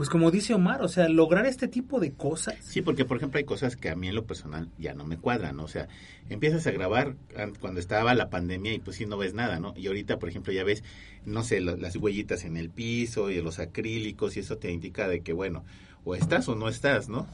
pues 0.00 0.08
como 0.08 0.30
dice 0.30 0.54
Omar, 0.54 0.80
o 0.80 0.88
sea, 0.88 1.10
lograr 1.10 1.44
este 1.44 1.68
tipo 1.68 2.00
de 2.00 2.14
cosas. 2.14 2.56
Sí, 2.62 2.80
porque 2.80 3.04
por 3.04 3.18
ejemplo 3.18 3.36
hay 3.36 3.44
cosas 3.44 3.76
que 3.76 3.90
a 3.90 3.94
mí 3.94 4.08
en 4.08 4.14
lo 4.14 4.24
personal 4.24 4.70
ya 4.78 4.94
no 4.94 5.04
me 5.04 5.18
cuadran, 5.18 5.58
¿no? 5.58 5.64
o 5.64 5.68
sea, 5.68 5.88
empiezas 6.30 6.66
a 6.66 6.70
grabar 6.70 7.16
an- 7.36 7.52
cuando 7.60 7.80
estaba 7.80 8.14
la 8.14 8.30
pandemia 8.30 8.72
y 8.72 8.78
pues 8.78 8.96
sí 8.96 9.04
no 9.04 9.18
ves 9.18 9.34
nada, 9.34 9.60
¿no? 9.60 9.74
Y 9.76 9.88
ahorita, 9.88 10.18
por 10.18 10.30
ejemplo, 10.30 10.54
ya 10.54 10.64
ves, 10.64 10.84
no 11.26 11.42
sé, 11.44 11.60
las 11.60 11.96
huellitas 11.96 12.44
en 12.46 12.56
el 12.56 12.70
piso 12.70 13.28
y 13.30 13.42
los 13.42 13.58
acrílicos 13.58 14.38
y 14.38 14.40
eso 14.40 14.56
te 14.56 14.72
indica 14.72 15.06
de 15.06 15.20
que, 15.20 15.34
bueno, 15.34 15.66
o 16.06 16.14
estás 16.14 16.48
o 16.48 16.54
no 16.54 16.70
estás, 16.70 17.10
¿no? 17.10 17.26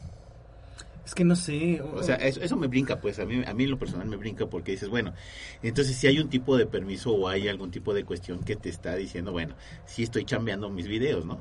Es 1.04 1.14
que 1.14 1.22
no 1.22 1.36
sé. 1.36 1.80
O 1.80 2.02
sea, 2.02 2.16
eso, 2.16 2.40
eso 2.40 2.56
me 2.56 2.66
brinca, 2.66 3.00
pues, 3.00 3.20
a 3.20 3.24
mí, 3.26 3.44
a 3.46 3.54
mí 3.54 3.62
en 3.62 3.70
lo 3.70 3.78
personal 3.78 4.08
me 4.08 4.16
brinca 4.16 4.46
porque 4.46 4.72
dices, 4.72 4.88
bueno, 4.88 5.14
entonces 5.62 5.94
si 5.94 6.08
hay 6.08 6.18
un 6.18 6.28
tipo 6.30 6.56
de 6.56 6.66
permiso 6.66 7.12
o 7.12 7.28
hay 7.28 7.46
algún 7.46 7.70
tipo 7.70 7.94
de 7.94 8.02
cuestión 8.02 8.42
que 8.42 8.56
te 8.56 8.70
está 8.70 8.96
diciendo, 8.96 9.30
bueno, 9.30 9.54
sí 9.86 10.02
estoy 10.02 10.24
chambeando 10.24 10.68
mis 10.68 10.88
videos, 10.88 11.24
¿no? 11.24 11.40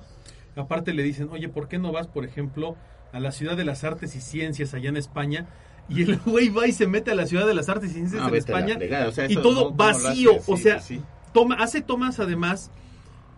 Aparte 0.55 0.93
le 0.93 1.03
dicen, 1.03 1.29
oye, 1.31 1.49
¿por 1.49 1.67
qué 1.67 1.77
no 1.77 1.91
vas, 1.91 2.07
por 2.07 2.25
ejemplo, 2.25 2.75
a 3.11 3.19
la 3.19 3.31
ciudad 3.31 3.57
de 3.57 3.65
las 3.65 3.83
artes 3.83 4.15
y 4.15 4.21
ciencias 4.21 4.73
allá 4.73 4.89
en 4.89 4.97
España? 4.97 5.47
Y 5.89 6.03
el 6.03 6.17
güey 6.25 6.49
va 6.49 6.67
y 6.67 6.71
se 6.71 6.87
mete 6.87 7.11
a 7.11 7.15
la 7.15 7.25
ciudad 7.27 7.45
de 7.45 7.53
las 7.53 7.69
artes 7.69 7.91
y 7.91 7.93
ciencias 7.95 8.21
No, 8.21 8.27
en 8.27 8.33
vete 8.33 8.51
a 8.51 8.55
la 8.55 8.59
España 8.61 8.75
fregada, 8.77 9.07
o 9.09 9.11
sea, 9.11 9.29
y 9.29 9.35
todo 9.35 9.43
no- 9.53 9.55
¿cómo 9.55 9.69
lo 9.71 9.75
vacío. 9.75 10.31
o 10.47 10.57
sea, 10.57 10.79
sí. 10.79 11.01
toma, 11.33 11.55
hace 11.55 11.81
tomas 11.81 12.19
además 12.19 12.71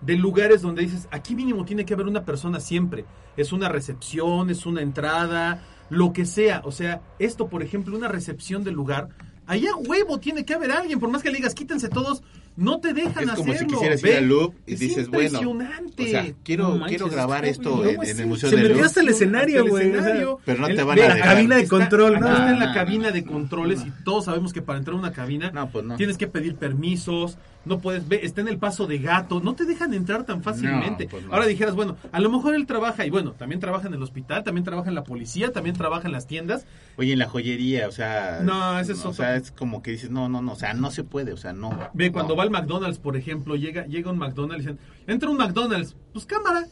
de 0.02 0.16
lugares 0.16 0.62
donde 0.62 0.84
dices, 0.84 1.08
aquí 1.12 1.36
mínimo 1.36 1.66
tiene 1.66 1.84
que 1.84 1.94
haber 1.96 2.06
una 2.08 2.24
persona 2.24 2.60
siempre. 2.60 3.04
Es 3.36 3.52
una 3.52 3.68
recepción, 3.68 4.50
es 4.52 4.66
una 4.68 4.82
entrada, 4.82 5.64
lo 5.90 6.14
que 6.14 6.26
sea. 6.26 6.62
O 6.66 6.72
sea, 6.72 7.02
esto, 7.20 7.48
por 7.48 7.64
ejemplo, 7.64 7.98
una 7.98 8.08
recepción 8.08 8.64
del 8.64 8.76
lugar, 8.76 9.10
allá 9.48 9.76
huevo 9.76 10.20
tiene 10.20 10.46
que 10.46 10.54
haber 10.54 10.72
alguien, 10.72 11.00
por 11.00 11.10
más 11.10 11.24
que 11.24 11.30
le 11.32 11.38
digas, 11.38 11.56
quítense 11.56 11.90
todos, 11.90 12.22
No 12.58 12.80
te 12.80 12.92
dejan 12.94 13.24
Es 13.24 13.36
como 13.36 13.44
si 13.46 13.52
hacerlo. 13.52 13.68
quisieras 13.78 14.04
ir 14.04 14.16
al 14.16 14.28
Louvre 14.28 14.58
y 14.66 14.74
Es 14.74 14.80
dices, 14.80 15.08
bueno, 15.10 15.24
impresionante. 15.42 16.04
O 16.04 16.08
sea, 16.08 16.26
quiero, 16.44 16.64
No 16.70 16.76
manches, 16.78 16.98
quiero 16.98 17.10
grabar 17.16 17.46
esto 17.46 17.86
en, 17.86 18.04
en 18.04 18.20
el 18.20 18.26
Museo 18.28 18.50
Se 18.50 18.56
del 18.56 18.64
metió 18.64 18.76
Louvre. 18.78 18.86
hasta 18.88 19.02
el 19.02 19.10
escenario, 19.10 19.56
Hasta 19.58 19.66
el 19.66 19.70
güey, 19.70 19.88
o 19.88 19.92
sea, 19.92 20.00
escenario. 20.02 20.40
pero 20.44 20.60
no 20.62 20.68
te 20.68 20.84
van 20.84 21.00
a 21.00 21.08
la 21.08 21.14
dejar. 21.14 21.30
cabina 21.36 21.56
de 21.56 21.62
Está- 21.62 21.78
control. 21.78 22.14
no, 22.14 22.20
No, 22.20 22.32
está 22.34 22.52
en 22.52 22.60
la 22.60 22.74
cabina 22.74 23.08
no, 23.10 23.14
de 23.14 23.24
controles 23.26 23.86
y 23.86 23.92
todos 24.04 24.26
sabemos 24.26 24.54
que 24.54 24.62
para 24.64 24.80
entrar 24.80 24.96
a 24.96 25.00
una 25.00 25.12
cabina 25.14 25.52
No, 25.52 25.70
pues 25.70 25.86
no. 25.86 25.96
tienes 25.98 26.18
que 26.18 26.26
pedir 26.28 26.56
permisos, 26.56 27.38
no 27.66 27.80
puedes 27.80 28.08
ver, 28.08 28.24
está 28.24 28.42
en 28.42 28.48
el 28.48 28.58
paso 28.58 28.88
de 28.88 28.98
gato, 29.00 29.40
no 29.42 29.54
te 29.54 29.66
dejan 29.66 29.94
entrar 29.94 30.24
tan 30.26 30.42
fácilmente. 30.42 31.04
No, 31.06 31.10
pues 31.12 31.26
no. 31.26 31.34
Ahora 31.34 31.46
dijeras, 31.46 31.76
bueno, 31.76 31.96
a 32.12 32.20
lo 32.22 32.30
mejor 32.32 32.56
él 32.56 32.66
trabaja 32.66 33.06
y 33.06 33.10
bueno, 33.10 33.34
también 33.34 33.60
trabaja 33.60 33.88
en 33.88 33.94
el 33.94 34.02
hospital, 34.02 34.44
también 34.44 34.64
trabaja 34.64 34.90
en 34.90 34.96
la 34.96 35.04
policía, 35.04 35.52
también 35.52 35.76
trabaja 35.76 36.08
en 36.08 36.14
las 36.14 36.26
tiendas. 36.28 36.66
Oye, 36.96 37.14
en 37.14 37.20
la 37.20 37.28
joyería, 37.28 37.88
o 37.88 37.92
sea... 37.92 38.40
No, 38.42 38.80
ese 38.80 38.94
es 38.94 39.06
O 39.06 39.14
sea, 39.14 39.36
es 39.36 39.52
como 39.52 39.82
que 39.84 39.92
dices, 39.92 40.10
no, 40.10 40.28
no, 40.30 40.42
no, 40.42 40.54
o 40.54 40.56
sea, 40.56 40.74
no 40.74 40.90
se 40.92 41.04
puede, 41.04 41.34
o 41.34 41.38
sea, 41.38 41.52
no. 41.54 41.78
Ve, 41.94 42.12
cuando 42.12 42.34
no. 42.34 42.38
va 42.38 42.47
al 42.48 42.52
McDonald's, 42.54 43.00
por 43.00 43.16
ejemplo, 43.18 43.56
llega, 43.56 43.86
llega 43.86 44.12
un 44.12 44.18
McDonald's 44.18 44.64
y 44.66 44.68
dicen, 44.70 44.80
entra 45.08 45.30
un 45.30 45.38
McDonald's, 45.38 45.96
pues 46.14 46.26
cámara, 46.26 46.66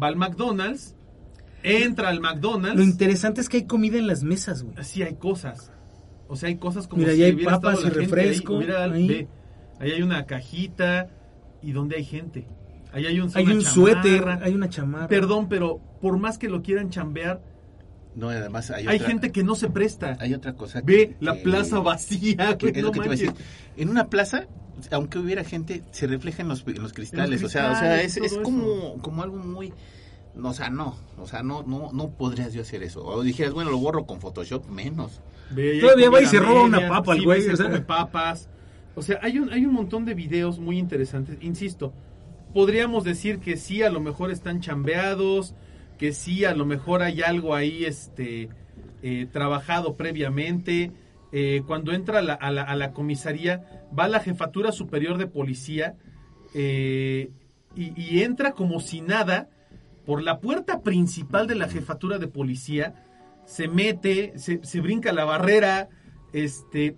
va 0.00 0.06
al 0.08 0.16
McDonald's, 0.16 0.94
entra 1.62 2.08
al 2.08 2.20
McDonald's. 2.20 2.76
Lo 2.78 2.84
interesante 2.84 3.40
es 3.40 3.48
que 3.48 3.58
hay 3.58 3.66
comida 3.66 3.98
en 3.98 4.06
las 4.06 4.22
mesas, 4.22 4.62
güey. 4.62 4.76
sí 4.84 5.02
hay 5.02 5.14
cosas. 5.14 5.72
O 6.28 6.36
sea, 6.36 6.48
hay 6.48 6.56
cosas 6.56 6.86
como 6.88 7.00
Mira, 7.02 7.12
si 7.14 7.18
ya 7.20 7.26
hay 7.26 7.32
hubiera 7.34 7.52
papas 7.60 7.78
estado 7.78 7.94
la 7.96 8.02
y 8.02 8.06
gente 8.06 8.20
ahí, 8.20 8.26
refresco, 8.26 8.54
hubiera- 8.56 8.84
ahí. 8.84 9.08
ve, 9.08 9.28
ahí 9.80 9.90
hay 9.92 10.02
una 10.02 10.26
cajita 10.26 11.08
y 11.62 11.72
donde 11.72 11.96
hay 11.96 12.04
gente. 12.04 12.46
Ahí 12.92 13.06
hay 13.06 13.20
un, 13.20 13.30
Hay 13.34 13.44
una 13.44 13.54
un 13.54 13.60
chamarra. 13.60 13.74
suéter, 14.02 14.28
hay 14.42 14.54
una 14.54 14.68
chamarra. 14.68 15.08
Perdón, 15.08 15.48
pero 15.48 15.78
por 16.00 16.18
más 16.18 16.38
que 16.38 16.48
lo 16.48 16.62
quieran 16.62 16.90
chambear, 16.90 17.42
No, 18.14 18.28
además 18.30 18.70
hay, 18.70 18.86
hay 18.86 18.96
otra- 18.96 19.08
gente 19.08 19.32
que 19.32 19.42
no 19.44 19.54
se 19.54 19.68
presta. 19.70 20.16
Hay 20.20 20.34
otra 20.34 20.54
cosa 20.54 20.80
Ve 20.82 21.08
que- 21.10 21.16
la 21.20 21.34
que- 21.34 21.42
plaza 21.44 21.78
vacía, 21.80 22.56
que 22.58 22.66
güey, 22.66 22.76
es 22.76 22.82
lo 22.82 22.88
no 22.88 22.92
que 22.92 22.98
te 23.00 23.04
iba 23.06 23.14
a 23.14 23.16
decir. 23.16 23.26
manches. 23.28 23.46
En 23.76 23.88
una 23.90 24.08
plaza, 24.08 24.46
aunque 24.90 25.18
hubiera 25.18 25.44
gente, 25.44 25.82
se 25.90 26.06
refleja 26.06 26.42
en 26.42 26.48
los, 26.48 26.66
en 26.66 26.82
los 26.82 26.92
cristales. 26.92 27.42
o 27.42 27.48
sea, 27.48 27.72
o 27.72 27.74
sea, 27.74 28.02
es, 28.02 28.16
es 28.16 28.34
como, 28.38 28.98
como 29.02 29.22
algo 29.22 29.36
muy... 29.38 29.72
no, 30.34 30.50
o 30.50 30.54
sea, 30.54 30.70
no. 30.70 30.96
O 31.18 31.26
sea, 31.26 31.42
no, 31.42 31.62
no, 31.62 31.90
no 31.92 32.10
podrías 32.10 32.52
yo 32.52 32.62
hacer 32.62 32.82
eso. 32.82 33.04
O 33.04 33.22
dijeras, 33.22 33.52
bueno, 33.52 33.70
lo 33.70 33.78
borro 33.78 34.06
con 34.06 34.20
Photoshop, 34.20 34.68
menos. 34.68 35.20
Ve, 35.50 35.72
ahí 35.72 35.80
Todavía 35.80 36.06
hay 36.06 36.12
va 36.12 36.22
y 36.22 36.26
se 36.26 36.40
roba 36.40 36.62
una 36.62 36.88
papa 36.88 37.12
el 37.12 37.20
sí, 37.20 37.24
güey, 37.24 37.42
se 37.42 37.52
o 37.52 37.56
sea. 37.56 37.66
come 37.66 37.80
papas. 37.80 38.48
O 38.94 39.02
sea, 39.02 39.18
hay 39.22 39.38
un, 39.38 39.52
hay 39.52 39.64
un 39.64 39.72
montón 39.74 40.04
de 40.04 40.14
videos 40.14 40.58
muy 40.58 40.78
interesantes. 40.78 41.38
Insisto, 41.40 41.92
podríamos 42.52 43.04
decir 43.04 43.38
que 43.38 43.56
sí, 43.56 43.82
a 43.82 43.90
lo 43.90 44.00
mejor 44.00 44.30
están 44.30 44.60
chambeados, 44.60 45.54
que 45.98 46.12
sí, 46.12 46.44
a 46.44 46.54
lo 46.54 46.66
mejor 46.66 47.02
hay 47.02 47.22
algo 47.22 47.54
ahí 47.54 47.84
este 47.84 48.48
eh, 49.02 49.26
trabajado 49.32 49.96
previamente. 49.96 50.92
Eh, 51.32 51.62
cuando 51.66 51.92
entra 51.92 52.20
a 52.20 52.22
la, 52.22 52.34
a 52.34 52.50
la- 52.50 52.62
a 52.62 52.74
la 52.76 52.92
comisaría, 52.92 53.62
va 53.96 54.04
a 54.04 54.08
la 54.08 54.20
jefatura 54.20 54.72
superior 54.72 55.18
de 55.18 55.26
policía 55.26 55.94
eh, 56.54 57.30
y, 57.76 57.92
y 58.00 58.22
entra 58.22 58.52
como 58.52 58.80
si 58.80 59.00
nada 59.00 59.48
por 60.06 60.22
la 60.22 60.40
puerta 60.40 60.80
principal 60.80 61.46
de 61.46 61.54
la 61.54 61.68
jefatura 61.68 62.18
de 62.18 62.28
policía, 62.28 62.94
se 63.44 63.68
mete, 63.68 64.32
se, 64.38 64.60
se 64.64 64.80
brinca 64.80 65.12
la 65.12 65.24
barrera, 65.26 65.88
este, 66.32 66.96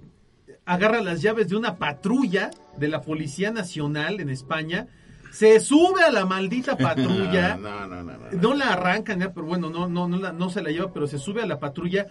agarra 0.64 1.00
las 1.02 1.20
llaves 1.22 1.48
de 1.48 1.56
una 1.56 1.76
patrulla 1.76 2.50
de 2.76 2.86
la 2.88 3.00
Policía 3.00 3.50
Nacional 3.50 4.20
en 4.20 4.30
España, 4.30 4.86
se 5.32 5.58
sube 5.58 6.02
a 6.04 6.10
la 6.12 6.24
maldita 6.24 6.76
patrulla, 6.78 7.56
No, 7.56 7.86
no, 7.88 8.54
la 8.54 8.72
arrancan, 8.74 9.18
pero 9.34 9.46
bueno, 9.46 9.70
no, 9.70 9.88
no, 9.88 10.06
no 10.06 10.50
se 10.50 10.62
la 10.62 10.70
lleva, 10.70 10.92
pero 10.92 11.08
se 11.08 11.18
sube 11.18 11.42
a 11.42 11.46
la 11.46 11.58
patrulla. 11.58 12.06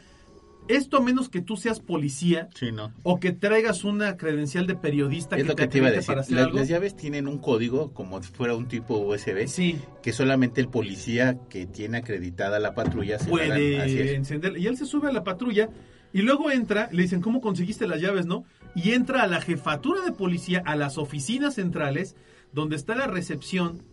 Esto 0.70 0.98
a 0.98 1.02
menos 1.02 1.28
que 1.30 1.42
tú 1.42 1.58
seas 1.58 1.80
policía 1.82 2.48
Sí, 2.56 2.72
no. 2.72 2.94
o 3.04 3.20
que 3.20 3.32
traigas 3.34 3.84
una 3.84 4.16
credencial 4.16 4.66
de 4.68 4.76
periodista 4.76 5.36
Es 5.36 5.42
que 5.44 5.50
lo 5.50 5.56
te 5.56 5.64
que 5.64 5.68
te 5.68 5.78
iba 5.80 5.88
a 5.88 5.92
decir. 5.92 6.08
para 6.08 6.22
hacer 6.22 6.36
Las, 6.36 6.46
algo. 6.46 6.58
las 6.60 6.68
llaves 6.70 6.96
tienen 6.96 7.28
un 7.28 7.40
código 7.40 7.92
como 7.94 8.22
si 8.24 8.32
fuera 8.32 8.56
un 8.56 8.68
tipo 8.68 8.98
USB 8.98 9.48
Sí, 9.48 9.78
que 10.02 10.14
solamente 10.14 10.62
el 10.62 10.70
policía 10.70 11.38
que 11.50 11.66
tiene 11.66 11.98
acreditada 11.98 12.60
la 12.60 12.74
patrulla 12.76 13.20
se 13.20 13.30
puede 13.30 14.16
encender. 14.16 14.58
Y 14.58 14.68
él 14.68 14.78
se 14.78 14.86
sube 14.86 15.10
a 15.10 15.12
la 15.12 15.24
patrulla 15.24 15.70
y 16.14 16.22
luego 16.22 16.50
entra, 16.52 16.88
le 16.92 17.02
dicen, 17.04 17.22
¿cómo 17.22 17.42
conseguiste 17.42 17.86
las 17.88 18.00
llaves, 18.02 18.26
no? 18.26 18.44
Y 18.76 18.92
entra 18.92 19.24
a 19.24 19.28
la 19.28 19.42
jefatura 19.42 20.02
de 20.02 20.12
policía, 20.12 20.62
a 20.66 20.76
las 20.76 20.98
oficinas 20.98 21.56
centrales, 21.56 22.16
donde 22.54 22.76
está 22.76 22.96
la 22.96 23.08
recepción 23.08 23.84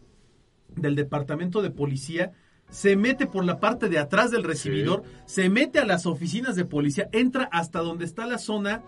del 0.77 0.95
departamento 0.95 1.63
de 1.63 1.71
policía, 1.71 2.33
se 2.71 2.97
mete 2.97 3.27
por 3.27 3.45
la 3.45 3.59
parte 3.61 3.89
de 3.89 3.99
atrás 3.99 4.31
del 4.31 4.43
recibidor, 4.45 5.03
se 5.25 5.49
mete 5.49 5.79
a 5.79 5.85
las 5.85 6.07
oficinas 6.07 6.57
de 6.57 6.65
policía, 6.65 7.09
entra 7.13 7.49
hasta 7.53 7.81
donde 7.81 8.05
está 8.05 8.27
la 8.27 8.39
zona, 8.39 8.83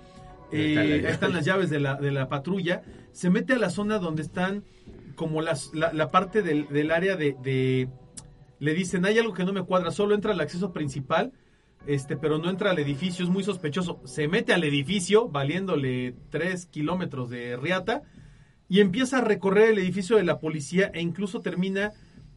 eh, 0.53 0.73
están 0.75 0.75
las 0.75 0.85
ahí 0.85 0.89
llaves. 1.01 1.13
están 1.13 1.33
las 1.33 1.45
llaves 1.45 1.71
de 1.71 1.81
la, 1.81 1.95
de 1.95 2.11
la 2.11 2.29
patrulla, 2.29 2.83
se 3.13 3.31
mete 3.31 3.55
a 3.55 3.59
la 3.59 3.71
zona 3.71 3.99
donde 3.99 4.23
están 4.23 4.65
como 5.15 5.43
las, 5.43 5.73
la, 5.75 5.93
la 5.93 6.11
parte 6.11 6.43
del, 6.43 6.69
del 6.69 6.91
área 6.91 7.17
de, 7.17 7.37
de- 7.43 7.89
Le 8.61 8.75
dicen, 8.75 9.05
hay 9.05 9.19
algo 9.19 9.33
que 9.35 9.45
no 9.45 9.53
me 9.53 9.63
cuadra, 9.63 9.91
solo 9.91 10.15
entra 10.15 10.33
al 10.33 10.41
acceso 10.41 10.73
principal, 10.73 11.33
este, 11.87 12.17
pero 12.17 12.39
no 12.39 12.51
entra 12.51 12.71
al 12.73 12.79
edificio, 12.81 13.25
es 13.25 13.31
muy 13.31 13.43
sospechoso. 13.45 14.01
Se 14.05 14.27
mete 14.29 14.53
al 14.53 14.65
edificio, 14.65 15.29
valiéndole 15.29 16.15
tres 16.31 16.67
kilómetros 16.67 17.31
de 17.31 17.57
riata, 17.57 18.03
y 18.69 18.81
empieza 18.81 19.19
a 19.19 19.21
recorrer 19.23 19.71
el 19.71 19.79
edificio 19.79 20.17
de 20.17 20.25
la 20.25 20.39
policía 20.41 20.91
e 20.93 21.01
incluso 21.01 21.41
termina 21.41 21.93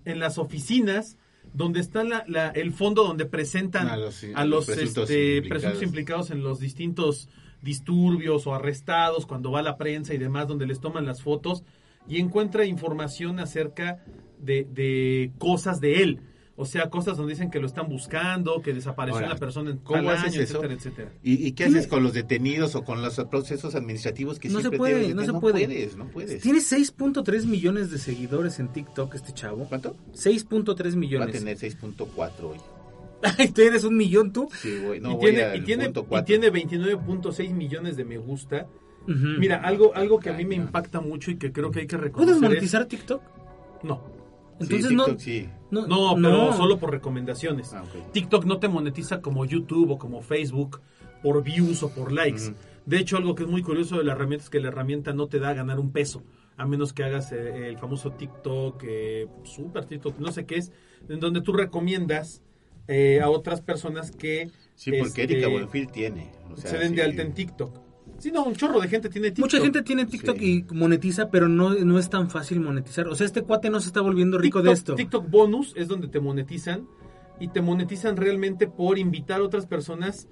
en 0.05 0.19
las 0.19 0.37
oficinas 0.37 1.17
donde 1.53 1.79
está 1.79 2.03
la- 2.03 2.23
la- 2.27 2.49
el 2.49 2.71
fondo 2.73 3.03
donde 3.03 3.25
presentan 3.25 3.87
A 3.89 3.97
los- 3.97 4.25
a 4.33 4.45
los 4.45 4.65
presuntos 4.65 5.09
este, 5.09 5.37
implicados. 5.37 5.61
presuntos 5.63 5.83
implicados 5.83 6.31
en 6.31 6.43
los 6.43 6.59
distintos 6.59 7.29
disturbios 7.61 8.47
o 8.47 8.55
arrestados, 8.55 9.25
cuando 9.25 9.51
va 9.51 9.61
la 9.61 9.77
prensa 9.77 10.13
y 10.13 10.17
demás, 10.17 10.47
donde 10.47 10.65
les 10.65 10.79
toman 10.79 11.05
las 11.05 11.21
fotos 11.21 11.63
y 12.07 12.19
encuentra 12.19 12.65
información 12.65 13.39
acerca 13.39 14.03
de, 14.39 14.65
de 14.71 15.31
cosas 15.37 15.79
de 15.79 16.01
él. 16.01 16.19
O 16.61 16.65
sea, 16.65 16.89
cosas 16.91 17.17
donde 17.17 17.33
dicen 17.33 17.49
que 17.49 17.59
lo 17.59 17.65
están 17.65 17.89
buscando, 17.89 18.61
que 18.61 18.71
desapareció 18.73 19.15
Ahora, 19.17 19.31
una 19.31 19.35
persona 19.37 19.71
en 19.71 19.77
¿cómo 19.79 20.03
tal 20.03 20.09
haces 20.09 20.33
año, 20.33 20.41
eso? 20.43 20.57
etcétera, 20.59 20.73
etcétera. 20.75 21.11
¿Y, 21.23 21.47
y 21.47 21.51
qué 21.53 21.63
haces 21.65 21.87
con 21.87 22.03
los 22.03 22.13
detenidos 22.13 22.75
o 22.75 22.83
con 22.83 23.01
los 23.01 23.15
procesos 23.31 23.73
administrativos 23.73 24.37
que 24.37 24.49
No 24.49 24.61
se 24.61 24.69
puede, 24.69 24.93
debes 24.99 25.15
no 25.15 25.23
se 25.25 25.33
puede. 25.33 25.65
puedes, 25.65 25.97
no 25.97 26.05
puedes. 26.09 26.41
Tiene 26.41 26.59
6.3 26.59 27.45
millones 27.45 27.89
de 27.89 27.97
seguidores 27.97 28.59
en 28.59 28.67
TikTok 28.67 29.15
este 29.15 29.33
chavo. 29.33 29.65
¿Cuánto? 29.67 29.95
6.3 30.13 30.83
Va 30.85 30.93
a 30.93 30.95
millones. 30.95 31.31
tener 31.31 31.57
6.4 31.57 32.31
hoy. 32.43 32.57
Ay, 33.23 33.49
tú 33.49 33.61
eres 33.61 33.83
un 33.83 33.95
millón 33.97 34.31
tú. 34.31 34.47
Sí, 34.61 34.77
güey. 34.85 34.99
No, 34.99 35.11
y, 35.11 35.15
voy 35.15 35.31
tiene, 35.31 35.57
y, 35.57 35.61
tiene, 35.61 35.85
punto 35.89 36.07
y 36.19 36.23
tiene 36.23 36.51
29.6 36.51 37.53
millones 37.53 37.97
de 37.97 38.05
me 38.05 38.17
gusta. 38.17 38.67
Mira, 39.07 39.57
algo, 39.57 39.93
algo 39.95 40.19
que 40.19 40.29
a 40.29 40.33
mí 40.33 40.45
me 40.45 40.53
impacta 40.55 41.01
mucho 41.01 41.31
y 41.31 41.37
que 41.37 41.51
creo 41.51 41.71
que 41.71 41.79
hay 41.81 41.87
que 41.87 41.97
reconocer. 41.97 42.35
¿Puedes 42.35 42.35
es- 42.35 42.41
monetizar 42.41 42.85
TikTok? 42.85 43.21
No. 43.83 44.20
Entonces 44.61 44.89
sí, 44.89 44.95
no, 44.95 45.05
TikTok, 45.05 45.21
sí. 45.21 45.49
no. 45.71 45.87
No, 45.87 46.15
pero 46.15 46.53
solo 46.53 46.79
por 46.79 46.91
recomendaciones. 46.91 47.73
Ah, 47.73 47.83
ok. 47.83 48.11
TikTok 48.11 48.45
no 48.45 48.59
te 48.59 48.67
monetiza 48.67 49.21
como 49.21 49.45
YouTube 49.45 49.91
o 49.91 49.97
como 49.97 50.21
Facebook 50.21 50.81
por 51.21 51.43
views 51.43 51.83
o 51.83 51.89
por 51.89 52.11
likes. 52.11 52.53
De 52.85 52.97
hecho, 52.97 53.17
algo 53.17 53.35
que 53.35 53.43
es 53.43 53.49
muy 53.49 53.61
curioso 53.61 53.97
de 53.97 54.03
la 54.03 54.13
herramienta 54.13 54.43
es 54.43 54.49
que 54.49 54.59
la 54.59 54.69
herramienta 54.69 55.13
no 55.13 55.27
te 55.27 55.39
da 55.39 55.49
a 55.49 55.53
ganar 55.53 55.79
un 55.79 55.91
peso, 55.91 56.23
a 56.57 56.65
menos 56.65 56.93
que 56.93 57.03
hagas 57.03 57.31
eh, 57.31 57.67
el 57.67 57.77
famoso 57.77 58.11
TikTok, 58.11 58.83
eh, 58.87 59.27
super 59.43 59.85
TikTok, 59.85 60.17
no 60.17 60.31
sé 60.31 60.45
qué 60.45 60.55
es, 60.55 60.71
en 61.07 61.19
donde 61.19 61.41
tú 61.41 61.53
recomiendas 61.53 62.41
eh, 62.87 63.21
a 63.21 63.29
otras 63.29 63.61
personas 63.61 64.11
que 64.11 64.49
Sí, 64.75 64.91
porque 64.91 65.21
este, 65.21 65.33
Erika 65.33 65.47
Buenfil 65.47 65.91
tiene. 65.91 66.31
o 66.51 66.57
sea, 66.57 66.71
se 66.71 66.77
den 66.79 66.95
de 66.95 67.03
alta 67.03 67.21
en 67.21 67.33
TikTok. 67.33 67.90
Sí, 68.21 68.31
no, 68.31 68.43
un 68.45 68.55
chorro 68.55 68.79
de 68.79 68.87
gente 68.87 69.09
tiene 69.09 69.29
TikTok. 69.31 69.45
Mucha 69.45 69.59
gente 69.63 69.81
tiene 69.81 70.05
TikTok 70.05 70.37
Sí. 70.37 70.65
y 70.69 70.73
monetiza, 70.73 71.29
pero 71.29 71.47
no, 71.47 71.73
no 71.73 71.97
es 71.99 72.09
tan 72.09 72.29
fácil 72.29 72.59
monetizar. 72.61 73.07
O 73.07 73.15
sea, 73.15 73.25
este 73.25 73.41
cuate 73.41 73.69
no 73.69 73.79
se 73.79 73.87
está 73.87 74.01
volviendo 74.01 74.37
rico 74.37 74.59
TikTok, 74.59 74.65
de 74.73 74.73
esto. 74.79 74.95
TikTok 74.95 75.29
Bonus 75.29 75.73
es 75.75 75.87
donde 75.87 76.07
te 76.07 76.19
monetizan 76.19 76.87
y 77.39 77.47
te 77.47 77.61
monetizan 77.61 78.17
realmente 78.17 78.67
por 78.67 78.99
invitar 78.99 79.41
a 79.41 79.43
otras 79.43 79.65
personas 79.65 80.27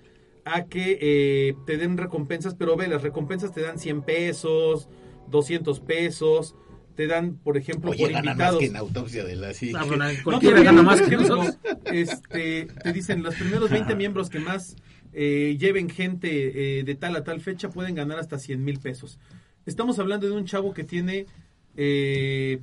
a 0.45 0.65
que 0.65 0.97
eh, 1.01 1.55
te 1.65 1.77
den 1.77 1.97
recompensas, 1.97 2.55
pero 2.55 2.75
ve, 2.77 2.87
las 2.87 3.01
recompensas 3.01 3.51
te 3.53 3.61
dan 3.61 3.77
100 3.79 4.01
pesos, 4.03 4.87
200 5.29 5.79
pesos, 5.81 6.55
te 6.95 7.07
dan, 7.07 7.35
por 7.35 7.55
ejemplo, 7.57 7.91
Oye, 7.91 8.03
por 8.03 8.11
gana 8.11 8.23
más 8.23 8.31
invitados. 8.33 8.59
que 8.59 8.65
en 8.65 8.75
autopsia 8.75 9.23
de 9.25 9.35
la 9.35 9.53
sí. 9.53 9.71
Ah, 9.75 9.83
bueno, 9.85 10.05
No, 10.05 10.11
cualquiera 10.23 10.55
pero, 10.57 10.65
gana 10.65 10.81
más 10.83 11.01
que 11.01 11.17
nosotros. 11.17 11.57
Este, 11.85 12.67
te 12.83 12.93
dicen, 12.93 13.23
los 13.23 13.35
primeros 13.35 13.69
20 13.69 13.95
miembros 13.95 14.29
que 14.29 14.39
más 14.39 14.75
eh, 15.13 15.57
lleven 15.59 15.89
gente 15.89 16.79
eh, 16.79 16.83
de 16.83 16.95
tal 16.95 17.15
a 17.15 17.23
tal 17.23 17.41
fecha 17.41 17.69
pueden 17.69 17.95
ganar 17.95 18.19
hasta 18.19 18.37
100 18.37 18.63
mil 18.63 18.79
pesos. 18.79 19.19
Estamos 19.65 19.99
hablando 19.99 20.27
de 20.27 20.33
un 20.33 20.45
chavo 20.45 20.73
que 20.73 20.83
tiene 20.83 21.25
eh, 21.75 22.59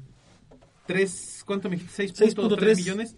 tres, 0.87 1.43
¿cuánto 1.47 1.69
me 1.69 1.77
dijiste? 1.77 2.07
6.3 2.07 2.35
6.3 2.35 2.77
millones. 2.77 3.17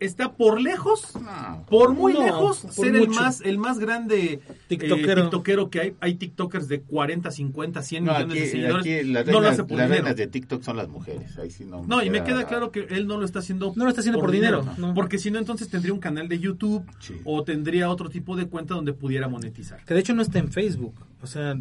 Está 0.00 0.32
por 0.32 0.60
lejos, 0.60 1.12
No. 1.14 1.64
por 1.68 1.92
muy 1.94 2.12
No, 2.12 2.22
lejos, 2.24 2.58
por 2.60 2.72
ser 2.72 2.94
el 2.96 3.08
más, 3.08 3.40
el 3.40 3.58
más 3.58 3.78
grande 3.78 4.40
Tiktokero. 4.68 5.20
eh, 5.20 5.24
tiktokero 5.24 5.70
que 5.70 5.80
hay. 5.80 5.94
Hay 6.00 6.14
tiktokers 6.14 6.68
de 6.68 6.80
40, 6.82 7.30
50, 7.30 7.82
100 7.82 8.04
No, 8.04 8.12
millones 8.12 8.30
aquí, 8.32 8.40
de 8.40 8.48
seguidores. 8.50 8.86
aquí 8.86 9.30
no 9.32 9.40
lo 9.40 9.48
hace 9.48 9.64
por 9.64 9.76
las 9.78 9.86
dinero. 9.88 10.02
reinas 10.04 10.16
de 10.16 10.26
TikTok 10.28 10.62
son 10.62 10.76
las 10.76 10.88
mujeres. 10.88 11.36
Ahí 11.38 11.50
sí 11.50 11.64
no, 11.64 11.84
No, 11.86 12.02
y 12.02 12.10
me 12.10 12.22
queda 12.22 12.46
claro 12.46 12.70
que 12.70 12.86
él 12.90 13.06
no 13.06 13.16
lo 13.18 13.24
está 13.24 13.40
haciendo 13.40 13.72
No 13.76 13.84
lo 13.84 13.90
está 13.90 14.00
haciendo 14.00 14.20
por 14.20 14.30
dinero, 14.30 14.64
no. 14.78 14.94
Porque 14.94 15.18
si 15.18 15.30
no, 15.30 15.38
entonces 15.38 15.68
tendría 15.68 15.92
un 15.92 16.00
canal 16.00 16.28
de 16.28 16.38
YouTube 16.38 16.84
Sí. 17.00 17.14
o 17.24 17.42
tendría 17.44 17.90
otro 17.90 18.08
tipo 18.08 18.36
de 18.36 18.46
cuenta 18.46 18.74
donde 18.74 18.92
pudiera 18.92 19.26
monetizar. 19.28 19.84
Que 19.84 19.94
de 19.94 20.00
hecho 20.00 20.14
no 20.14 20.22
está 20.22 20.38
en 20.38 20.52
Facebook. 20.52 20.94
O 21.22 21.26
sea. 21.26 21.56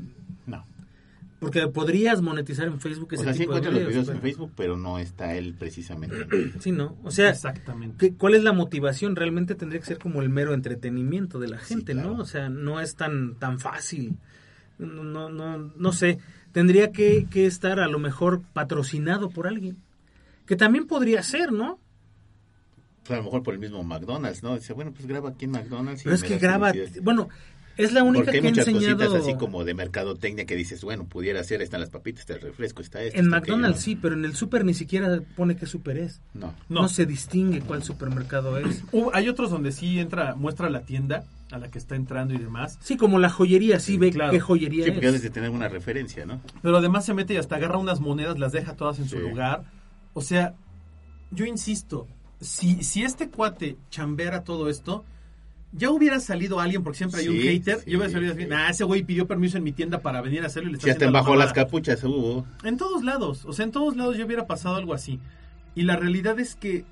Porque 1.40 1.68
podrías 1.68 2.22
monetizar 2.22 2.66
en 2.68 2.80
Facebook 2.80 3.10
O 3.12 3.16
ese 3.16 3.24
sea, 3.26 3.34
sí 3.34 3.40
tipo 3.42 3.52
de 3.54 3.60
encuentras 3.60 3.74
los 3.84 3.90
videos 3.90 4.08
en 4.08 4.14
pero- 4.16 4.22
Facebook, 4.22 4.52
pero 4.56 4.76
no 4.78 4.98
está 4.98 5.36
él 5.36 5.54
precisamente. 5.54 6.16
Sí, 6.60 6.72
¿no? 6.72 6.98
O 7.04 7.12
sea, 7.12 7.30
Exactamente. 7.30 7.96
¿qué- 7.98 8.16
¿cuál 8.16 8.34
es 8.34 8.44
la 8.44 8.54
motivación? 8.54 9.16
Realmente 9.16 9.54
tendría 9.54 9.80
que 9.80 9.86
ser 9.86 10.00
como 10.00 10.22
el 10.24 10.30
mero 10.30 10.54
entretenimiento 10.56 11.38
de 11.40 11.48
la 11.50 11.60
Sí, 11.60 11.76
gente, 11.76 11.94
claro. 11.94 12.16
¿no? 12.16 12.24
O 12.24 12.26
sea, 12.26 12.50
no 12.50 12.80
es 12.82 12.96
tan, 12.96 13.36
tan 13.36 13.60
fácil. 13.60 14.18
No, 14.80 15.04
no, 15.04 15.30
no, 15.30 15.58
no 15.76 15.92
sé. 15.92 16.18
Tendría 16.54 16.92
que, 16.92 17.28
que 17.30 17.46
estar 17.46 17.80
a 17.80 17.88
lo 17.88 18.00
mejor 18.00 18.42
patrocinado 18.54 19.30
por 19.30 19.46
alguien. 19.48 19.78
Que 20.48 20.56
también 20.56 20.88
podría 20.88 21.22
ser, 21.22 21.52
¿no? 21.52 21.80
A 23.10 23.16
lo 23.16 23.24
mejor 23.24 23.44
por 23.44 23.54
el 23.54 23.60
mismo 23.60 23.84
McDonald's, 23.84 24.42
¿no? 24.44 24.56
Dice, 24.56 24.74
bueno, 24.74 24.92
pues 24.92 25.06
graba 25.06 25.30
aquí 25.30 25.46
en 25.46 25.52
McDonald's. 25.52 26.02
y 26.02 26.04
Pero 26.06 26.16
es 26.16 26.24
que 26.24 26.38
graba... 26.40 26.74
Bueno, 27.04 27.30
es 27.78 27.94
la 27.94 28.04
única 28.04 28.26
Porque 28.26 28.38
hay 28.38 28.42
que 28.42 28.48
ha 28.48 28.52
muchas 28.52 28.68
enseñado... 28.68 28.98
cositas 28.98 29.22
así 29.22 29.36
como 29.38 29.64
de 29.64 29.74
mercadotecnia 29.74 30.46
que 30.46 30.56
dices, 30.56 30.84
bueno, 30.84 31.06
pudiera 31.06 31.44
ser, 31.44 31.62
están 31.62 31.80
las 31.80 31.90
papitas, 31.90 32.22
está 32.22 32.34
el 32.34 32.42
refresco, 32.42 32.82
está 32.82 33.02
esto. 33.02 33.20
En 33.20 33.26
está 33.26 33.38
McDonald's 33.38 33.82
sí, 33.82 33.96
pero 33.96 34.16
en 34.16 34.26
el 34.26 34.36
super 34.36 34.66
ni 34.66 34.74
siquiera 34.74 35.22
pone 35.36 35.56
qué 35.56 35.66
super 35.66 35.98
es. 35.98 36.22
No. 36.34 36.54
No. 36.70 36.82
No. 36.82 36.90
se 36.90 37.06
distingue 37.06 37.62
cuál 37.62 37.84
supermercado 37.84 38.58
es. 38.58 38.84
Uh, 38.98 39.12
hay 39.14 39.28
otros 39.30 39.52
donde 39.52 39.72
sí 39.72 40.00
entra, 40.00 40.34
muestra 40.36 40.70
la 40.70 40.82
tienda 40.82 41.26
a 41.52 41.58
la 41.58 41.70
que 41.70 41.78
está 41.78 41.96
entrando 41.96 42.34
y 42.34 42.38
demás. 42.38 42.80
Sí, 42.82 42.98
como 42.98 43.20
la 43.20 43.30
joyería, 43.30 43.80
sí, 43.80 43.98
ve 43.98 44.12
claro. 44.12 44.32
qué 44.32 44.40
joyería 44.40 44.86
Sí, 44.86 44.92
porque 44.92 45.08
es. 45.08 45.22
de 45.22 45.30
tener 45.30 45.50
una 45.50 45.68
referencia, 45.68 46.26
¿no? 46.26 46.42
Pero 46.62 46.78
además 46.78 47.06
se 47.06 47.14
mete 47.14 47.34
y 47.34 47.38
hasta 47.38 47.58
agarra 47.58 47.78
unas 47.78 48.00
monedas, 48.00 48.40
las 48.40 48.54
deja 48.54 48.76
todas 48.76 49.00
en 49.00 49.08
su 49.08 49.20
lugar. 49.20 49.64
O 50.14 50.22
sea, 50.22 50.56
yo 51.32 51.46
insisto, 51.46 52.08
si, 52.42 52.84
si 52.84 53.04
este 53.04 53.30
cuate 53.30 53.78
chambera 53.90 54.44
todo 54.44 54.70
esto, 54.70 55.06
ya 55.74 55.92
hubiera 55.92 56.20
salido 56.20 56.60
alguien, 56.60 56.84
porque 56.84 56.98
siempre 56.98 57.22
hay 57.22 57.28
un 57.28 57.36
Sí, 57.36 57.42
hater, 57.50 57.80
sí, 57.80 57.92
yo 57.92 57.98
hubiera 58.00 58.12
salido 58.14 58.34
así, 58.34 58.42
sí. 58.44 58.48
nah, 58.48 58.70
ese 58.70 58.84
güey 58.84 59.04
pidió 59.04 59.28
permiso 59.28 59.58
en 59.58 59.64
mi 59.64 59.72
tienda 59.74 60.00
para 60.02 60.22
venir 60.22 60.44
a 60.44 60.48
hacerlo 60.48 60.70
y 60.70 60.72
le 60.74 60.78
está 60.78 60.92
haciendo 60.92 61.12
la 61.12 61.20
bajo 61.20 61.36
las 61.36 61.50
mamada". 61.50 61.66
capuchas 61.66 62.04
hubo. 62.04 62.46
En 62.64 62.78
todos 62.78 63.04
lados, 63.04 63.46
o 63.46 63.54
sea, 63.54 63.66
en 63.66 63.72
todos 63.72 63.96
lados 63.98 64.18
yo 64.18 64.26
hubiera 64.26 64.48
pasado 64.48 64.76
algo 64.76 64.94
así. 64.94 65.20
Y 65.76 65.84
la 65.84 65.96
realidad 65.98 66.40
es 66.40 66.56
que 66.56 66.86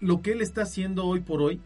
lo 0.00 0.22
que 0.22 0.32
él 0.32 0.40
está 0.40 0.62
haciendo 0.62 1.04
hoy 1.06 1.20
por 1.20 1.42
hoy, 1.42 1.60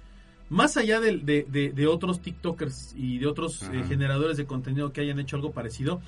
más 0.48 0.76
allá 0.76 1.00
de, 1.00 1.16
de- 1.18 1.46
de- 1.50 1.70
de 1.72 1.86
otros 1.86 2.20
TikTokers 2.20 2.94
y 2.96 3.18
de 3.18 3.26
otros 3.26 3.62
eh, 3.72 3.82
generadores 3.88 4.36
de 4.36 4.46
contenido 4.46 4.92
que 4.92 5.00
hayan 5.02 5.18
hecho 5.20 5.36
algo 5.36 5.52
parecido, 5.52 6.00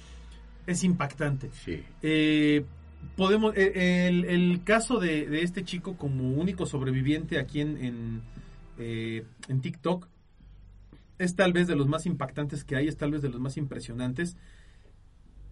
es 0.66 0.84
impactante. 0.84 1.50
Sí. 1.64 1.82
Eh, 2.02 2.64
podemos 3.16 3.54
eh, 3.56 4.06
el, 4.08 4.24
el 4.24 4.62
caso 4.64 4.98
de, 4.98 5.26
de 5.26 5.42
este 5.42 5.64
chico 5.64 5.96
como 5.96 6.30
único 6.32 6.66
sobreviviente 6.66 7.38
aquí 7.38 7.60
en, 7.60 7.76
en, 7.84 8.22
eh, 8.78 9.26
en 9.48 9.60
TikTok 9.60 10.08
es 11.18 11.34
tal 11.36 11.52
vez 11.52 11.66
de 11.66 11.76
los 11.76 11.88
más 11.88 12.06
impactantes 12.06 12.64
que 12.64 12.76
hay, 12.76 12.88
es 12.88 12.96
tal 12.96 13.10
vez 13.12 13.22
de 13.22 13.28
los 13.28 13.40
más 13.40 13.56
impresionantes, 13.56 14.36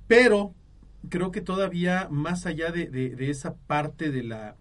pero 0.06 0.54
creo 1.08 1.30
que 1.30 1.40
todavía 1.40 2.08
más 2.10 2.46
allá 2.46 2.70
de, 2.72 2.86
de- 2.86 3.10
de 3.16 3.30
esa 3.30 3.56
parte 3.56 4.10
de 4.10 4.22
la 4.22 4.56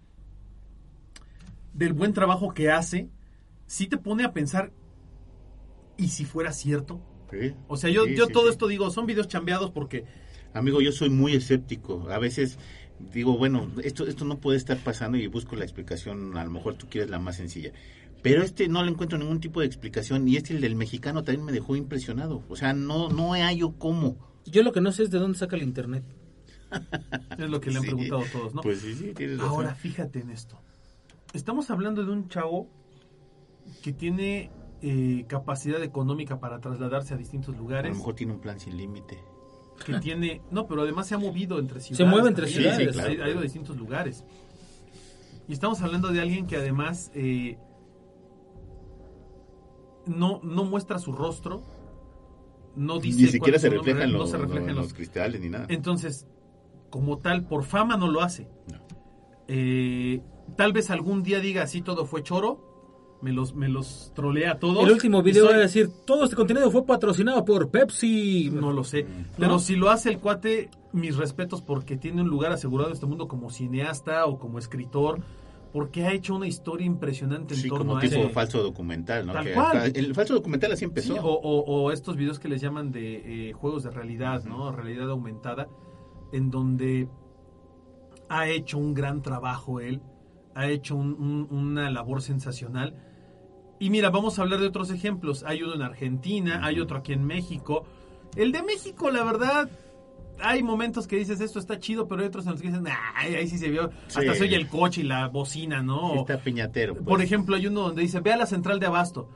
del 1.74 1.93
buen 1.93 2.13
trabajo 2.13 2.53
que 2.53 2.72
hace, 2.72 3.09
sí 3.68 3.88
te 3.88 3.97
pone 3.97 4.24
a 4.24 4.34
pensar, 4.34 4.72
¿y 5.97 6.09
si 6.09 6.26
fuera 6.26 6.51
cierto? 6.51 7.01
Sí. 7.32 7.53
O 7.68 7.78
sea, 7.78 7.89
yo, 7.89 8.03
Sí, 8.03 8.16
yo 8.16 8.28
sí, 8.28 8.34
todo 8.34 8.49
esto 8.49 8.68
digo, 8.68 8.89
son 8.91 9.05
videos 9.05 9.28
chambeados 9.28 9.72
porque 9.72 10.05
Amigo, 10.53 10.82
yo 10.82 10.91
soy 10.91 11.09
muy 11.09 11.34
escéptico. 11.36 12.07
A 12.09 12.18
veces 12.20 12.57
digo, 12.99 13.38
bueno, 13.38 13.70
esto, 13.84 14.07
esto 14.07 14.24
no 14.26 14.39
puede 14.39 14.57
estar 14.57 14.78
pasando 14.78 15.18
y 15.18 15.28
busco 15.28 15.55
la 15.55 15.66
explicación. 15.66 16.38
A 16.38 16.43
lo 16.45 16.51
mejor 16.51 16.76
tú 16.76 16.88
quieres 16.89 17.09
la 17.09 17.20
más 17.20 17.36
sencilla. 17.38 17.72
Pero 18.26 18.43
este 18.43 18.67
no 18.67 18.84
le 18.84 18.91
encuentro 18.91 19.17
ningún 19.17 19.39
tipo 19.39 19.59
de 19.61 19.65
explicación. 19.67 20.28
Y 20.28 20.36
este, 20.36 20.53
el 20.53 20.61
del 20.61 20.76
mexicano, 20.76 21.23
también 21.23 21.45
me 21.45 21.51
dejó 21.51 21.76
impresionado. 21.76 22.43
O 22.49 22.55
sea, 22.55 22.73
no, 22.73 23.09
no 23.09 23.32
hallo 23.34 23.73
cómo. 23.78 24.17
Yo 24.45 24.61
lo 24.63 24.71
que 24.73 24.82
no 24.82 24.91
sé 24.91 25.03
es 25.03 25.11
de 25.11 25.19
dónde 25.19 25.38
saca 25.38 25.55
el 25.55 25.63
internet. 25.63 26.03
es 27.38 27.49
lo 27.49 27.61
que 27.61 27.69
le 27.71 27.78
han 27.78 27.84
Sí. 27.84 27.89
preguntado 27.89 28.23
todos, 28.32 28.53
¿no? 28.53 28.61
Pues 28.61 28.80
sí, 28.82 28.93
sí, 28.95 29.13
tienes 29.15 29.38
razón. 29.38 29.51
Ahora, 29.53 29.76
fíjate 29.76 30.19
en 30.19 30.30
esto. 30.32 30.59
Estamos 31.34 31.69
hablando 31.69 32.03
de 32.05 32.11
un 32.11 32.28
chavo 32.30 32.69
que 33.84 33.93
tiene 33.93 34.51
eh, 34.82 35.26
capacidad 35.28 35.82
económica 35.84 36.39
para 36.39 36.59
trasladarse 36.59 37.13
a 37.13 37.17
distintos 37.17 37.55
a 37.55 37.57
lugares, 37.57 37.91
lo 37.91 37.97
mejor 37.97 38.15
tiene 38.15 38.34
un 38.34 38.39
plan 38.39 38.59
sin 38.59 38.78
límite. 38.78 39.17
que 39.86 39.93
tiene, 39.99 40.41
no, 40.51 40.67
pero 40.67 40.82
además 40.84 41.07
se 41.07 41.15
ha 41.15 41.17
movido 41.17 41.59
entre 41.59 41.80
ciudades. 41.82 42.07
mueve 42.07 42.30
entre 42.30 42.47
ciudades. 42.47 42.88
Sí, 42.88 42.93
claro, 42.93 43.23
Ha- 43.23 43.30
ido 43.30 43.39
a 43.39 43.43
distintos 43.43 43.78
lugares. 43.78 44.23
Y 45.47 45.53
estamos 45.53 45.82
hablando 45.82 46.09
de 46.09 46.21
alguien 46.21 46.47
que 46.47 46.55
además 46.57 47.11
eh, 47.13 47.57
no, 50.08 50.39
no 50.43 50.64
muestra 50.66 50.99
su 50.99 51.12
rostro, 51.12 51.62
no 52.76 52.99
dice 52.99 53.22
Ni 53.24 53.28
siquiera 53.28 53.58
se 53.60 53.70
nombre 53.70 53.93
refleja 53.93 54.03
en 54.06 54.14
los, 54.14 54.22
no 54.22 54.28
se 54.28 54.38
refleja 54.38 54.70
en 54.70 54.76
los 54.76 54.86
los 54.86 54.93
cristales 54.93 55.39
ni 55.41 55.49
nada. 55.49 55.66
entonces, 55.70 56.28
como 56.89 57.18
tal, 57.20 57.43
por 57.45 57.64
fama 57.64 57.97
no 57.97 58.08
lo 58.10 58.22
hace. 58.22 58.47
No. 58.72 58.80
Eh, 59.47 60.22
tal 60.56 60.74
vez 60.74 60.89
algún 60.89 61.24
día 61.24 61.39
diga 61.39 61.64
así 61.64 61.82
todo 61.82 62.06
fue 62.06 62.24
choro. 62.24 62.74
Me 63.22 63.32
los, 63.32 63.56
me 63.56 63.70
los 63.70 64.12
trolea 64.14 64.51
a 64.51 64.60
todos. 64.60 64.84
El 64.84 64.91
último 64.91 65.24
video 65.24 65.45
soy- 65.45 65.53
va 65.53 65.60
a 65.60 65.62
decir, 65.64 65.89
todo 66.06 66.26
este 66.26 66.36
contenido 66.36 66.70
fue 66.70 66.86
patrocinado 66.86 67.43
por 67.43 67.70
Pepsi. 67.70 68.51
No 68.53 68.72
lo 68.72 68.84
sé. 68.84 69.08
Pero 69.38 69.58
si 69.58 69.76
lo 69.76 69.89
hace 69.89 70.10
el 70.10 70.20
cuate, 70.20 70.70
mis 70.91 71.16
respetos 71.16 71.62
porque 71.62 71.97
tiene 71.97 72.22
un 72.22 72.28
lugar 72.28 72.51
asegurado 72.51 72.89
en 72.89 72.93
este 72.93 73.06
mundo 73.08 73.28
como 73.28 73.49
cineasta 73.49 74.26
o 74.26 74.38
como 74.38 74.60
escritor. 74.60 75.22
Porque 75.76 76.05
ha 76.05 76.13
hecho 76.13 76.36
una 76.36 76.47
historia 76.47 76.88
impresionante 76.88 77.53
en 77.53 77.59
Sí, 77.59 77.67
torno 77.67 77.84
como 77.86 77.97
a 77.97 77.99
tipo 78.01 78.15
eso. 78.15 78.30
falso 78.30 78.63
documental, 78.63 79.26
¿no? 79.28 79.34
Tal 79.34 79.43
Que 79.43 79.53
cual. 79.53 79.78
acá- 79.78 79.86
el 79.88 80.15
falso 80.15 80.34
documental 80.34 80.71
así 80.71 80.80
Sí, 80.80 80.86
empezó. 80.86 81.15
o, 81.15 81.34
o- 81.34 81.65
o 81.84 81.91
estos 81.91 82.15
videos 82.15 82.39
que 82.39 82.47
les 82.47 82.61
llaman 82.61 82.93
de 82.93 83.49
eh, 83.49 83.51
juegos 83.51 83.84
de 83.84 83.91
realidad, 83.91 84.45
¿no? 84.45 84.71
Realidad 84.71 85.09
aumentada, 85.09 85.67
en 86.32 86.49
donde 86.49 87.09
ha 88.30 88.47
hecho 88.47 88.78
un 88.78 88.93
gran 88.93 89.21
trabajo 89.21 89.82
él, 89.82 89.99
ha 90.53 90.69
hecho 90.69 90.95
un- 90.95 91.13
un- 91.19 91.47
una 91.51 91.91
labor 91.91 92.21
sensacional. 92.21 92.95
Y 93.78 93.89
mira, 93.89 94.09
vamos 94.11 94.39
a 94.39 94.43
hablar 94.43 94.61
de 94.61 94.67
otros 94.67 94.89
ejemplos. 94.91 95.43
Hay 95.43 95.61
uno 95.61 95.73
en 95.76 95.82
Argentina, 95.82 96.61
hay 96.65 96.80
otro 96.80 96.99
aquí 96.99 97.11
en 97.11 97.26
México. 97.26 97.84
El 98.38 98.53
de 98.53 98.63
México, 98.63 99.11
la 99.11 99.26
verdad, 99.26 99.69
hay 100.41 100.63
momentos 100.63 101.07
que 101.07 101.15
dices 101.17 101.39
esto 101.41 101.59
está 101.59 101.79
chido, 101.79 102.07
pero 102.07 102.21
hay 102.21 102.27
otros 102.27 102.45
en 102.45 102.51
los 102.53 102.61
que 102.61 102.67
dicen, 102.69 102.86
"Ay, 103.15 103.36
ahí 103.36 103.47
sí 103.47 103.57
se 103.57 103.69
vio, 103.69 103.89
Sí. 104.07 104.19
hasta 104.19 104.36
se 104.36 104.43
oye 104.43 104.55
el 104.55 104.67
coche 104.67 105.01
y 105.01 105.03
la 105.03 105.27
bocina, 105.27 105.81
¿no? 105.81 106.11
Sí, 106.13 106.19
está 106.19 106.38
piñatero. 106.39 106.93
pues. 106.93 107.05
Por 107.05 107.21
ejemplo, 107.21 107.55
hay 107.55 107.67
uno 107.67 107.81
donde 107.81 108.01
dice, 108.01 108.19
ve 108.19 108.33
a 108.33 108.38
la 108.38 108.45
central 108.45 108.79
de 108.79 108.86
abasto. 108.88 109.27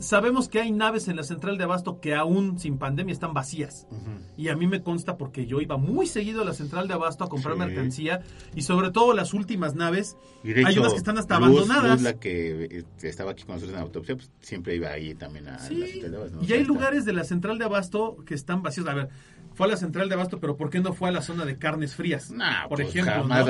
Sabemos 0.00 0.48
que 0.48 0.60
hay 0.60 0.70
naves 0.70 1.08
en 1.08 1.16
la 1.16 1.24
central 1.24 1.58
de 1.58 1.64
abasto 1.64 1.98
que 2.00 2.14
aún 2.14 2.60
sin 2.60 2.78
pandemia 2.78 3.12
están 3.12 3.34
vacías. 3.34 3.88
Y 4.36 4.46
a 4.46 4.54
mí 4.54 4.68
me 4.68 4.80
consta 4.80 5.16
porque 5.16 5.44
yo 5.46 5.60
iba 5.60 5.76
muy 5.76 6.06
seguido 6.06 6.42
a 6.42 6.44
la 6.44 6.54
central 6.54 6.86
de 6.86 6.94
abasto 6.94 7.24
a 7.24 7.28
comprar 7.28 7.54
Sí. 7.54 7.58
mercancía 7.62 8.20
y 8.54 8.62
sobre 8.62 8.92
todo 8.92 9.12
las 9.12 9.34
últimas 9.34 9.74
naves, 9.74 10.16
Y 10.44 10.52
de 10.52 10.64
hay 10.64 10.78
unas 10.78 10.92
que 10.92 10.98
están 10.98 11.18
hasta 11.18 11.40
Luz- 11.40 11.48
abandonadas. 11.68 11.90
Luz, 11.94 12.02
la 12.02 12.12
que 12.14 12.64
eh, 12.78 12.84
estaba 13.02 13.32
aquí 13.32 13.42
con 13.42 13.56
nosotros 13.56 13.70
en 13.70 13.80
la 13.80 13.82
autopsia, 13.82 14.14
pues, 14.14 14.30
siempre 14.40 14.76
iba 14.76 14.88
ahí 14.88 15.16
también 15.16 15.48
a 15.48 15.56
a 15.56 15.58
Sí, 15.58 15.74
las 15.74 15.90
centrales, 15.90 16.30
¿no? 16.32 16.38
O 16.38 16.42
y 16.44 16.46
sea, 16.46 16.54
hay 16.54 16.62
está- 16.62 16.72
lugares 16.72 17.04
de 17.04 17.12
la 17.14 17.24
central 17.24 17.58
de 17.58 17.64
abasto 17.64 18.18
que 18.24 18.34
están 18.34 18.62
vacíos. 18.62 18.86
A 18.86 18.94
ver, 18.94 19.08
fue 19.58 19.66
a 19.66 19.70
la 19.70 19.76
central 19.76 20.08
de 20.08 20.14
abasto, 20.14 20.38
pero 20.38 20.56
¿por 20.56 20.70
qué 20.70 20.78
no 20.78 20.92
fue 20.92 21.08
a 21.08 21.12
la 21.12 21.20
zona 21.20 21.44
de 21.44 21.58
carnes 21.58 21.96
frías? 21.96 22.30
Nah, 22.30 22.68
por 22.68 22.78
pues, 22.78 22.90
ejemplo, 22.90 23.12
jamás 23.12 23.44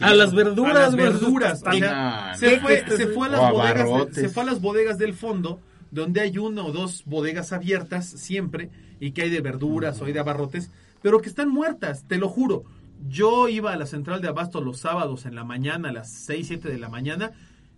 ¿no? 0.00 0.06
A 0.06 0.14
las 0.14 0.34
verduras, 0.34 0.74
a 0.74 0.78
las 0.80 0.96
verduras. 0.96 1.62
o 1.66 1.70
Sí, 1.70 1.80
sea, 1.80 2.30
no, 2.32 2.38
se, 2.38 2.60
fue, 2.60 2.84
se 2.88 3.06
fue 3.08 3.26
a 3.26 3.30
las 3.32 3.52
bodegas, 3.52 4.14
se 4.14 4.30
fue 4.30 4.42
a 4.42 4.46
las 4.46 4.62
bodegas 4.62 4.96
del 4.96 5.12
fondo, 5.12 5.60
donde 5.90 6.22
hay 6.22 6.38
una 6.38 6.64
o 6.64 6.72
dos 6.72 7.02
bodegas 7.04 7.52
abiertas 7.52 8.06
siempre, 8.06 8.70
y 9.00 9.10
que 9.10 9.20
hay 9.20 9.28
de 9.28 9.42
verduras 9.42 10.00
o 10.00 10.06
hay 10.06 10.14
de 10.14 10.20
abarrotes, 10.20 10.70
pero 11.02 11.20
que 11.20 11.28
están 11.28 11.50
muertas, 11.50 12.04
te 12.08 12.16
lo 12.16 12.30
juro. 12.30 12.64
Yo 13.06 13.48
iba 13.48 13.74
a 13.74 13.76
la 13.76 13.84
central 13.84 14.22
de 14.22 14.28
abasto 14.28 14.62
los 14.62 14.78
sábados 14.80 15.26
en 15.26 15.34
la 15.34 15.44
mañana, 15.44 15.90
a 15.90 15.92
las 15.92 16.10
6, 16.10 16.46
7 16.46 16.70
de 16.70 16.78
la 16.78 16.88
mañana, 16.88 17.32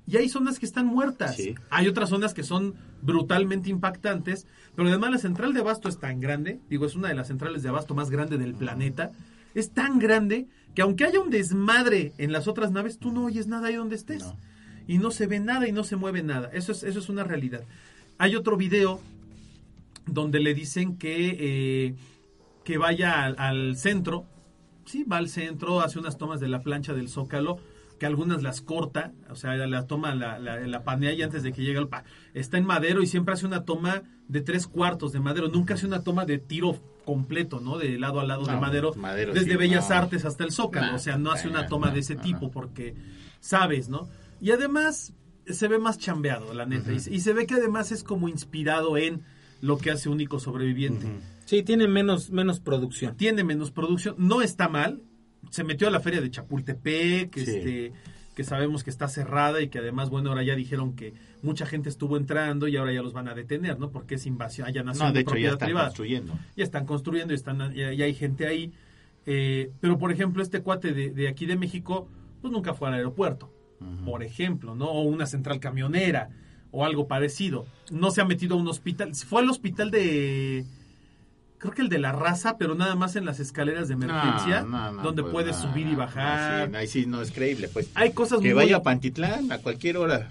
y 0.07 0.18
hay 0.18 0.28
zonas 0.28 0.61
que 0.61 0.66
están 0.66 0.86
muertas. 0.86 1.34
Sí. 1.34 1.57
Hay 1.68 1.88
otras 1.88 2.11
zonas 2.11 2.32
que 2.32 2.44
son 2.44 2.76
brutalmente 3.03 3.70
impactantes, 3.70 4.46
pero 4.81 4.89
además 4.89 5.11
la 5.11 5.18
central 5.18 5.53
de 5.53 5.61
abasto 5.61 5.91
es 5.91 5.99
tan 5.99 6.20
grande, 6.20 6.59
digo, 6.70 6.87
es 6.87 6.95
una 6.95 7.09
de 7.09 7.14
las 7.14 7.28
centrales 7.28 7.62
de 7.62 7.68
abasto 7.68 7.95
más 7.95 8.09
grande 8.09 8.39
del 8.39 8.55
planeta, 8.55 9.12
es 9.55 9.72
tan 9.72 9.99
grande 9.99 10.47
que 10.74 10.81
aunque 10.81 11.05
haya 11.05 11.20
un 11.20 11.28
desmadre 11.28 12.14
en 12.16 12.33
las 12.33 12.49
otras 12.49 12.70
naves, 12.70 12.99
tú 12.99 13.12
no 13.12 13.26
oyes 13.26 13.47
nada 13.47 13.68
ahí 13.68 13.74
donde 13.74 13.97
estés. 13.97 14.22
No. 14.22 14.39
Y 14.89 14.97
no 14.97 15.11
se 15.11 15.26
ve 15.26 15.39
nada 15.39 15.68
y 15.68 15.72
no 15.72 15.85
se 15.85 15.97
mueve 15.97 16.22
nada. 16.22 16.49
Eso 16.55 16.72
es, 16.72 16.83
eso 16.83 16.99
es 16.99 17.11
una 17.11 17.24
realidad. 17.24 17.62
Hay 18.16 18.35
otro 18.37 18.57
video 18.57 19.03
donde 20.07 20.41
le 20.41 20.55
dicen 20.55 20.97
que, 20.97 21.37
eh, 21.39 21.95
que 22.64 22.78
vaya 22.78 23.22
al, 23.22 23.35
al 23.37 23.76
centro. 23.76 24.24
Sí, 24.87 25.05
va 25.05 25.18
al 25.18 25.28
centro, 25.28 25.83
hace 25.83 25.99
unas 25.99 26.16
tomas 26.16 26.41
de 26.41 26.49
la 26.49 26.62
plancha 26.62 26.95
del 26.95 27.11
Zócalo, 27.11 27.59
que 28.01 28.07
algunas 28.07 28.42
las 28.42 28.62
corta, 28.62 29.12
o 29.28 29.36
sea, 29.36 29.55
la 29.55 29.86
toma, 29.86 30.14
la, 30.14 30.38
la, 30.38 30.59
la 30.59 30.82
panea 30.84 31.12
y 31.12 31.20
antes 31.22 31.42
de 31.42 31.53
que 31.53 31.62
llegue 31.62 31.78
al... 31.78 31.88
Pa 31.88 32.03
está 32.32 32.57
en 32.57 32.64
madero 32.64 33.03
y 33.03 33.07
siempre 33.07 33.34
hace 33.34 33.44
una 33.44 33.66
toma 33.66 34.03
de 34.26 34.40
tres 34.40 34.66
cuartos 34.66 35.12
de 35.12 35.20
madero, 35.20 35.48
nunca 35.48 35.74
hace 35.74 35.86
una 35.86 36.03
toma 36.03 36.24
de 36.24 36.38
tiro 36.38 36.80
completo, 37.05 37.61
¿no? 37.61 37.76
De 37.76 37.98
lado 37.98 38.18
a 38.18 38.24
lado 38.24 38.46
de 38.46 38.57
madero, 38.57 38.94
madero 38.94 39.34
desde 39.34 39.51
sí, 39.53 39.57
Bellas 39.57 39.90
no. 39.90 39.96
Artes 39.96 40.24
hasta 40.24 40.44
el 40.44 40.51
Zócalo, 40.51 40.86
No, 40.92 40.96
o 40.96 40.98
sea, 40.98 41.18
no 41.18 41.30
hace 41.30 41.46
una 41.46 41.64
no, 41.64 41.68
toma 41.68 41.90
de 41.90 42.01
ese 42.01 42.16
tipo 42.16 42.51
porque 42.51 42.94
sabes, 43.38 43.90
¿no? 43.90 44.09
Y 44.40 44.51
además 44.51 45.12
se 45.44 45.68
ve 45.68 45.78
más 45.78 45.98
chambeado, 45.98 46.55
la 46.55 46.64
neta, 46.64 46.92
y, 46.92 46.96
y 46.96 47.20
se 47.20 47.34
ve 47.34 47.46
que 47.46 47.55
además 47.55 47.92
es 47.92 48.03
como 48.03 48.30
inspirado 48.30 48.96
en 48.96 49.22
lo 49.61 49.76
que 49.76 49.90
hace 49.90 50.09
Único 50.09 50.38
Sobreviviente. 50.38 51.07
Sí, 51.44 51.62
tiene 51.62 51.86
menos, 51.86 52.30
menos 52.30 52.61
producción. 52.61 53.14
tiene 53.16 53.44
menos 53.44 53.70
producción, 53.70 54.14
no 54.16 54.40
está 54.40 54.70
mal, 54.70 55.03
se 55.51 55.64
metió 55.64 55.88
a 55.88 55.90
la 55.90 56.01
feria 56.01 56.20
de 56.20 56.30
Chapultepec, 56.30 57.34
Sí. 57.34 57.40
este, 57.40 57.92
que 58.34 58.44
sabemos 58.44 58.84
que 58.84 58.90
está 58.90 59.09
cerrada 59.09 59.61
y 59.61 59.68
que 59.68 59.78
además, 59.80 60.09
bueno, 60.09 60.30
ahora 60.30 60.42
ya 60.42 60.55
dijeron 60.55 60.94
que 60.94 61.12
mucha 61.42 61.66
gente 61.66 61.88
estuvo 61.88 62.16
entrando 62.16 62.68
y 62.68 62.76
ahora 62.76 62.92
ya 62.92 63.03
los 63.03 63.12
van 63.12 63.28
a 63.28 63.34
detener, 63.34 63.78
¿no? 63.78 63.90
Porque 63.90 64.14
es 64.14 64.24
invasión, 64.26 64.66
allanación 64.68 65.09
No, 65.09 65.12
de 65.12 65.18
de 65.18 65.20
hecho 65.20 65.28
ya 65.30 65.32
propiedad 65.32 65.53
están 65.55 65.66
privada. 65.66 65.86
construyendo. 65.88 66.38
Ya 66.57 66.64
están 66.64 66.86
construyendo, 66.86 67.32
y 67.34 67.36
están, 67.36 67.74
ya, 67.74 67.92
ya 67.92 68.05
hay 68.07 68.14
gente 68.14 68.46
ahí. 68.46 68.72
Eh, 69.26 69.70
pero, 69.80 69.98
por 69.98 70.11
ejemplo, 70.12 70.42
este 70.42 70.62
cuate 70.62 70.92
de, 70.92 71.11
de 71.11 71.28
aquí 71.28 71.44
de 71.44 71.57
México, 71.57 72.09
pues 72.40 72.53
nunca 72.53 72.72
fue 72.72 72.88
al 72.88 72.94
aeropuerto, 72.94 73.53
por 74.07 74.22
ejemplo, 74.22 74.74
¿no? 74.74 74.86
O 74.90 75.03
una 75.03 75.26
central 75.26 75.61
camionera, 75.61 76.30
o 76.70 76.84
algo 76.84 77.07
parecido. 77.09 77.66
No 77.90 78.11
se 78.12 78.20
ha 78.20 78.24
metido 78.24 78.55
a 78.55 78.59
un 78.59 78.68
hospital. 78.68 79.14
Fue 79.14 79.42
al 79.42 79.51
hospital 79.51 79.90
de... 79.90 80.64
Creo 81.61 81.73
que 81.75 81.83
el 81.83 81.89
de 81.91 81.99
la 81.99 82.11
raza, 82.13 82.57
pero 82.59 82.75
nada 82.75 82.95
más 82.97 83.15
en 83.17 83.25
las 83.27 83.39
escaleras 83.39 83.87
de 83.89 83.95
emergencia, 83.95 84.63
No, 84.63 84.69
no, 84.69 84.93
no, 84.93 85.03
donde 85.03 85.23
pues, 85.23 85.33
puedes 85.33 85.57
subir 85.57 85.87
y 85.87 85.95
bajar. 85.95 86.69
sí, 86.71 86.75
ahí 86.77 86.87
sí 86.89 87.07
no 87.07 87.21
es 87.23 87.31
creíble, 87.31 87.69
pues. 87.69 87.91
Hay 87.95 88.13
cosas 88.13 88.39
que 88.41 88.47
muy 88.49 88.55
vaya 88.55 88.77
a 88.77 88.83
Pantitlán 88.83 89.53
a 89.53 89.59
cualquier 89.59 89.99
hora. 89.99 90.31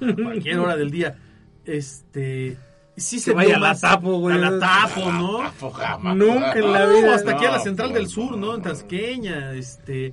a 0.00 0.14
cualquier 0.14 0.58
hora 0.60 0.76
del 0.76 0.90
día. 0.90 1.16
Este... 1.64 2.56
Sí 2.96 3.16
Que 3.16 3.22
se 3.22 3.32
vaya 3.32 3.56
a 3.56 3.60
la 3.60 3.74
Tapo, 3.78 4.18
güey. 4.18 4.36
A 4.36 4.50
la 4.50 4.58
tapo, 4.58 5.12
¿no? 5.12 5.42
Nunca 6.14 6.52
en 6.54 6.72
la 6.72 6.84
vida. 6.86 7.14
hasta 7.14 7.30
aquí 7.32 7.44
a 7.46 7.52
la 7.52 7.60
central 7.60 7.90
pues, 7.90 8.00
del 8.02 8.08
sur, 8.10 8.36
¿no? 8.36 8.56
En. 8.56 8.62
Tasqueña, 8.62 9.52
este... 9.54 10.12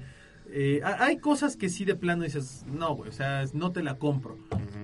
eh, 0.52 0.82
ha- 0.86 1.04
hay 1.06 1.18
cosas 1.18 1.58
que 1.58 1.68
sí 1.70 1.84
de 1.84 1.96
plano 1.96 2.24
dices, 2.24 2.64
no, 2.68 2.96
güey, 2.96 3.10
o 3.10 3.14
sea, 3.14 3.44
no 3.54 3.72
te 3.72 3.82
la 3.82 3.96
compro. 3.96 4.38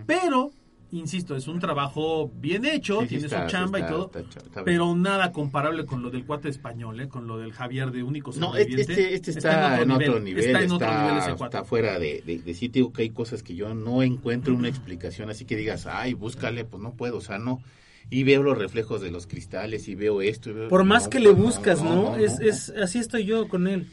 Pero, 0.08 0.52
insisto, 0.92 1.36
es 1.36 1.48
un 1.48 1.60
trabajo 1.60 2.32
bien 2.36 2.66
hecho, 2.66 3.00
Sí, 3.02 3.04
sí 3.04 3.10
tiene 3.10 3.26
está, 3.26 3.46
su 3.46 3.52
chamba 3.52 3.80
y 3.80 3.82
está, 3.84 3.94
todo, 3.94 4.12
está 4.14 4.40
está 4.40 4.64
pero 4.64 4.94
nada 4.96 5.32
comparable 5.32 5.86
con 5.86 6.02
lo 6.02 6.10
del 6.10 6.26
cuate 6.26 6.50
español, 6.50 7.00
¿eh? 7.00 7.08
Con 7.08 7.28
lo 7.28 7.38
del 7.38 7.54
Javier 7.54 7.92
de 7.92 8.04
Único 8.04 8.32
No, 8.38 8.56
este, 8.56 8.84
Sobreviviente. 8.84 9.14
este 9.16 9.32
está, 9.32 9.82
en 9.82 9.92
otro 9.92 10.20
nivel, 10.20 10.44
Está 10.44 10.60
está, 10.60 10.64
en 10.66 10.72
otro 10.72 11.02
nivel 11.04 11.18
ese 11.20 11.34
cuate. 11.36 11.58
está 11.58 11.64
fuera 11.64 11.98
de, 12.00 12.22
de, 12.26 12.40
de 12.40 12.54
sitio, 12.54 12.92
que 12.92 13.04
hay 13.04 13.10
cosas 13.12 13.42
que 13.44 13.56
yo 13.56 13.74
no 13.74 14.04
encuentro 14.04 14.54
una 14.56 14.68
explicación, 14.68 15.30
así 15.30 15.46
que 15.46 15.56
digas, 15.56 15.86
ay, 15.88 16.14
búscale, 16.14 16.66
pues 16.66 16.82
no 16.84 16.94
puedo, 16.94 17.18
o 17.18 17.22
sea, 17.22 17.40
no. 17.40 17.62
Y 18.10 18.24
veo 18.24 18.44
los 18.44 18.58
reflejos 18.58 19.00
de 19.02 19.10
los 19.12 19.26
cristales 19.28 19.88
y 19.88 19.96
veo 19.96 20.22
esto. 20.22 20.50
y 20.50 20.54
veo- 20.54 20.68
Por 20.68 20.84
más 20.84 21.06
no, 21.06 21.10
que 21.12 21.20
le 21.22 21.32
buscas, 21.32 21.82
¿no? 21.82 21.96
no, 21.96 22.16
es, 22.18 22.40
no. 22.40 22.46
es 22.46 22.70
así 22.82 23.00
estoy 23.00 23.24
yo 23.24 23.48
con 23.48 23.68
él. 23.68 23.88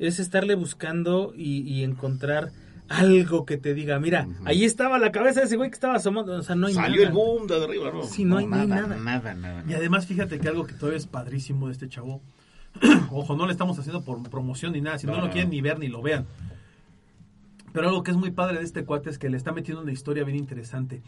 Es 0.00 0.18
estarle 0.18 0.56
buscando 0.56 1.32
y, 1.36 1.60
y 1.60 1.84
encontrar 1.84 2.50
algo 2.90 3.46
que 3.46 3.56
te 3.56 3.72
diga, 3.72 3.98
mira, 4.00 4.26
ahí 4.44 4.64
estaba 4.64 4.98
la 4.98 5.12
cabeza 5.12 5.40
de 5.40 5.46
ese 5.46 5.56
güey 5.56 5.70
que 5.70 5.74
estaba 5.74 5.94
asomando, 5.94 6.32
o 6.34 6.42
sea, 6.42 6.56
no 6.56 6.66
hay 6.66 6.74
Salió 6.74 6.96
nada. 6.96 7.06
el 7.08 7.12
boom 7.14 7.46
de 7.46 7.64
arriba, 7.64 7.90
¿no? 7.92 8.02
Sí, 8.02 8.24
no 8.24 8.36
hay- 8.38 8.46
no 8.46 8.56
hay 8.56 8.66
nada, 8.66 8.82
nada. 8.88 8.96
nada, 9.00 9.34
nada. 9.34 9.64
Y 9.68 9.74
además, 9.74 10.06
fíjate 10.06 10.40
que 10.40 10.48
algo 10.48 10.66
que 10.66 10.74
todavía 10.74 10.98
es 10.98 11.06
padrísimo 11.06 11.68
de 11.68 11.72
este 11.72 11.88
chavo, 11.88 12.20
ojo, 13.12 13.36
no 13.36 13.46
le 13.46 13.52
estamos 13.52 13.78
haciendo 13.78 14.02
por 14.04 14.20
promoción 14.28 14.72
ni 14.72 14.80
nada, 14.80 14.98
si 14.98 15.06
no, 15.06 15.16
No, 15.16 15.22
lo 15.26 15.30
quieren 15.30 15.50
ni 15.50 15.60
ver 15.60 15.78
ni 15.78 15.86
lo 15.88 16.02
vean. 16.02 16.26
Pero 17.72 17.88
algo 17.88 18.02
que 18.02 18.10
es 18.10 18.16
muy 18.16 18.32
padre 18.32 18.58
de 18.58 18.64
este 18.64 18.84
cuate 18.84 19.10
es 19.10 19.18
que 19.18 19.30
le 19.30 19.36
está 19.36 19.52
metiendo 19.52 19.82
una 19.82 19.92
historia 19.92 20.24
bien 20.24 20.36
interesante, 20.36 21.02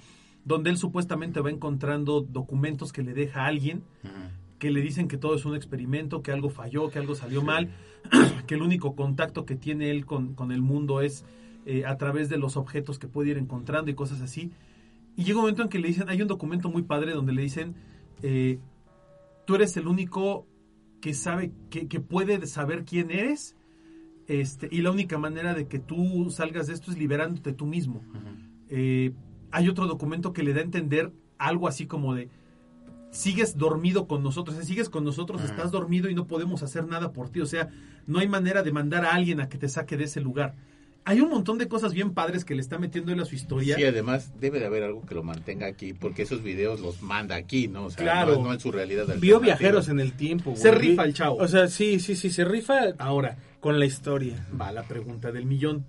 donde 0.45 0.70
él 0.70 0.76
supuestamente 0.76 1.41
va 1.41 1.51
encontrando 1.51 2.20
documentos 2.20 2.93
que 2.93 3.03
le 3.03 3.12
deja 3.14 3.43
a 3.43 3.47
alguien, 3.47 3.83
que 4.61 4.70
le 4.70 4.80
dicen 4.80 5.09
que 5.09 5.16
todo 5.16 5.35
es 5.35 5.45
un 5.45 5.57
experimento, 5.57 6.22
que 6.22 6.30
algo 6.30 6.49
falló, 6.51 6.89
que 6.91 7.01
algo 7.01 7.16
salió 7.16 7.43
mal, 7.43 7.70
que 8.47 8.55
el 8.55 8.62
único 8.62 8.95
contacto 8.95 9.45
que 9.45 9.57
tiene 9.57 9.91
él 9.91 10.07
con, 10.07 10.35
con 10.35 10.53
el 10.53 10.62
mundo 10.62 11.01
es 11.01 11.24
eh, 11.66 11.84
a 11.86 11.96
través 11.96 12.28
de 12.28 12.38
los 12.38 12.56
objetos 12.56 12.98
que 12.98 13.08
puede 13.08 13.30
ir 13.30 13.38
encontrando 13.38 13.90
y 13.90 13.94
cosas 13.94 14.20
así. 14.20 14.50
Y 15.16 15.24
llega 15.24 15.38
un 15.38 15.42
momento 15.42 15.62
en 15.62 15.68
que 15.68 15.78
le 15.78 15.88
dicen, 15.88 16.08
hay 16.08 16.22
un 16.22 16.28
documento 16.28 16.70
muy 16.70 16.82
padre 16.82 17.12
donde 17.12 17.32
le 17.32 17.42
dicen, 17.42 17.74
eh, 18.22 18.58
tú 19.46 19.54
eres 19.54 19.76
el 19.76 19.86
único 19.86 20.46
que 21.00 21.14
sabe, 21.14 21.52
que, 21.70 21.88
que 21.88 22.00
puede 22.00 22.46
saber 22.46 22.84
quién 22.84 23.10
eres, 23.10 23.56
este, 24.26 24.68
y 24.70 24.82
la 24.82 24.90
única 24.90 25.18
manera 25.18 25.54
de 25.54 25.66
que 25.66 25.78
tú 25.78 26.30
salgas 26.30 26.68
de 26.68 26.74
esto 26.74 26.90
es 26.90 26.98
liberándote 26.98 27.52
tú 27.52 27.66
mismo. 27.66 28.02
Eh, 28.68 29.12
hay 29.50 29.68
otro 29.68 29.86
documento 29.86 30.32
que 30.32 30.42
le 30.42 30.54
da 30.54 30.60
a 30.60 30.64
entender 30.64 31.12
algo 31.38 31.68
así 31.68 31.86
como 31.86 32.14
de, 32.14 32.30
sigues 33.10 33.58
dormido 33.58 34.06
con 34.06 34.22
nosotros, 34.22 34.56
o 34.56 34.58
sea, 34.58 34.66
sigues 34.66 34.88
con 34.88 35.04
nosotros, 35.04 35.42
estás 35.42 35.70
dormido 35.70 36.08
y 36.08 36.14
no 36.14 36.26
podemos 36.26 36.62
hacer 36.62 36.86
nada 36.86 37.12
por 37.12 37.28
ti, 37.28 37.40
o 37.40 37.46
sea, 37.46 37.68
no 38.06 38.20
hay 38.20 38.28
manera 38.28 38.62
de 38.62 38.72
mandar 38.72 39.04
a 39.04 39.12
alguien 39.12 39.40
a 39.40 39.48
que 39.48 39.58
te 39.58 39.68
saque 39.68 39.96
de 39.96 40.04
ese 40.04 40.20
lugar. 40.20 40.54
Hay 41.05 41.20
un 41.20 41.30
montón 41.30 41.59
de 41.59 41.66
cosas 41.66 41.92
bien 41.94 42.14
padres 42.14 42.44
que 42.44 42.55
le 42.55 42.61
está 42.61 42.78
metiendo 42.78 43.12
él 43.12 43.18
a 43.20 43.24
su 43.24 43.34
historia. 43.34 43.74
Sí, 43.74 43.84
además 43.84 44.38
debe 44.38 44.61
de 44.61 44.66
haber 44.66 44.84
algo 44.84 45.05
que 45.05 45.14
lo 45.16 45.24
mantenga 45.24 45.66
aquí, 45.66 45.92
porque 45.94 46.22
esos 46.22 46.42
videos 46.42 46.80
los 46.80 47.03
manda 47.03 47.34
aquí, 47.34 47.66
¿no? 47.66 47.86
O 47.86 47.90
sea, 47.90 48.03
Claro. 48.05 48.36
no, 48.36 48.44
no 48.44 48.53
en 48.53 48.61
su 48.61 48.70
realidad. 48.70 49.07
Vio 49.18 49.40
viajeros 49.40 49.88
en 49.88 49.98
el 49.98 50.12
tiempo, 50.12 50.50
güey. 50.50 50.62
Se 50.62 50.70
rifa 50.70 51.05
el 51.05 51.12
chavo. 51.14 51.36
O 51.38 51.48
sea, 51.48 51.66
sí, 51.66 51.98
sí, 51.98 52.14
sí, 52.14 52.30
se 52.30 52.44
rifa 52.44 52.78
Ahora, 52.98 53.36
con 53.59 53.80
la 53.80 53.84
historia. 53.86 54.46
va 54.61 54.70
la 54.70 54.84
pregunta 54.84 55.32
del 55.32 55.44
millón. 55.46 55.84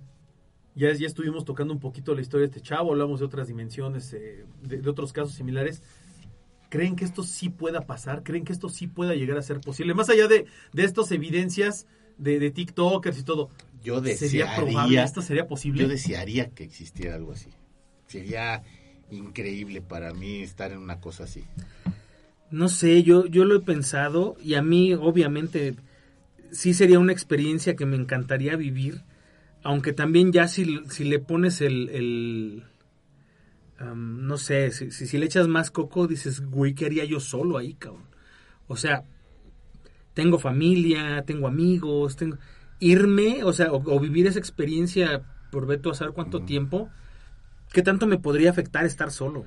Ya, 0.74 0.92
ya 0.92 1.06
estuvimos 1.06 1.44
tocando 1.44 1.72
un 1.72 1.78
poquito 1.78 2.12
la 2.16 2.20
historia 2.20 2.48
de 2.48 2.56
este 2.56 2.60
chavo, 2.68 2.90
hablamos 2.90 3.20
de 3.20 3.26
otras 3.26 3.46
dimensiones, 3.46 4.12
eh, 4.14 4.44
de, 4.62 4.78
de 4.82 4.90
otros 4.90 5.12
casos 5.12 5.34
similares. 5.34 5.80
¿Creen 6.70 6.96
que 6.96 7.04
esto 7.04 7.22
sí 7.22 7.50
pueda 7.50 7.82
pasar? 7.82 8.24
¿Creen 8.24 8.44
que 8.44 8.52
esto 8.52 8.68
sí 8.68 8.88
pueda 8.88 9.14
llegar 9.14 9.38
a 9.38 9.42
ser 9.42 9.60
posible? 9.60 9.94
Más 9.94 10.10
allá 10.10 10.26
de, 10.26 10.46
de 10.72 10.82
estas 10.84 11.12
evidencias 11.12 11.86
de, 12.18 12.40
de 12.40 12.50
TikTokers 12.50 13.16
y 13.20 13.22
todo, 13.22 13.50
Yo 13.84 14.02
¿sería 14.02 14.46
probable? 14.46 14.72
desearía, 14.72 15.04
¿Esto 15.04 15.22
sería 15.22 15.46
posible? 15.46 15.82
yo 15.82 15.88
desearía 15.88 16.48
que 16.50 16.64
existiera 16.64 17.14
algo 17.14 17.32
así. 17.32 17.50
Sería 18.08 18.62
increíble 19.10 19.82
para 19.82 20.12
mí 20.14 20.42
estar 20.42 20.72
en 20.72 20.78
una 20.78 21.00
cosa 21.00 21.24
así. 21.24 21.44
No 22.50 22.68
sé, 22.68 23.02
yo, 23.02 23.26
yo 23.26 23.44
lo 23.44 23.56
he 23.56 23.60
pensado 23.60 24.36
y 24.42 24.54
a 24.54 24.62
mí 24.62 24.94
obviamente 24.94 25.76
sí 26.50 26.72
sería 26.72 26.98
una 26.98 27.12
experiencia 27.12 27.76
que 27.76 27.84
me 27.86 27.96
encantaría 27.96 28.56
vivir, 28.56 29.02
aunque 29.62 29.92
también 29.92 30.32
ya 30.32 30.48
si, 30.48 30.80
si 30.88 31.04
le 31.04 31.18
pones 31.18 31.60
el, 31.60 32.64
no 33.94 34.36
sé, 34.38 34.70
si, 34.70 34.90
si, 34.90 35.06
si 35.06 35.18
le 35.18 35.26
echas 35.26 35.48
más 35.48 35.70
coco, 35.70 36.06
dices, 36.06 36.40
güey, 36.40 36.74
¿qué 36.74 36.86
haría 36.86 37.04
yo 37.04 37.20
solo 37.20 37.58
ahí, 37.58 37.74
cabrón? 37.74 38.04
O 38.66 38.76
sea, 38.76 39.04
tengo 40.14 40.38
familia, 40.38 41.22
tengo 41.26 41.46
amigos, 41.48 42.16
tengo... 42.16 42.38
Irme, 42.80 43.44
o 43.44 43.52
sea, 43.52 43.72
o, 43.72 43.82
o 43.94 44.00
vivir 44.00 44.26
esa 44.26 44.38
experiencia 44.38 45.22
por 45.50 45.66
ver 45.66 45.80
tú 45.80 45.90
a 45.90 45.94
saber 45.94 46.14
cuánto 46.14 46.42
tiempo, 46.42 46.90
¿qué 47.72 47.82
tanto 47.82 48.06
me 48.06 48.18
podría 48.18 48.50
afectar 48.50 48.84
estar 48.84 49.10
solo? 49.10 49.44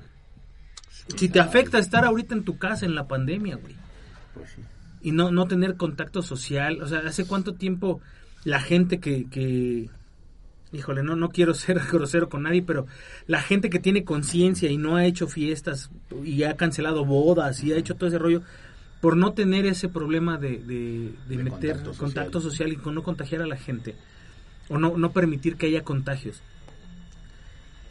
Si 1.16 1.28
te 1.28 1.40
afecta 1.40 1.78
estar 1.78 2.04
ahorita 2.04 2.34
en 2.34 2.44
tu 2.44 2.58
casa 2.58 2.84
en 2.86 2.94
la 2.94 3.08
pandemia, 3.08 3.56
güey, 3.56 3.74
Pues 4.34 4.50
sí. 4.50 4.62
y 5.02 5.12
no, 5.12 5.30
no 5.30 5.46
tener 5.46 5.76
contacto 5.76 6.22
social, 6.22 6.82
o 6.82 6.88
sea, 6.88 7.00
¿hace 7.00 7.26
cuánto 7.26 7.54
tiempo 7.54 8.00
la 8.44 8.60
gente 8.60 9.00
que, 9.00 9.28
que 9.30 9.90
híjole, 10.72 11.02
no, 11.02 11.16
no 11.16 11.30
quiero 11.30 11.54
ser 11.54 11.80
grosero 11.90 12.28
con 12.28 12.42
nadie, 12.42 12.62
pero 12.62 12.86
la 13.26 13.40
gente 13.40 13.70
que 13.70 13.78
tiene 13.78 14.04
conciencia 14.04 14.70
y 14.70 14.76
no 14.76 14.96
ha 14.96 15.06
hecho 15.06 15.28
fiestas 15.28 15.90
y 16.24 16.42
ha 16.42 16.56
cancelado 16.56 17.04
bodas 17.04 17.62
y 17.62 17.72
ha 17.72 17.76
hecho 17.76 17.94
todo 17.96 18.08
ese 18.08 18.18
rollo 18.18 18.42
por 19.00 19.16
no 19.16 19.32
tener 19.32 19.66
ese 19.66 19.88
problema 19.88 20.38
de, 20.38 20.58
de, 20.58 21.12
de 21.28 21.36
De 21.36 21.44
meter 21.44 21.76
contacto 21.76 21.98
contacto 21.98 22.40
social. 22.40 22.68
social. 22.68 22.72
y 22.72 22.76
con 22.76 22.94
no 22.94 23.02
contagiar 23.02 23.42
a 23.42 23.46
la 23.46 23.56
gente 23.56 23.94
o 24.68 24.78
no, 24.78 24.96
no 24.98 25.12
permitir 25.12 25.56
que 25.56 25.66
haya 25.66 25.82
contagios. 25.82 26.42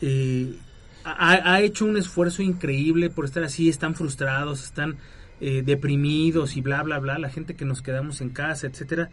Eh, 0.02 0.56
ha, 1.04 1.54
ha 1.54 1.62
hecho 1.62 1.86
un 1.86 1.98
esfuerzo 1.98 2.42
increíble 2.42 3.10
por 3.10 3.26
estar 3.26 3.44
así, 3.44 3.70
están 3.70 3.96
frustrados, 3.96 4.64
están 4.64 4.98
eh, 5.40 5.64
deprimidos 5.66 6.58
y 6.58 6.62
bla, 6.62 6.84
bla, 6.84 7.00
bla, 7.00 7.18
la 7.18 7.30
gente 7.30 7.56
que 7.56 7.66
nos 7.66 7.82
quedamos 7.82 8.22
en 8.22 8.30
casa, 8.30 8.68
etcétera. 8.68 9.10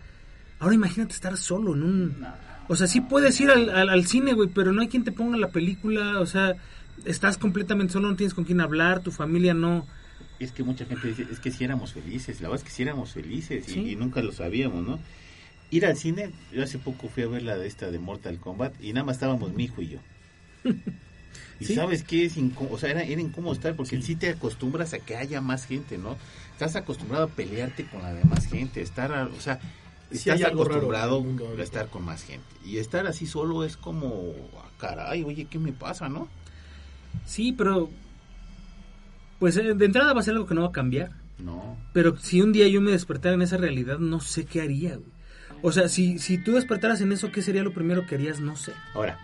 Ahora 0.59 0.74
imagínate 0.74 1.14
estar 1.14 1.36
solo 1.36 1.74
en 1.74 1.82
un... 1.82 2.26
O 2.68 2.76
sea, 2.76 2.86
sí 2.86 3.01
puedes 3.01 3.38
ir 3.40 3.51
al, 3.51 3.68
al, 3.68 3.90
al 3.90 4.07
cine, 4.07 4.32
güey, 4.32 4.49
pero 4.49 4.72
no 4.72 4.80
hay 4.80 4.88
quien 4.88 5.05
te 5.05 5.12
ponga 5.12 5.36
la 5.36 5.49
película, 5.49 6.20
o 6.20 6.26
sea, 6.26 6.55
estás 7.05 7.36
completamente 7.36 7.92
solo, 7.92 8.09
no 8.09 8.16
tienes 8.16 8.34
con 8.34 8.45
quién 8.45 8.61
hablar, 8.61 9.01
tu 9.01 9.11
familia 9.11 9.55
no... 9.55 9.86
Es 10.39 10.53
que 10.53 10.62
mucha 10.64 10.85
gente 10.85 11.09
dice, 11.09 11.26
es 11.30 11.39
que 11.41 11.51
si 11.51 11.64
éramos 11.64 11.93
felices, 11.93 12.41
la 12.41 12.49
verdad 12.49 12.64
es 12.64 12.70
que 12.70 12.74
si 12.76 12.82
éramos 12.82 13.12
felices 13.12 13.68
y, 13.68 13.72
Sí. 13.72 13.91
y 13.91 13.97
nunca 13.97 14.20
lo 14.22 14.32
sabíamos, 14.32 14.85
¿no? 14.87 14.99
Ir 15.70 15.87
al 15.87 15.97
cine, 15.97 16.30
yo 16.53 16.62
hace 16.62 16.78
poco 16.78 17.09
fui 17.09 17.22
a 17.22 17.28
ver 17.28 17.43
la 17.43 17.57
de 17.57 17.66
esta 17.66 17.91
de 17.91 17.99
Mortal 17.99 18.39
Kombat 18.39 18.74
y 18.82 18.93
nada 18.93 19.05
más 19.07 19.16
estábamos 19.16 19.53
mi 19.53 19.64
hijo 19.64 19.82
y 19.82 19.89
yo. 19.89 19.99
Y 21.61 21.66
sabes 21.66 22.03
qué 22.03 22.24
es 22.24 22.37
incómodo, 22.37 22.74
o 22.74 22.78
sea, 22.78 22.91
era, 22.91 23.03
era 23.05 23.20
incómodo 23.20 23.53
estar 23.55 23.76
porque 23.76 24.03
sí. 24.03 24.16
te 24.16 24.30
acostumbras 24.30 24.93
a 24.93 24.99
que 24.99 25.16
haya 25.16 25.41
más 25.41 25.66
gente, 25.66 25.99
¿no? 25.99 26.16
Estás 26.53 26.74
acostumbrado 26.74 27.24
a 27.24 27.28
pelearte 27.28 27.85
con 27.87 28.03
la 28.03 28.12
demás 28.12 28.47
gente, 28.47 28.80
estar, 28.82 29.12
a- 29.12 29.26
o 29.26 29.41
sea, 29.41 29.61
estás 30.11 30.43
acostumbrado 30.43 31.22
mundo 31.22 31.55
a 31.57 31.62
estar 31.62 31.89
con 31.89 32.05
más 32.05 32.24
gente. 32.24 32.45
Y 32.64 32.78
estar 32.78 33.07
así 33.07 33.26
solo 33.26 33.64
es 33.64 33.76
como, 33.76 34.32
ah, 34.59 34.68
caray, 34.78 35.22
oye, 35.22 35.45
¿qué 35.47 35.59
me 35.61 35.72
pasa, 35.72 36.09
no? 36.09 36.28
Sí, 37.24 37.53
pero... 37.53 37.89
Pues 39.39 39.57
eh, 39.57 39.74
de 39.74 39.85
entrada 39.85 40.12
va 40.12 40.20
a 40.20 40.22
ser 40.22 40.35
algo 40.35 40.47
que 40.47 40.55
no 40.55 40.62
va 40.62 40.68
a 40.68 40.72
cambiar. 40.72 41.11
No. 41.39 41.76
Pero 41.93 42.16
si 42.18 42.41
un 42.41 42.53
día 42.53 42.68
yo 42.68 42.80
me 42.80 42.93
despertara 42.93 43.35
en 43.35 43.43
esa 43.43 43.57
realidad, 43.57 43.99
no 43.99 44.20
sé 44.20 44.45
qué 44.45 44.61
haría, 44.62 44.97
güey. 44.97 45.12
O 45.62 45.72
sea, 45.72 45.89
si, 45.89 46.18
si 46.18 46.39
tú 46.39 46.53
despertaras 46.53 47.01
en 47.01 47.12
eso, 47.12 47.32
¿qué 47.32 47.41
sería 47.43 47.62
lo 47.62 47.72
primero 47.72 48.07
que 48.07 48.14
harías? 48.16 48.39
No 48.41 48.55
sé. 48.57 48.72
Ahora, 48.95 49.18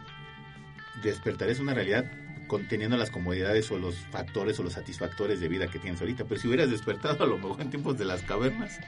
despertar 1.02 1.48
es 1.50 1.60
una 1.60 1.74
realidad 1.74 2.10
con, 2.46 2.66
teniendo 2.66 2.96
las 2.96 3.10
comodidades 3.10 3.70
o 3.70 3.78
los 3.78 3.94
factores 4.10 4.58
o 4.58 4.62
los 4.62 4.72
satisfactores 4.72 5.40
de 5.40 5.48
vida 5.48 5.66
que 5.68 5.78
tienes 5.78 6.00
ahorita. 6.00 6.24
Pero 6.24 6.40
si 6.40 6.48
hubieras 6.48 6.70
despertado 6.70 7.22
a 7.24 7.26
lo 7.26 7.36
mejor 7.38 7.60
en 7.60 7.70
tiempos 7.70 7.98
de 7.98 8.04
las 8.06 8.22
cavernas, 8.22 8.78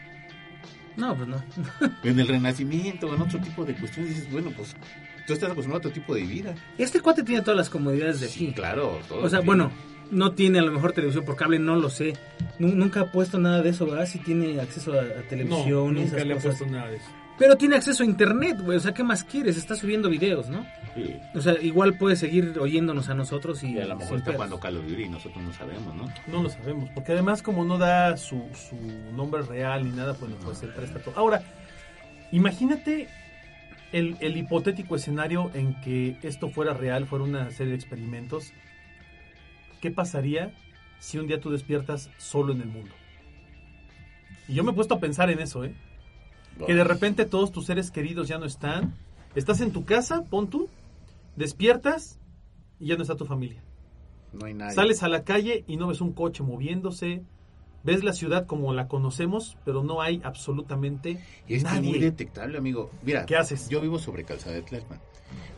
No, 0.96 1.14
pues 1.16 1.28
no. 1.28 1.42
en 2.02 2.18
el 2.20 2.28
renacimiento 2.28 3.08
o 3.08 3.14
en 3.14 3.22
otro 3.22 3.38
tipo 3.40 3.64
de 3.64 3.74
cuestiones, 3.74 4.14
dices, 4.16 4.32
bueno, 4.32 4.50
pues 4.56 4.74
tú 5.26 5.32
estás 5.34 5.50
acostumbrado 5.50 5.76
a 5.76 5.88
otro 5.88 5.92
tipo 5.92 6.14
de 6.14 6.22
vida. 6.22 6.54
Este 6.78 7.00
cuate 7.00 7.22
tiene 7.22 7.42
todas 7.42 7.56
las 7.56 7.70
comodidades 7.70 8.20
de 8.20 8.26
aquí. 8.26 8.52
Claro. 8.52 8.98
todo 9.08 9.20
O 9.20 9.28
sea, 9.28 9.40
tiene- 9.40 9.46
bueno, 9.46 9.72
no 10.12 10.32
tiene 10.32 10.60
a 10.60 10.62
lo 10.62 10.70
mejor 10.70 10.92
televisión 10.92 11.24
por 11.24 11.34
cable, 11.36 11.58
no 11.58 11.74
lo 11.76 11.90
sé. 11.90 12.12
Nu- 12.58 12.74
Nunca 12.74 13.00
ha 13.00 13.10
puesto 13.12 13.38
nada 13.40 13.62
de 13.62 13.70
eso, 13.70 13.86
¿verdad? 13.86 14.06
Si 14.06 14.18
tiene 14.20 14.60
acceso 14.60 14.92
a, 14.92 15.00
a 15.00 15.04
No, 15.04 15.22
televisión 15.28 15.96
y 15.96 16.00
nunca 16.02 16.16
esas 16.16 16.26
le 16.26 16.34
cosas. 16.34 16.56
puesto 16.58 16.66
nada 16.74 16.88
de 16.90 16.96
eso. 16.98 17.06
Pero 17.38 17.56
tiene 17.56 17.76
acceso 17.76 18.02
a 18.02 18.06
internet, 18.06 18.58
güey. 18.60 18.76
O 18.76 18.80
sea, 18.80 18.92
¿qué 18.94 19.02
más 19.02 19.24
quieres? 19.24 19.56
Está 19.56 19.74
subiendo 19.74 20.08
videos, 20.10 20.48
¿no? 20.48 20.64
Sí. 20.94 21.16
O 21.34 21.40
sea, 21.40 21.54
igual 21.60 21.96
puede 21.96 22.14
seguir 22.14 22.56
oyéndonos 22.60 23.08
a 23.08 23.14
nosotros 23.14 23.62
y, 23.64 23.72
Y 23.72 23.80
a 23.80 23.86
lo 23.86 23.96
mejor 23.96 24.18
está 24.18 24.32
jugando 24.34 24.60
Call 24.60 24.76
of 24.76 24.86
Duty 24.86 25.02
y 25.04 25.08
nosotros 25.08 25.42
no 25.42 25.52
sabemos, 25.54 25.94
¿no? 25.96 26.12
No 26.28 26.42
lo 26.42 26.50
sabemos, 26.50 26.90
porque 26.94 27.12
además 27.12 27.42
como 27.42 27.64
no 27.64 27.78
da 27.78 28.16
su, 28.18 28.44
su 28.54 28.76
nombre 29.16 29.42
real 29.42 29.82
ni 29.84 29.90
nada, 29.96 30.12
pues 30.14 30.30
no 30.30 30.36
puede 30.36 30.54
ser 30.56 30.74
presta 30.74 30.98
todo. 31.00 31.14
Ahora, 31.16 31.42
imagínate 32.30 33.08
el, 33.92 34.16
el 34.20 34.36
hipotético 34.36 34.96
escenario 34.96 35.50
en 35.54 35.80
que 35.80 36.16
esto 36.22 36.48
fuera 36.48 36.74
real, 36.74 37.06
fuera 37.06 37.24
una 37.24 37.50
serie 37.50 37.72
de 37.72 37.78
experimentos. 37.78 38.52
¿Qué 39.82 39.90
pasaría 39.90 40.54
si 41.00 41.18
un 41.18 41.26
día 41.26 41.40
tú 41.40 41.50
despiertas 41.50 42.08
solo 42.16 42.52
en 42.52 42.60
el 42.62 42.68
mundo? 42.68 42.94
Y 44.46 44.54
yo 44.54 44.62
me 44.62 44.70
he 44.70 44.74
puesto 44.74 44.94
a 44.94 45.00
pensar 45.00 45.28
en 45.28 45.40
eso, 45.40 45.64
¿eh? 45.64 45.74
Que 46.66 46.74
de 46.74 46.84
repente 46.84 47.24
todos 47.24 47.50
tus 47.50 47.66
seres 47.66 47.90
queridos 47.90 48.28
ya 48.28 48.38
no 48.38 48.46
están. 48.46 48.94
Estás 49.34 49.60
en 49.60 49.72
tu 49.72 49.84
casa, 49.84 50.22
pon 50.22 50.48
tú, 50.48 50.68
despiertas 51.34 52.20
y 52.78 52.86
ya 52.86 52.96
no 52.96 53.02
está 53.02 53.16
tu 53.16 53.26
familia. 53.26 53.60
No 54.32 54.46
hay 54.46 54.54
nadie. 54.54 54.74
Sales 54.76 55.02
a 55.02 55.08
la 55.08 55.24
calle 55.24 55.64
y 55.66 55.76
no 55.76 55.88
ves 55.88 56.00
un 56.00 56.12
coche 56.12 56.44
moviéndose. 56.44 57.24
Ves 57.82 58.04
la 58.04 58.12
ciudad 58.12 58.46
como 58.46 58.72
la 58.74 58.86
conocemos, 58.86 59.56
pero 59.64 59.82
no 59.82 60.00
hay 60.00 60.20
absolutamente 60.22 61.18
Y 61.48 61.54
es 61.56 61.64
nadie. 61.64 61.90
muy 61.90 61.98
detectable, 61.98 62.56
amigo. 62.56 62.88
Mira, 63.02 63.26
¿Qué 63.26 63.34
haces? 63.36 63.68
Yo 63.68 63.80
vivo 63.80 63.98
sobre 63.98 64.22
calzada 64.22 64.54
de 64.54 64.62
Tlalpan. 64.62 65.00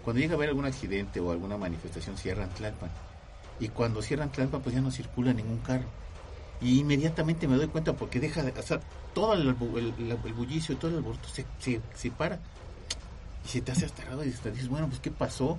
Cuando 0.02 0.20
llega 0.20 0.32
a 0.32 0.36
haber 0.36 0.48
algún 0.48 0.64
accidente 0.64 1.20
o 1.20 1.30
alguna 1.30 1.58
manifestación, 1.58 2.16
cierran 2.16 2.48
Tlalpan. 2.54 2.90
Y 3.58 3.68
cuando 3.68 4.02
cierran 4.02 4.32
Tlalpan, 4.32 4.62
pues 4.62 4.74
ya 4.74 4.80
no 4.82 4.90
circula 4.90 5.32
ningún 5.32 5.60
carro. 5.60 5.94
Y 6.60 6.80
inmediatamente 6.80 7.48
me 7.48 7.56
doy 7.56 7.68
cuenta 7.68 7.96
porque 7.96 8.20
deja 8.20 8.42
de. 8.42 8.52
O 8.52 8.80
todo 9.14 9.34
el, 9.34 9.48
el, 9.48 10.18
el- 10.24 10.34
bullicio 10.34 10.74
y 10.74 10.78
todo 10.78 10.90
el 10.90 10.98
alboroto 10.98 11.28
se, 11.28 11.46
se, 11.58 11.82
se 11.94 12.10
para. 12.10 12.40
Y 13.44 13.48
se 13.48 13.60
te 13.62 13.72
hace 13.72 13.84
hasta 13.86 14.04
raro 14.04 14.24
y 14.24 14.30
hasta 14.30 14.50
dices, 14.50 14.68
bueno, 14.68 14.88
pues 14.88 15.00
¿qué 15.00 15.10
pasó? 15.10 15.58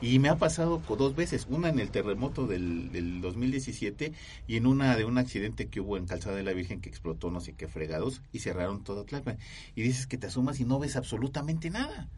Y 0.00 0.18
me 0.20 0.28
ha 0.28 0.38
pasado 0.38 0.80
dos 0.88 1.14
veces, 1.16 1.46
una 1.48 1.68
en 1.70 1.80
el 1.80 1.90
terremoto 1.90 2.46
del, 2.46 2.92
del 2.92 3.20
2017 3.20 4.12
y 4.46 4.56
en 4.56 4.66
una 4.66 4.96
de 4.96 5.04
un 5.04 5.18
accidente 5.18 5.68
que 5.68 5.80
hubo 5.80 5.96
en 5.96 6.06
Calzada 6.06 6.36
de 6.36 6.44
la 6.44 6.52
Virgen 6.52 6.80
que 6.80 6.88
explotó 6.88 7.30
no 7.32 7.40
sé 7.40 7.54
qué 7.56 7.68
fregados 7.68 8.22
y 8.32 8.40
cerraron 8.40 8.84
todo 8.84 9.04
Tlalpan. 9.04 9.38
Y 9.74 9.82
dices 9.82 10.06
que 10.06 10.18
te 10.18 10.28
asomas 10.28 10.60
y 10.60 10.64
no 10.64 10.78
ves 10.78 10.96
absolutamente 10.96 11.70
nada. 11.70 12.08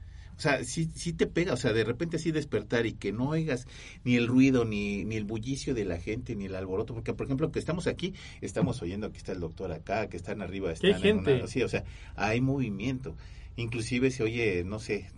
O 0.41 0.43
sea, 0.43 0.64
sí, 0.64 0.91
sí 0.95 1.12
te 1.12 1.26
pega, 1.26 1.53
o 1.53 1.57
sea, 1.59 1.74
de 1.74 1.84
repente 1.84 2.16
así 2.16 2.32
despertar 2.32 2.86
y 2.86 2.95
que 2.95 3.12
no 3.12 3.28
oigas 3.28 3.66
ni 4.05 4.16
el 4.16 4.26
ruido, 4.26 4.64
ni, 4.64 5.05
ni 5.05 5.16
el 5.16 5.24
bullicio 5.24 5.74
de 5.74 5.84
la 5.84 5.99
gente, 6.01 6.34
ni 6.34 6.47
el 6.47 6.55
alboroto, 6.55 6.95
porque 6.95 7.12
por 7.12 7.26
ejemplo 7.26 7.53
que 7.53 7.59
estamos 7.59 7.86
aquí, 7.86 8.14
estamos 8.41 8.80
oyendo 8.80 9.12
que 9.12 9.18
está 9.18 9.32
el 9.32 9.41
doctor 9.41 9.70
acá, 9.70 10.09
que 10.09 10.16
están 10.16 10.41
arriba, 10.41 10.68
hay 10.70 10.72
están 10.76 11.05
en 11.05 11.18
una- 11.18 11.28
gente. 11.30 11.47
sí, 11.49 11.62
o 11.62 11.68
sea, 11.68 11.84
hay 12.16 12.41
movimiento. 12.41 13.14
Inclusive 13.57 14.11
se 14.11 14.22
oye, 14.22 14.64
no 14.64 14.78
sé, 14.78 15.11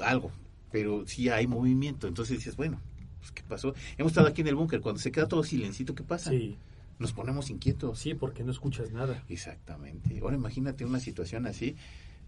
algo, 0.00 0.32
pero 0.72 1.06
sí 1.06 1.28
hay 1.28 1.46
movimiento. 1.46 2.08
Entonces 2.08 2.38
dices, 2.38 2.56
bueno, 2.56 2.80
pues 3.20 3.30
¿qué 3.30 3.44
pasó? 3.44 3.74
Hemos 3.96 4.10
estado 4.10 4.26
aquí 4.26 4.40
en 4.40 4.48
el 4.48 4.56
búnker, 4.56 4.80
cuando 4.80 5.00
se 5.00 5.12
queda 5.12 5.28
todo 5.28 5.44
silencito, 5.44 5.94
¿qué 5.94 6.02
pasa? 6.02 6.30
Sí, 6.30 6.58
Nos 6.98 7.12
ponemos 7.12 7.48
inquietos. 7.48 8.00
sí, 8.00 8.14
porque 8.14 8.42
no 8.42 8.50
escuchas 8.50 8.90
nada. 8.90 9.22
Exactamente. 9.28 10.18
Ahora 10.20 10.34
imagínate 10.34 10.84
una 10.84 10.98
situación 10.98 11.46
así, 11.46 11.76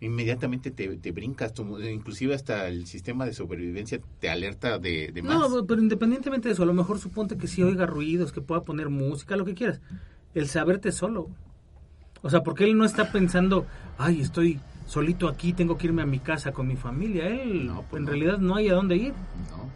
inmediatamente 0.00 0.70
te, 0.70 0.96
te 0.96 1.12
brincas, 1.12 1.54
tu- 1.54 1.80
inclusive 1.80 2.34
hasta 2.34 2.68
el 2.68 2.86
sistema 2.86 3.24
de 3.24 3.32
sobrevivencia 3.32 4.00
te 4.20 4.28
alerta 4.30 4.78
de, 4.78 5.10
de 5.12 5.22
más. 5.22 5.50
No, 5.50 5.66
pero 5.66 5.80
independientemente 5.80 6.48
de 6.48 6.54
eso, 6.54 6.62
a 6.62 6.66
lo 6.66 6.74
mejor 6.74 6.98
suponte 6.98 7.36
que 7.38 7.46
sí 7.46 7.62
oiga 7.62 7.86
ruidos, 7.86 8.32
que 8.32 8.40
pueda 8.40 8.62
poner 8.62 8.88
música, 8.90 9.36
lo 9.36 9.44
que 9.44 9.54
quieras. 9.54 9.80
El 10.34 10.48
saberte 10.48 10.92
solo. 10.92 11.28
O 12.22 12.28
sea, 12.30 12.42
porque 12.42 12.64
él 12.64 12.76
no 12.76 12.84
está 12.84 13.10
pensando, 13.12 13.66
ay, 13.98 14.20
estoy 14.20 14.60
solito 14.86 15.28
aquí, 15.28 15.52
tengo 15.52 15.78
que 15.78 15.86
irme 15.86 16.02
a 16.02 16.06
mi 16.06 16.18
casa 16.18 16.52
con 16.52 16.66
mi 16.68 16.76
familia. 16.76 17.26
Él, 17.28 17.66
No, 17.68 17.82
pues 17.82 18.00
en 18.00 18.04
no. 18.04 18.10
realidad, 18.10 18.38
no 18.38 18.54
hay 18.56 18.68
a 18.68 18.74
dónde 18.74 18.96
ir. 18.96 19.12
¿no? 19.50 19.66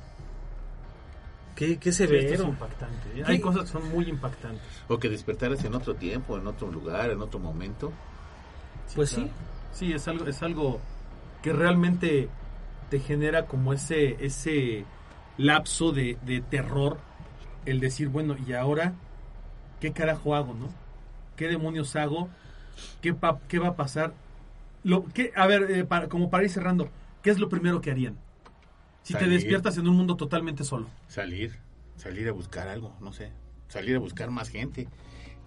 Qué, 1.56 1.78
qué 1.78 1.90
Esto 1.90 2.04
es 2.04 2.10
severo. 2.10 2.44
impactante. 2.44 3.20
¿eh? 3.20 3.22
Hay 3.26 3.38
cosas 3.40 3.62
que 3.62 3.68
son 3.68 3.88
muy 3.90 4.08
impactantes. 4.08 4.62
O 4.88 4.98
que 4.98 5.08
despertaras 5.08 5.62
en 5.64 5.74
otro 5.74 5.94
tiempo, 5.94 6.36
en 6.38 6.46
otro 6.46 6.70
lugar, 6.70 7.10
en 7.10 7.20
otro 7.20 7.38
momento. 7.38 7.92
Pues 8.94 9.10
claro. 9.14 9.28
sí. 9.28 9.32
Sí, 9.72 9.92
es 9.92 10.08
algo, 10.08 10.26
es 10.26 10.42
algo 10.42 10.80
que 11.42 11.52
realmente 11.52 12.28
te 12.90 13.00
genera 13.00 13.46
como 13.46 13.72
ese, 13.72 14.24
ese 14.24 14.84
lapso 15.38 15.92
de, 15.92 16.18
de 16.24 16.40
terror. 16.40 16.98
El 17.66 17.80
decir, 17.80 18.08
bueno, 18.08 18.36
¿y 18.46 18.52
ahora 18.54 18.94
qué 19.80 19.92
carajo 19.92 20.34
hago, 20.34 20.54
no? 20.54 20.68
¿Qué 21.36 21.48
demonios 21.48 21.94
hago? 21.96 22.28
¿Qué, 23.00 23.14
pa- 23.14 23.38
qué 23.48 23.58
va 23.58 23.68
a 23.68 23.76
pasar? 23.76 24.12
Lo, 24.82 25.04
qué, 25.06 25.32
a 25.36 25.46
ver, 25.46 25.70
eh, 25.70 25.84
para, 25.84 26.08
como 26.08 26.30
para 26.30 26.44
ir 26.44 26.50
cerrando, 26.50 26.88
¿qué 27.22 27.30
es 27.30 27.38
lo 27.38 27.48
primero 27.48 27.80
que 27.80 27.90
harían? 27.90 28.16
Si 29.02 29.14
te 29.14 29.26
despiertas 29.28 29.76
en 29.78 29.88
un 29.88 29.96
mundo 29.96 30.16
totalmente 30.16 30.64
solo. 30.64 30.88
Salir, 31.08 31.58
salir 31.96 32.28
a 32.28 32.32
buscar 32.32 32.68
algo, 32.68 32.94
no 33.00 33.12
sé, 33.12 33.32
salir 33.68 33.96
a 33.96 33.98
buscar 33.98 34.30
más 34.30 34.48
gente. 34.48 34.88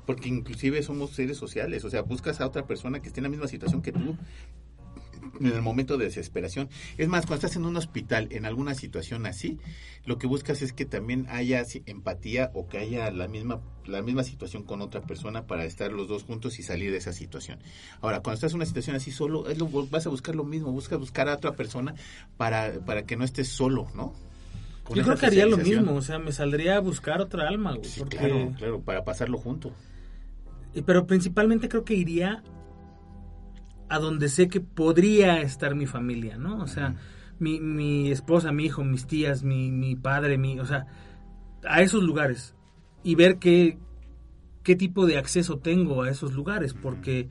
Porque 0.05 0.27
inclusive 0.29 0.83
somos 0.83 1.11
seres 1.11 1.37
sociales, 1.37 1.83
o 1.85 1.89
sea, 1.89 2.01
buscas 2.01 2.41
a 2.41 2.47
otra 2.47 2.65
persona 2.67 3.01
que 3.01 3.07
esté 3.07 3.19
en 3.19 3.23
la 3.23 3.29
misma 3.29 3.47
situación 3.47 3.81
que 3.81 3.91
tú 3.93 4.17
en 5.39 5.47
el 5.47 5.61
momento 5.61 5.97
de 5.97 6.05
desesperación. 6.05 6.69
Es 6.97 7.07
más, 7.07 7.25
cuando 7.25 7.35
estás 7.45 7.55
en 7.55 7.65
un 7.65 7.75
hospital, 7.77 8.27
en 8.31 8.45
alguna 8.45 8.75
situación 8.75 9.25
así, 9.25 9.57
lo 10.05 10.17
que 10.17 10.27
buscas 10.27 10.61
es 10.61 10.73
que 10.73 10.85
también 10.85 11.25
haya 11.29 11.63
empatía 11.85 12.51
o 12.53 12.67
que 12.67 12.77
haya 12.77 13.09
la 13.11 13.27
misma, 13.27 13.61
la 13.85 14.01
misma 14.01 14.23
situación 14.23 14.63
con 14.63 14.81
otra 14.81 15.01
persona 15.01 15.47
para 15.47 15.65
estar 15.65 15.91
los 15.91 16.07
dos 16.07 16.23
juntos 16.23 16.59
y 16.59 16.63
salir 16.63 16.91
de 16.91 16.97
esa 16.97 17.13
situación. 17.13 17.59
Ahora, 18.01 18.19
cuando 18.19 18.35
estás 18.35 18.51
en 18.51 18.57
una 18.57 18.65
situación 18.65 18.95
así 18.95 19.11
solo, 19.11 19.49
es 19.49 19.57
lo- 19.57 19.69
vas 19.87 20.05
a 20.05 20.09
buscar 20.09 20.35
lo 20.35 20.43
mismo, 20.43 20.71
buscas 20.71 20.99
buscar 20.99 21.29
a 21.29 21.35
otra 21.35 21.53
persona 21.55 21.95
para, 22.37 22.73
para 22.85 23.03
que 23.05 23.15
no 23.15 23.23
estés 23.23 23.47
solo, 23.47 23.87
¿no? 23.95 24.13
Yo 24.93 25.03
creo 25.03 25.17
que 25.17 25.25
haría 25.27 25.45
lo 25.45 25.57
mismo, 25.81 25.93
o 25.95 26.01
sea, 26.01 26.19
me 26.19 26.33
saldría 26.33 26.75
a 26.75 26.79
buscar 26.79 27.21
otra 27.21 27.47
alma, 27.47 27.71
güey. 27.73 27.85
Sí, 27.89 28.01
porque- 28.01 28.17
claro, 28.17 28.53
claro, 28.57 28.81
para 28.81 29.03
pasarlo 29.05 29.37
junto. 29.37 29.73
Y- 30.73 30.81
Pero 30.81 31.05
principalmente 31.07 31.69
creo 31.69 31.83
que 31.85 31.93
iría 31.95 32.43
a 33.89 33.99
donde 33.99 34.29
sé 34.29 34.47
que 34.47 34.59
podría 34.59 35.41
estar 35.41 35.75
mi 35.75 35.85
familia, 35.85 36.37
¿no? 36.37 36.61
O 36.63 36.67
sea, 36.67 36.95
mi, 37.39 37.59
mi 37.59 38.09
esposa, 38.11 38.51
mi 38.51 38.65
hijo, 38.65 38.83
mis 38.83 39.05
tías, 39.05 39.43
mi, 39.43 39.71
mi 39.71 39.95
padre, 39.95 40.37
mi, 40.37 40.59
o 40.59 40.65
sea, 40.65 40.87
a 41.67 41.81
esos 41.81 42.01
lugares 42.03 42.55
y 43.03 43.15
ver 43.15 43.37
qué, 43.37 43.77
qué 44.63 44.75
tipo 44.75 45.05
de 45.05 45.17
acceso 45.17 45.59
tengo 45.59 46.01
a 46.03 46.09
esos 46.09 46.33
lugares, 46.33 46.73
porque, 46.73 47.29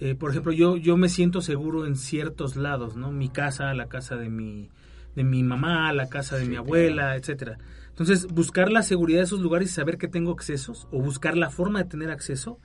eh, 0.00 0.14
por 0.14 0.30
ejemplo, 0.30 0.52
yo, 0.52 0.76
yo 0.76 0.96
me 0.96 1.08
siento 1.08 1.40
seguro 1.40 1.86
en 1.86 1.96
ciertos 1.96 2.56
lados, 2.56 2.96
¿no? 2.96 3.10
Mi 3.10 3.28
casa, 3.30 3.72
la 3.74 3.88
casa 3.88 4.16
de 4.16 4.28
mi, 4.28 4.68
de 5.14 5.24
mi 5.24 5.42
mamá, 5.42 5.92
la 5.94 6.08
casa 6.08 6.36
de 6.36 6.42
Sí, 6.42 6.48
mi 6.48 6.54
claro. 6.56 6.66
abuela, 6.66 7.16
etcétera. 7.16 7.58
Entonces, 7.98 8.28
buscar 8.28 8.70
la 8.70 8.84
seguridad 8.84 9.18
de 9.18 9.24
esos 9.24 9.40
lugares 9.40 9.70
y 9.70 9.74
saber 9.74 9.98
que 9.98 10.06
tengo 10.06 10.30
accesos, 10.30 10.86
o 10.92 11.02
buscar 11.02 11.36
la 11.36 11.50
forma 11.50 11.82
de 11.82 11.88
tener 11.88 12.12
acceso, 12.12 12.60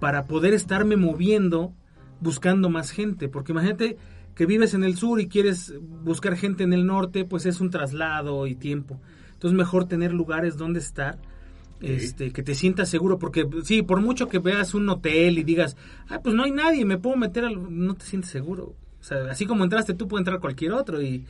para 0.00 0.26
poder 0.26 0.52
estarme 0.52 0.96
moviendo 0.96 1.72
buscando 2.20 2.68
más 2.68 2.90
gente. 2.90 3.30
Porque 3.30 3.52
imagínate 3.52 3.96
que 4.34 4.44
vives 4.44 4.74
en 4.74 4.84
el 4.84 4.98
sur 4.98 5.18
y 5.18 5.28
quieres 5.28 5.72
buscar 5.80 6.36
gente 6.36 6.62
en 6.62 6.74
el 6.74 6.84
norte, 6.84 7.24
pues 7.24 7.46
es 7.46 7.60
un 7.62 7.70
traslado 7.70 8.46
y 8.46 8.54
tiempo. 8.54 9.00
Entonces, 9.32 9.56
mejor 9.56 9.86
tener 9.86 10.12
lugares 10.12 10.58
donde 10.58 10.80
estar. 10.80 11.18
Este, 11.80 12.30
que 12.30 12.42
te 12.42 12.54
sientas 12.54 12.90
seguro, 12.90 13.18
porque 13.18 13.48
sí, 13.64 13.80
por 13.80 14.02
mucho 14.02 14.28
que 14.28 14.38
veas 14.38 14.74
un 14.74 14.86
hotel 14.90 15.38
y 15.38 15.44
digas, 15.44 15.78
ah, 16.10 16.20
pues 16.22 16.34
no 16.34 16.44
hay 16.44 16.50
nadie, 16.50 16.84
me 16.84 16.98
puedo 16.98 17.16
meter 17.16 17.46
al... 17.46 17.54
No 17.74 17.94
te 17.94 18.04
sientes 18.04 18.30
seguro. 18.30 18.74
O 19.00 19.02
sea, 19.02 19.30
así 19.30 19.46
como 19.46 19.64
entraste 19.64 19.94
tú, 19.94 20.06
puede 20.06 20.20
entrar 20.20 20.40
cualquier 20.40 20.72
otro 20.72 21.00
y, 21.00 21.24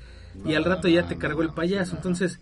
y 0.44 0.54
al 0.54 0.64
rato 0.64 0.88
ya 0.88 1.06
te 1.06 1.14
No, 1.14 1.20
cargó 1.20 1.42
el 1.42 1.50
payaso. 1.50 1.92
no. 1.92 1.98
Entonces, 1.98 2.40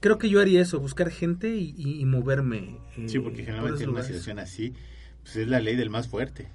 creo 0.00 0.18
que 0.18 0.28
yo 0.28 0.40
haría 0.40 0.60
eso, 0.60 0.80
buscar 0.80 1.10
gente 1.10 1.56
y, 1.56 1.74
y- 1.76 2.00
y 2.00 2.04
moverme. 2.04 2.78
eh, 2.96 3.06
Sí, 3.08 3.18
porque 3.18 3.38
por 3.38 3.46
generalmente 3.46 3.84
en 3.84 3.90
una 3.90 4.02
situación 4.02 4.38
así, 4.38 4.74
pues 5.22 5.36
es 5.36 5.48
la 5.48 5.60
ley 5.60 5.76
del 5.76 5.90
más 5.90 6.08
fuerte. 6.08 6.48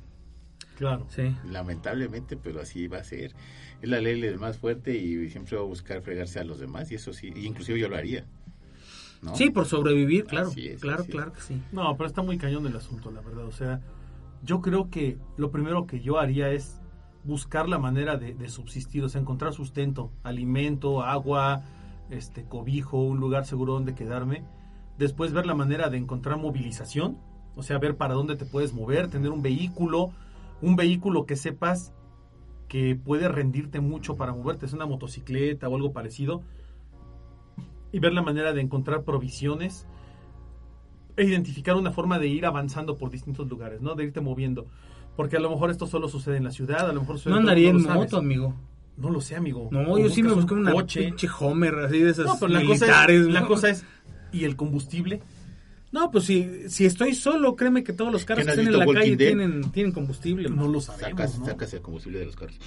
Claro. 0.77 1.05
Sí. 1.09 1.35
Lamentablemente, 1.49 2.35
pero 2.35 2.61
así 2.61 2.87
va 2.87 2.97
a 2.97 3.03
ser. 3.03 3.33
Es 3.81 3.89
la 3.89 3.99
ley 4.01 4.19
del 4.19 4.39
más 4.39 4.57
fuerte 4.57 4.97
y 4.97 5.29
siempre 5.29 5.55
va 5.57 5.63
a 5.63 5.65
buscar 5.65 6.01
fregarse 6.01 6.39
a 6.39 6.43
los 6.43 6.59
demás 6.59 6.91
y 6.91 6.95
eso 6.95 7.13
sí, 7.13 7.31
y 7.35 7.45
inclusive 7.45 7.79
yo 7.79 7.89
lo 7.89 7.95
haría. 7.95 8.25
¿no? 9.21 9.35
Sí, 9.35 9.49
por 9.51 9.65
sobrevivir, 9.65 10.25
claro. 10.25 10.49
Así 10.49 10.67
es, 10.67 10.81
claro, 10.81 11.05
claro 11.05 11.31
que 11.33 11.41
sí. 11.41 11.61
No, 11.71 11.95
pero 11.95 12.07
está 12.07 12.21
muy 12.21 12.37
cañón 12.37 12.65
el 12.65 12.75
asunto, 12.75 13.09
la 13.11 13.21
verdad. 13.21 13.45
O 13.45 13.51
sea, 13.51 13.79
yo 14.43 14.61
creo 14.61 14.89
que 14.89 15.17
lo 15.37 15.49
primero 15.51 15.85
que 15.87 16.01
yo 16.01 16.19
haría 16.19 16.49
es 16.51 16.79
buscar 17.23 17.69
la 17.69 17.77
manera 17.79 18.17
de, 18.17 18.33
de 18.33 18.49
subsistir, 18.49 19.01
o 19.03 19.07
sea, 19.09 19.21
encontrar 19.21 19.53
sustento, 19.53 20.11
alimento, 20.23 21.03
agua, 21.03 21.63
este 22.09 22.43
cobijo, 22.43 22.97
un 22.97 23.19
lugar 23.19 23.45
seguro 23.45 23.73
donde 23.73 23.95
quedarme. 23.95 24.43
Después 24.97 25.33
ver 25.33 25.45
la 25.45 25.55
manera 25.55 25.89
de 25.89 25.97
encontrar 25.97 26.37
movilización, 26.37 27.17
o 27.55 27.63
sea, 27.63 27.77
ver 27.79 27.97
para 27.97 28.13
dónde 28.13 28.35
te 28.35 28.45
puedes 28.45 28.73
mover, 28.73 29.09
tener 29.09 29.31
un 29.31 29.41
vehículo, 29.41 30.11
un 30.61 30.75
vehículo 30.75 31.25
que 31.25 31.35
sepas 31.35 31.93
que 32.67 32.95
puede 32.95 33.27
rendirte 33.27 33.79
mucho 33.79 34.15
para 34.15 34.33
moverte, 34.33 34.65
es 34.65 34.73
una 34.73 34.85
motocicleta 34.85 35.67
o 35.67 35.75
algo 35.75 35.93
parecido, 35.93 36.41
y 37.91 37.99
ver 37.99 38.13
la 38.13 38.23
manera 38.23 38.53
de 38.53 38.61
encontrar 38.61 39.03
provisiones 39.03 39.85
e 41.15 41.25
identificar 41.25 41.75
una 41.75 41.91
forma 41.91 42.17
de 42.17 42.27
ir 42.27 42.45
avanzando 42.45 42.97
por 42.97 43.11
distintos 43.11 43.47
lugares, 43.47 43.81
¿no? 43.81 43.93
De 43.93 44.03
irte 44.03 44.19
moviendo. 44.19 44.65
Porque 45.15 45.37
a 45.37 45.39
lo 45.39 45.49
mejor 45.51 45.69
esto 45.69 45.85
solo 45.85 46.07
sucede 46.07 46.37
en 46.37 46.43
la 46.43 46.51
ciudad, 46.51 46.89
a 46.89 46.93
lo 46.93 47.01
mejor 47.01 47.17
sucede 47.17 47.33
No 47.33 47.39
andaría 47.39 47.69
en 47.69 47.83
moto, 47.83 48.17
amigo. 48.17 48.55
No 48.97 49.09
lo 49.09 49.21
sé, 49.21 49.35
amigo. 49.35 49.69
No, 49.71 49.97
yo 49.97 50.09
sí 50.09 50.21
me 50.23 50.31
busqué 50.33 50.53
un 50.53 50.61
una 50.61 50.71
coche. 50.73 51.03
pinche 51.05 51.27
Homer, 51.39 51.73
así 51.79 51.99
de 51.99 52.11
esas 52.11 52.25
No, 52.25 52.37
pero 52.39 52.53
la 52.53 52.61
cosa, 52.65 52.85
militares. 52.85 53.21
es, 53.21 53.27
la 53.33 53.45
cosa 53.47 53.69
es, 53.69 53.85
¿y 54.31 54.43
el 54.45 54.55
combustible? 54.55 55.21
No, 55.91 56.09
pues 56.11 56.25
si, 56.25 56.69
si 56.69 56.85
estoy 56.85 57.13
solo, 57.13 57.55
créeme 57.55 57.83
que 57.83 57.93
todos 57.93 58.11
los 58.11 58.25
carros 58.25 58.45
¿Que 58.45 58.51
estén 58.51 58.67
en 58.67 58.77
la 58.79 58.85
calle 58.85 59.15
Dead? 59.15 59.27
tienen, 59.29 59.71
tienen 59.71 59.91
combustible. 59.91 60.49
No 60.49 60.67
lo 60.67 60.81
sabemos, 60.81 61.09
Sacas, 61.11 61.39
¿no? 61.39 61.45
sacas 61.45 61.73
el 61.73 61.81
combustible 61.81 62.19
de 62.19 62.25
los 62.25 62.35
carros. 62.35 62.57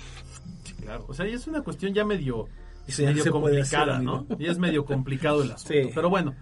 Claro. 0.81 1.05
O 1.09 1.15
sea, 1.15 1.27
ya 1.27 1.35
es 1.35 1.47
una 1.49 1.63
cuestión 1.63 1.93
ya 1.93 2.05
medio, 2.05 2.47
medio 2.99 3.33
complicada, 3.33 3.95
hacer, 3.95 4.05
¿no? 4.05 4.27
Ya 4.39 4.53
es 4.53 4.59
medio 4.59 4.85
complicado 4.85 5.43
el 5.43 5.51
asunto. 5.53 5.75
Sí. 5.75 5.91
Pero 5.95 6.09
bueno, 6.09 6.35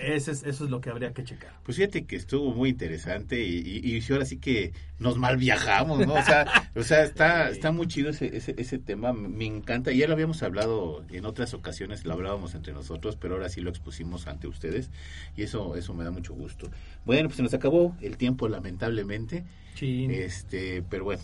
ese 0.00 0.32
es- 0.32 0.42
eso 0.44 0.64
es 0.64 0.70
lo 0.70 0.80
que 0.80 0.90
habría 0.90 1.12
que 1.12 1.24
checar. 1.24 1.52
Pues 1.62 1.76
fíjate 1.76 2.04
que 2.04 2.16
estuvo 2.16 2.52
muy 2.52 2.70
interesante 2.70 3.42
y, 3.42 3.58
y, 3.58 3.96
y 3.96 4.12
ahora 4.12 4.24
sí 4.24 4.38
que 4.38 4.72
nos 4.98 5.16
mal 5.16 5.36
viajamos, 5.36 6.06
¿no? 6.06 6.14
O 6.14 6.22
sea, 6.22 6.70
o 6.74 6.82
sea 6.82 7.02
está, 7.04 7.48
está 7.50 7.72
muy 7.72 7.86
chido 7.86 8.10
ese, 8.10 8.36
ese, 8.36 8.54
ese 8.58 8.78
tema, 8.78 9.12
me 9.12 9.46
encanta. 9.46 9.92
Ya 9.92 10.06
lo 10.06 10.14
habíamos 10.14 10.42
hablado 10.42 11.04
en 11.10 11.24
otras 11.26 11.54
ocasiones, 11.54 12.04
lo 12.04 12.12
hablábamos 12.14 12.54
entre 12.54 12.72
nosotros, 12.72 13.16
pero 13.16 13.34
ahora 13.34 13.48
sí 13.48 13.60
lo 13.60 13.70
expusimos 13.70 14.26
ante 14.26 14.46
ustedes 14.48 14.90
y 15.36 15.42
eso, 15.42 15.76
eso 15.76 15.94
me 15.94 16.04
da 16.04 16.10
mucho 16.10 16.34
gusto. 16.34 16.70
Bueno, 17.04 17.28
pues 17.28 17.36
se 17.36 17.42
nos 17.42 17.54
acabó 17.54 17.96
el 18.00 18.16
tiempo 18.16 18.48
lamentablemente, 18.48 19.44
Sí. 19.74 20.06
este, 20.10 20.82
pero 20.88 21.04
bueno. 21.04 21.22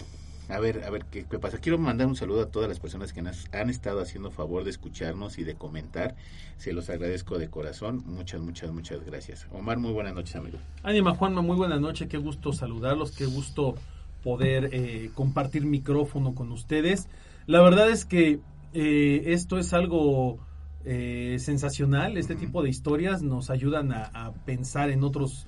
A 0.51 0.59
ver, 0.59 0.83
a 0.85 0.91
ver 0.91 1.05
¿qué, 1.11 1.25
qué 1.25 1.39
pasa. 1.39 1.59
Quiero 1.59 1.79
mandar 1.79 2.07
un 2.09 2.17
saludo 2.17 2.43
a 2.43 2.47
todas 2.47 2.69
las 2.69 2.81
personas 2.81 3.13
que 3.13 3.23
nas- 3.23 3.49
han 3.55 3.71
estado 3.71 4.01
haciendo 4.01 4.31
favor 4.31 4.65
de 4.65 4.71
escucharnos 4.71 5.39
y 5.39 5.45
de 5.45 5.55
comentar. 5.55 6.17
Se 6.57 6.73
los 6.73 6.91
agradezco 6.91 7.39
de 7.39 7.49
corazón. 7.49 8.03
Muchas, 8.07 8.41
muchas, 8.41 8.73
muchas 8.73 9.05
gracias. 9.05 9.47
Omar, 9.53 9.79
muy 9.79 9.93
buenas 9.93 10.15
noches, 10.15 10.35
amigo. 10.37 10.59
Ánima 10.83 11.15
Juanma, 11.15 11.41
muy 11.43 11.57
buena 11.57 11.79
noche, 11.79 12.09
qué 12.09 12.19
gusto 12.19 12.53
saludarlos, 12.53 13.13
qué 13.13 13.27
gusto 13.27 13.77
poder 14.25 14.71
eh, 14.73 15.11
compartir 15.15 15.65
micrófono 15.65 16.35
con 16.35 16.51
ustedes. 16.53 17.09
La 17.47 17.63
verdad 17.63 17.89
es 17.89 18.05
que 18.05 18.41
eh, 18.75 19.23
esto 19.27 19.59
es 19.59 19.73
algo 19.73 20.39
eh, 20.85 21.37
sensacional, 21.39 22.17
este 22.19 22.35
tipo 22.35 22.63
de 22.63 22.71
historias 22.71 23.23
nos 23.23 23.51
ayudan 23.51 23.93
a, 23.93 24.05
a 24.13 24.33
pensar 24.33 24.91
en 24.91 25.05
otras 25.05 25.47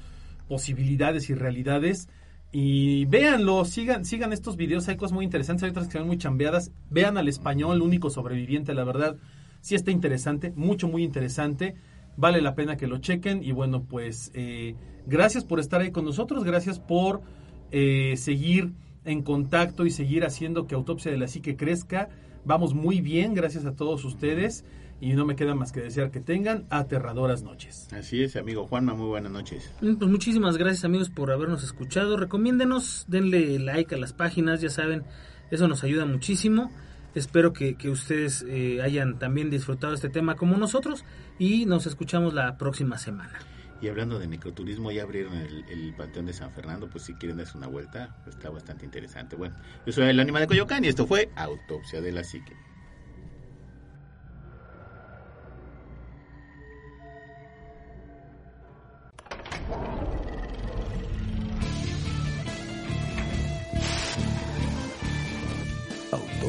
posibilidades 0.48 1.28
y 1.30 1.34
realidades. 1.34 2.08
Y 2.54 3.06
véanlo, 3.06 3.64
sigan, 3.64 4.04
sigan 4.04 4.34
estos 4.34 4.56
videos, 4.56 4.86
hay 4.88 4.96
cosas 4.96 5.14
muy 5.14 5.24
interesantes, 5.24 5.64
hay 5.64 5.70
otras 5.70 5.88
que 5.88 5.96
son 5.96 6.06
muy 6.06 6.18
chambeadas. 6.18 6.70
Vean 6.90 7.16
al 7.16 7.28
español, 7.28 7.80
único 7.80 8.10
sobreviviente, 8.10 8.74
la 8.74 8.84
verdad, 8.84 9.16
sí 9.62 9.74
está 9.74 9.90
interesante, 9.90 10.52
mucho, 10.54 10.86
muy 10.86 11.02
interesante. 11.02 11.74
Vale 12.16 12.42
la 12.42 12.54
pena 12.54 12.76
que 12.76 12.86
lo 12.86 12.98
chequen. 12.98 13.42
Y 13.42 13.52
bueno, 13.52 13.84
pues 13.84 14.30
eh, 14.34 14.74
gracias 15.06 15.44
por 15.44 15.60
estar 15.60 15.80
ahí 15.80 15.90
con 15.92 16.04
nosotros, 16.04 16.44
gracias 16.44 16.78
por 16.78 17.22
eh, 17.70 18.14
seguir 18.18 18.74
en 19.06 19.22
contacto 19.22 19.86
y 19.86 19.90
seguir 19.90 20.24
haciendo 20.24 20.66
que 20.66 20.74
Autopsia 20.74 21.10
de 21.10 21.16
la 21.16 21.28
Psique 21.28 21.56
crezca. 21.56 22.10
Vamos 22.44 22.74
muy 22.74 23.00
bien, 23.00 23.32
gracias 23.34 23.64
a 23.64 23.74
todos 23.74 24.04
ustedes. 24.04 24.64
Y 25.02 25.14
no 25.14 25.26
me 25.26 25.34
queda 25.34 25.56
más 25.56 25.72
que 25.72 25.80
desear 25.80 26.12
que 26.12 26.20
tengan 26.20 26.64
aterradoras 26.70 27.42
noches. 27.42 27.88
Así 27.92 28.22
es, 28.22 28.36
amigo 28.36 28.68
Juanma, 28.68 28.94
muy 28.94 29.08
buenas 29.08 29.32
noches. 29.32 29.68
Mm, 29.80 29.96
Pues 29.96 30.08
muchísimas 30.08 30.58
gracias 30.58 30.84
amigos 30.84 31.10
por 31.10 31.32
habernos 31.32 31.64
escuchado. 31.64 32.16
Recomiéndenos, 32.16 33.04
denle 33.08 33.58
like 33.58 33.96
a 33.96 33.98
las 33.98 34.12
páginas, 34.12 34.60
ya 34.60 34.70
saben, 34.70 35.02
eso 35.50 35.66
nos 35.66 35.82
ayuda 35.82 36.06
muchísimo. 36.06 36.70
Espero 37.16 37.52
que, 37.52 37.74
que 37.74 37.90
ustedes 37.90 38.44
eh, 38.48 38.80
hayan 38.80 39.18
también 39.18 39.50
disfrutado 39.50 39.92
este 39.92 40.08
tema 40.08 40.36
como 40.36 40.56
nosotros 40.56 41.04
y 41.36 41.66
nos 41.66 41.86
escuchamos 41.86 42.32
la 42.32 42.56
próxima 42.56 42.96
semana. 42.96 43.40
Y 43.80 43.88
hablando 43.88 44.20
de 44.20 44.28
microturismo, 44.28 44.92
ya 44.92 45.02
abrieron 45.02 45.34
el, 45.34 45.64
el 45.68 45.94
Panteón 45.96 46.26
de 46.26 46.32
San 46.32 46.52
Fernando, 46.52 46.88
pues 46.88 47.02
si 47.02 47.14
quieren 47.14 47.38
darse 47.38 47.58
una 47.58 47.66
vuelta, 47.66 48.22
está 48.28 48.50
bastante 48.50 48.84
interesante. 48.84 49.34
Bueno, 49.34 49.56
yo 49.84 49.92
soy 49.92 50.04
el 50.10 50.20
Ánima 50.20 50.38
de 50.38 50.46
Coyoacán 50.46 50.84
y 50.84 50.86
esto 50.86 51.08
fue 51.08 51.28
Autopsia 51.34 52.00
de 52.00 52.12
la 52.12 52.22
Psique. 52.22 52.52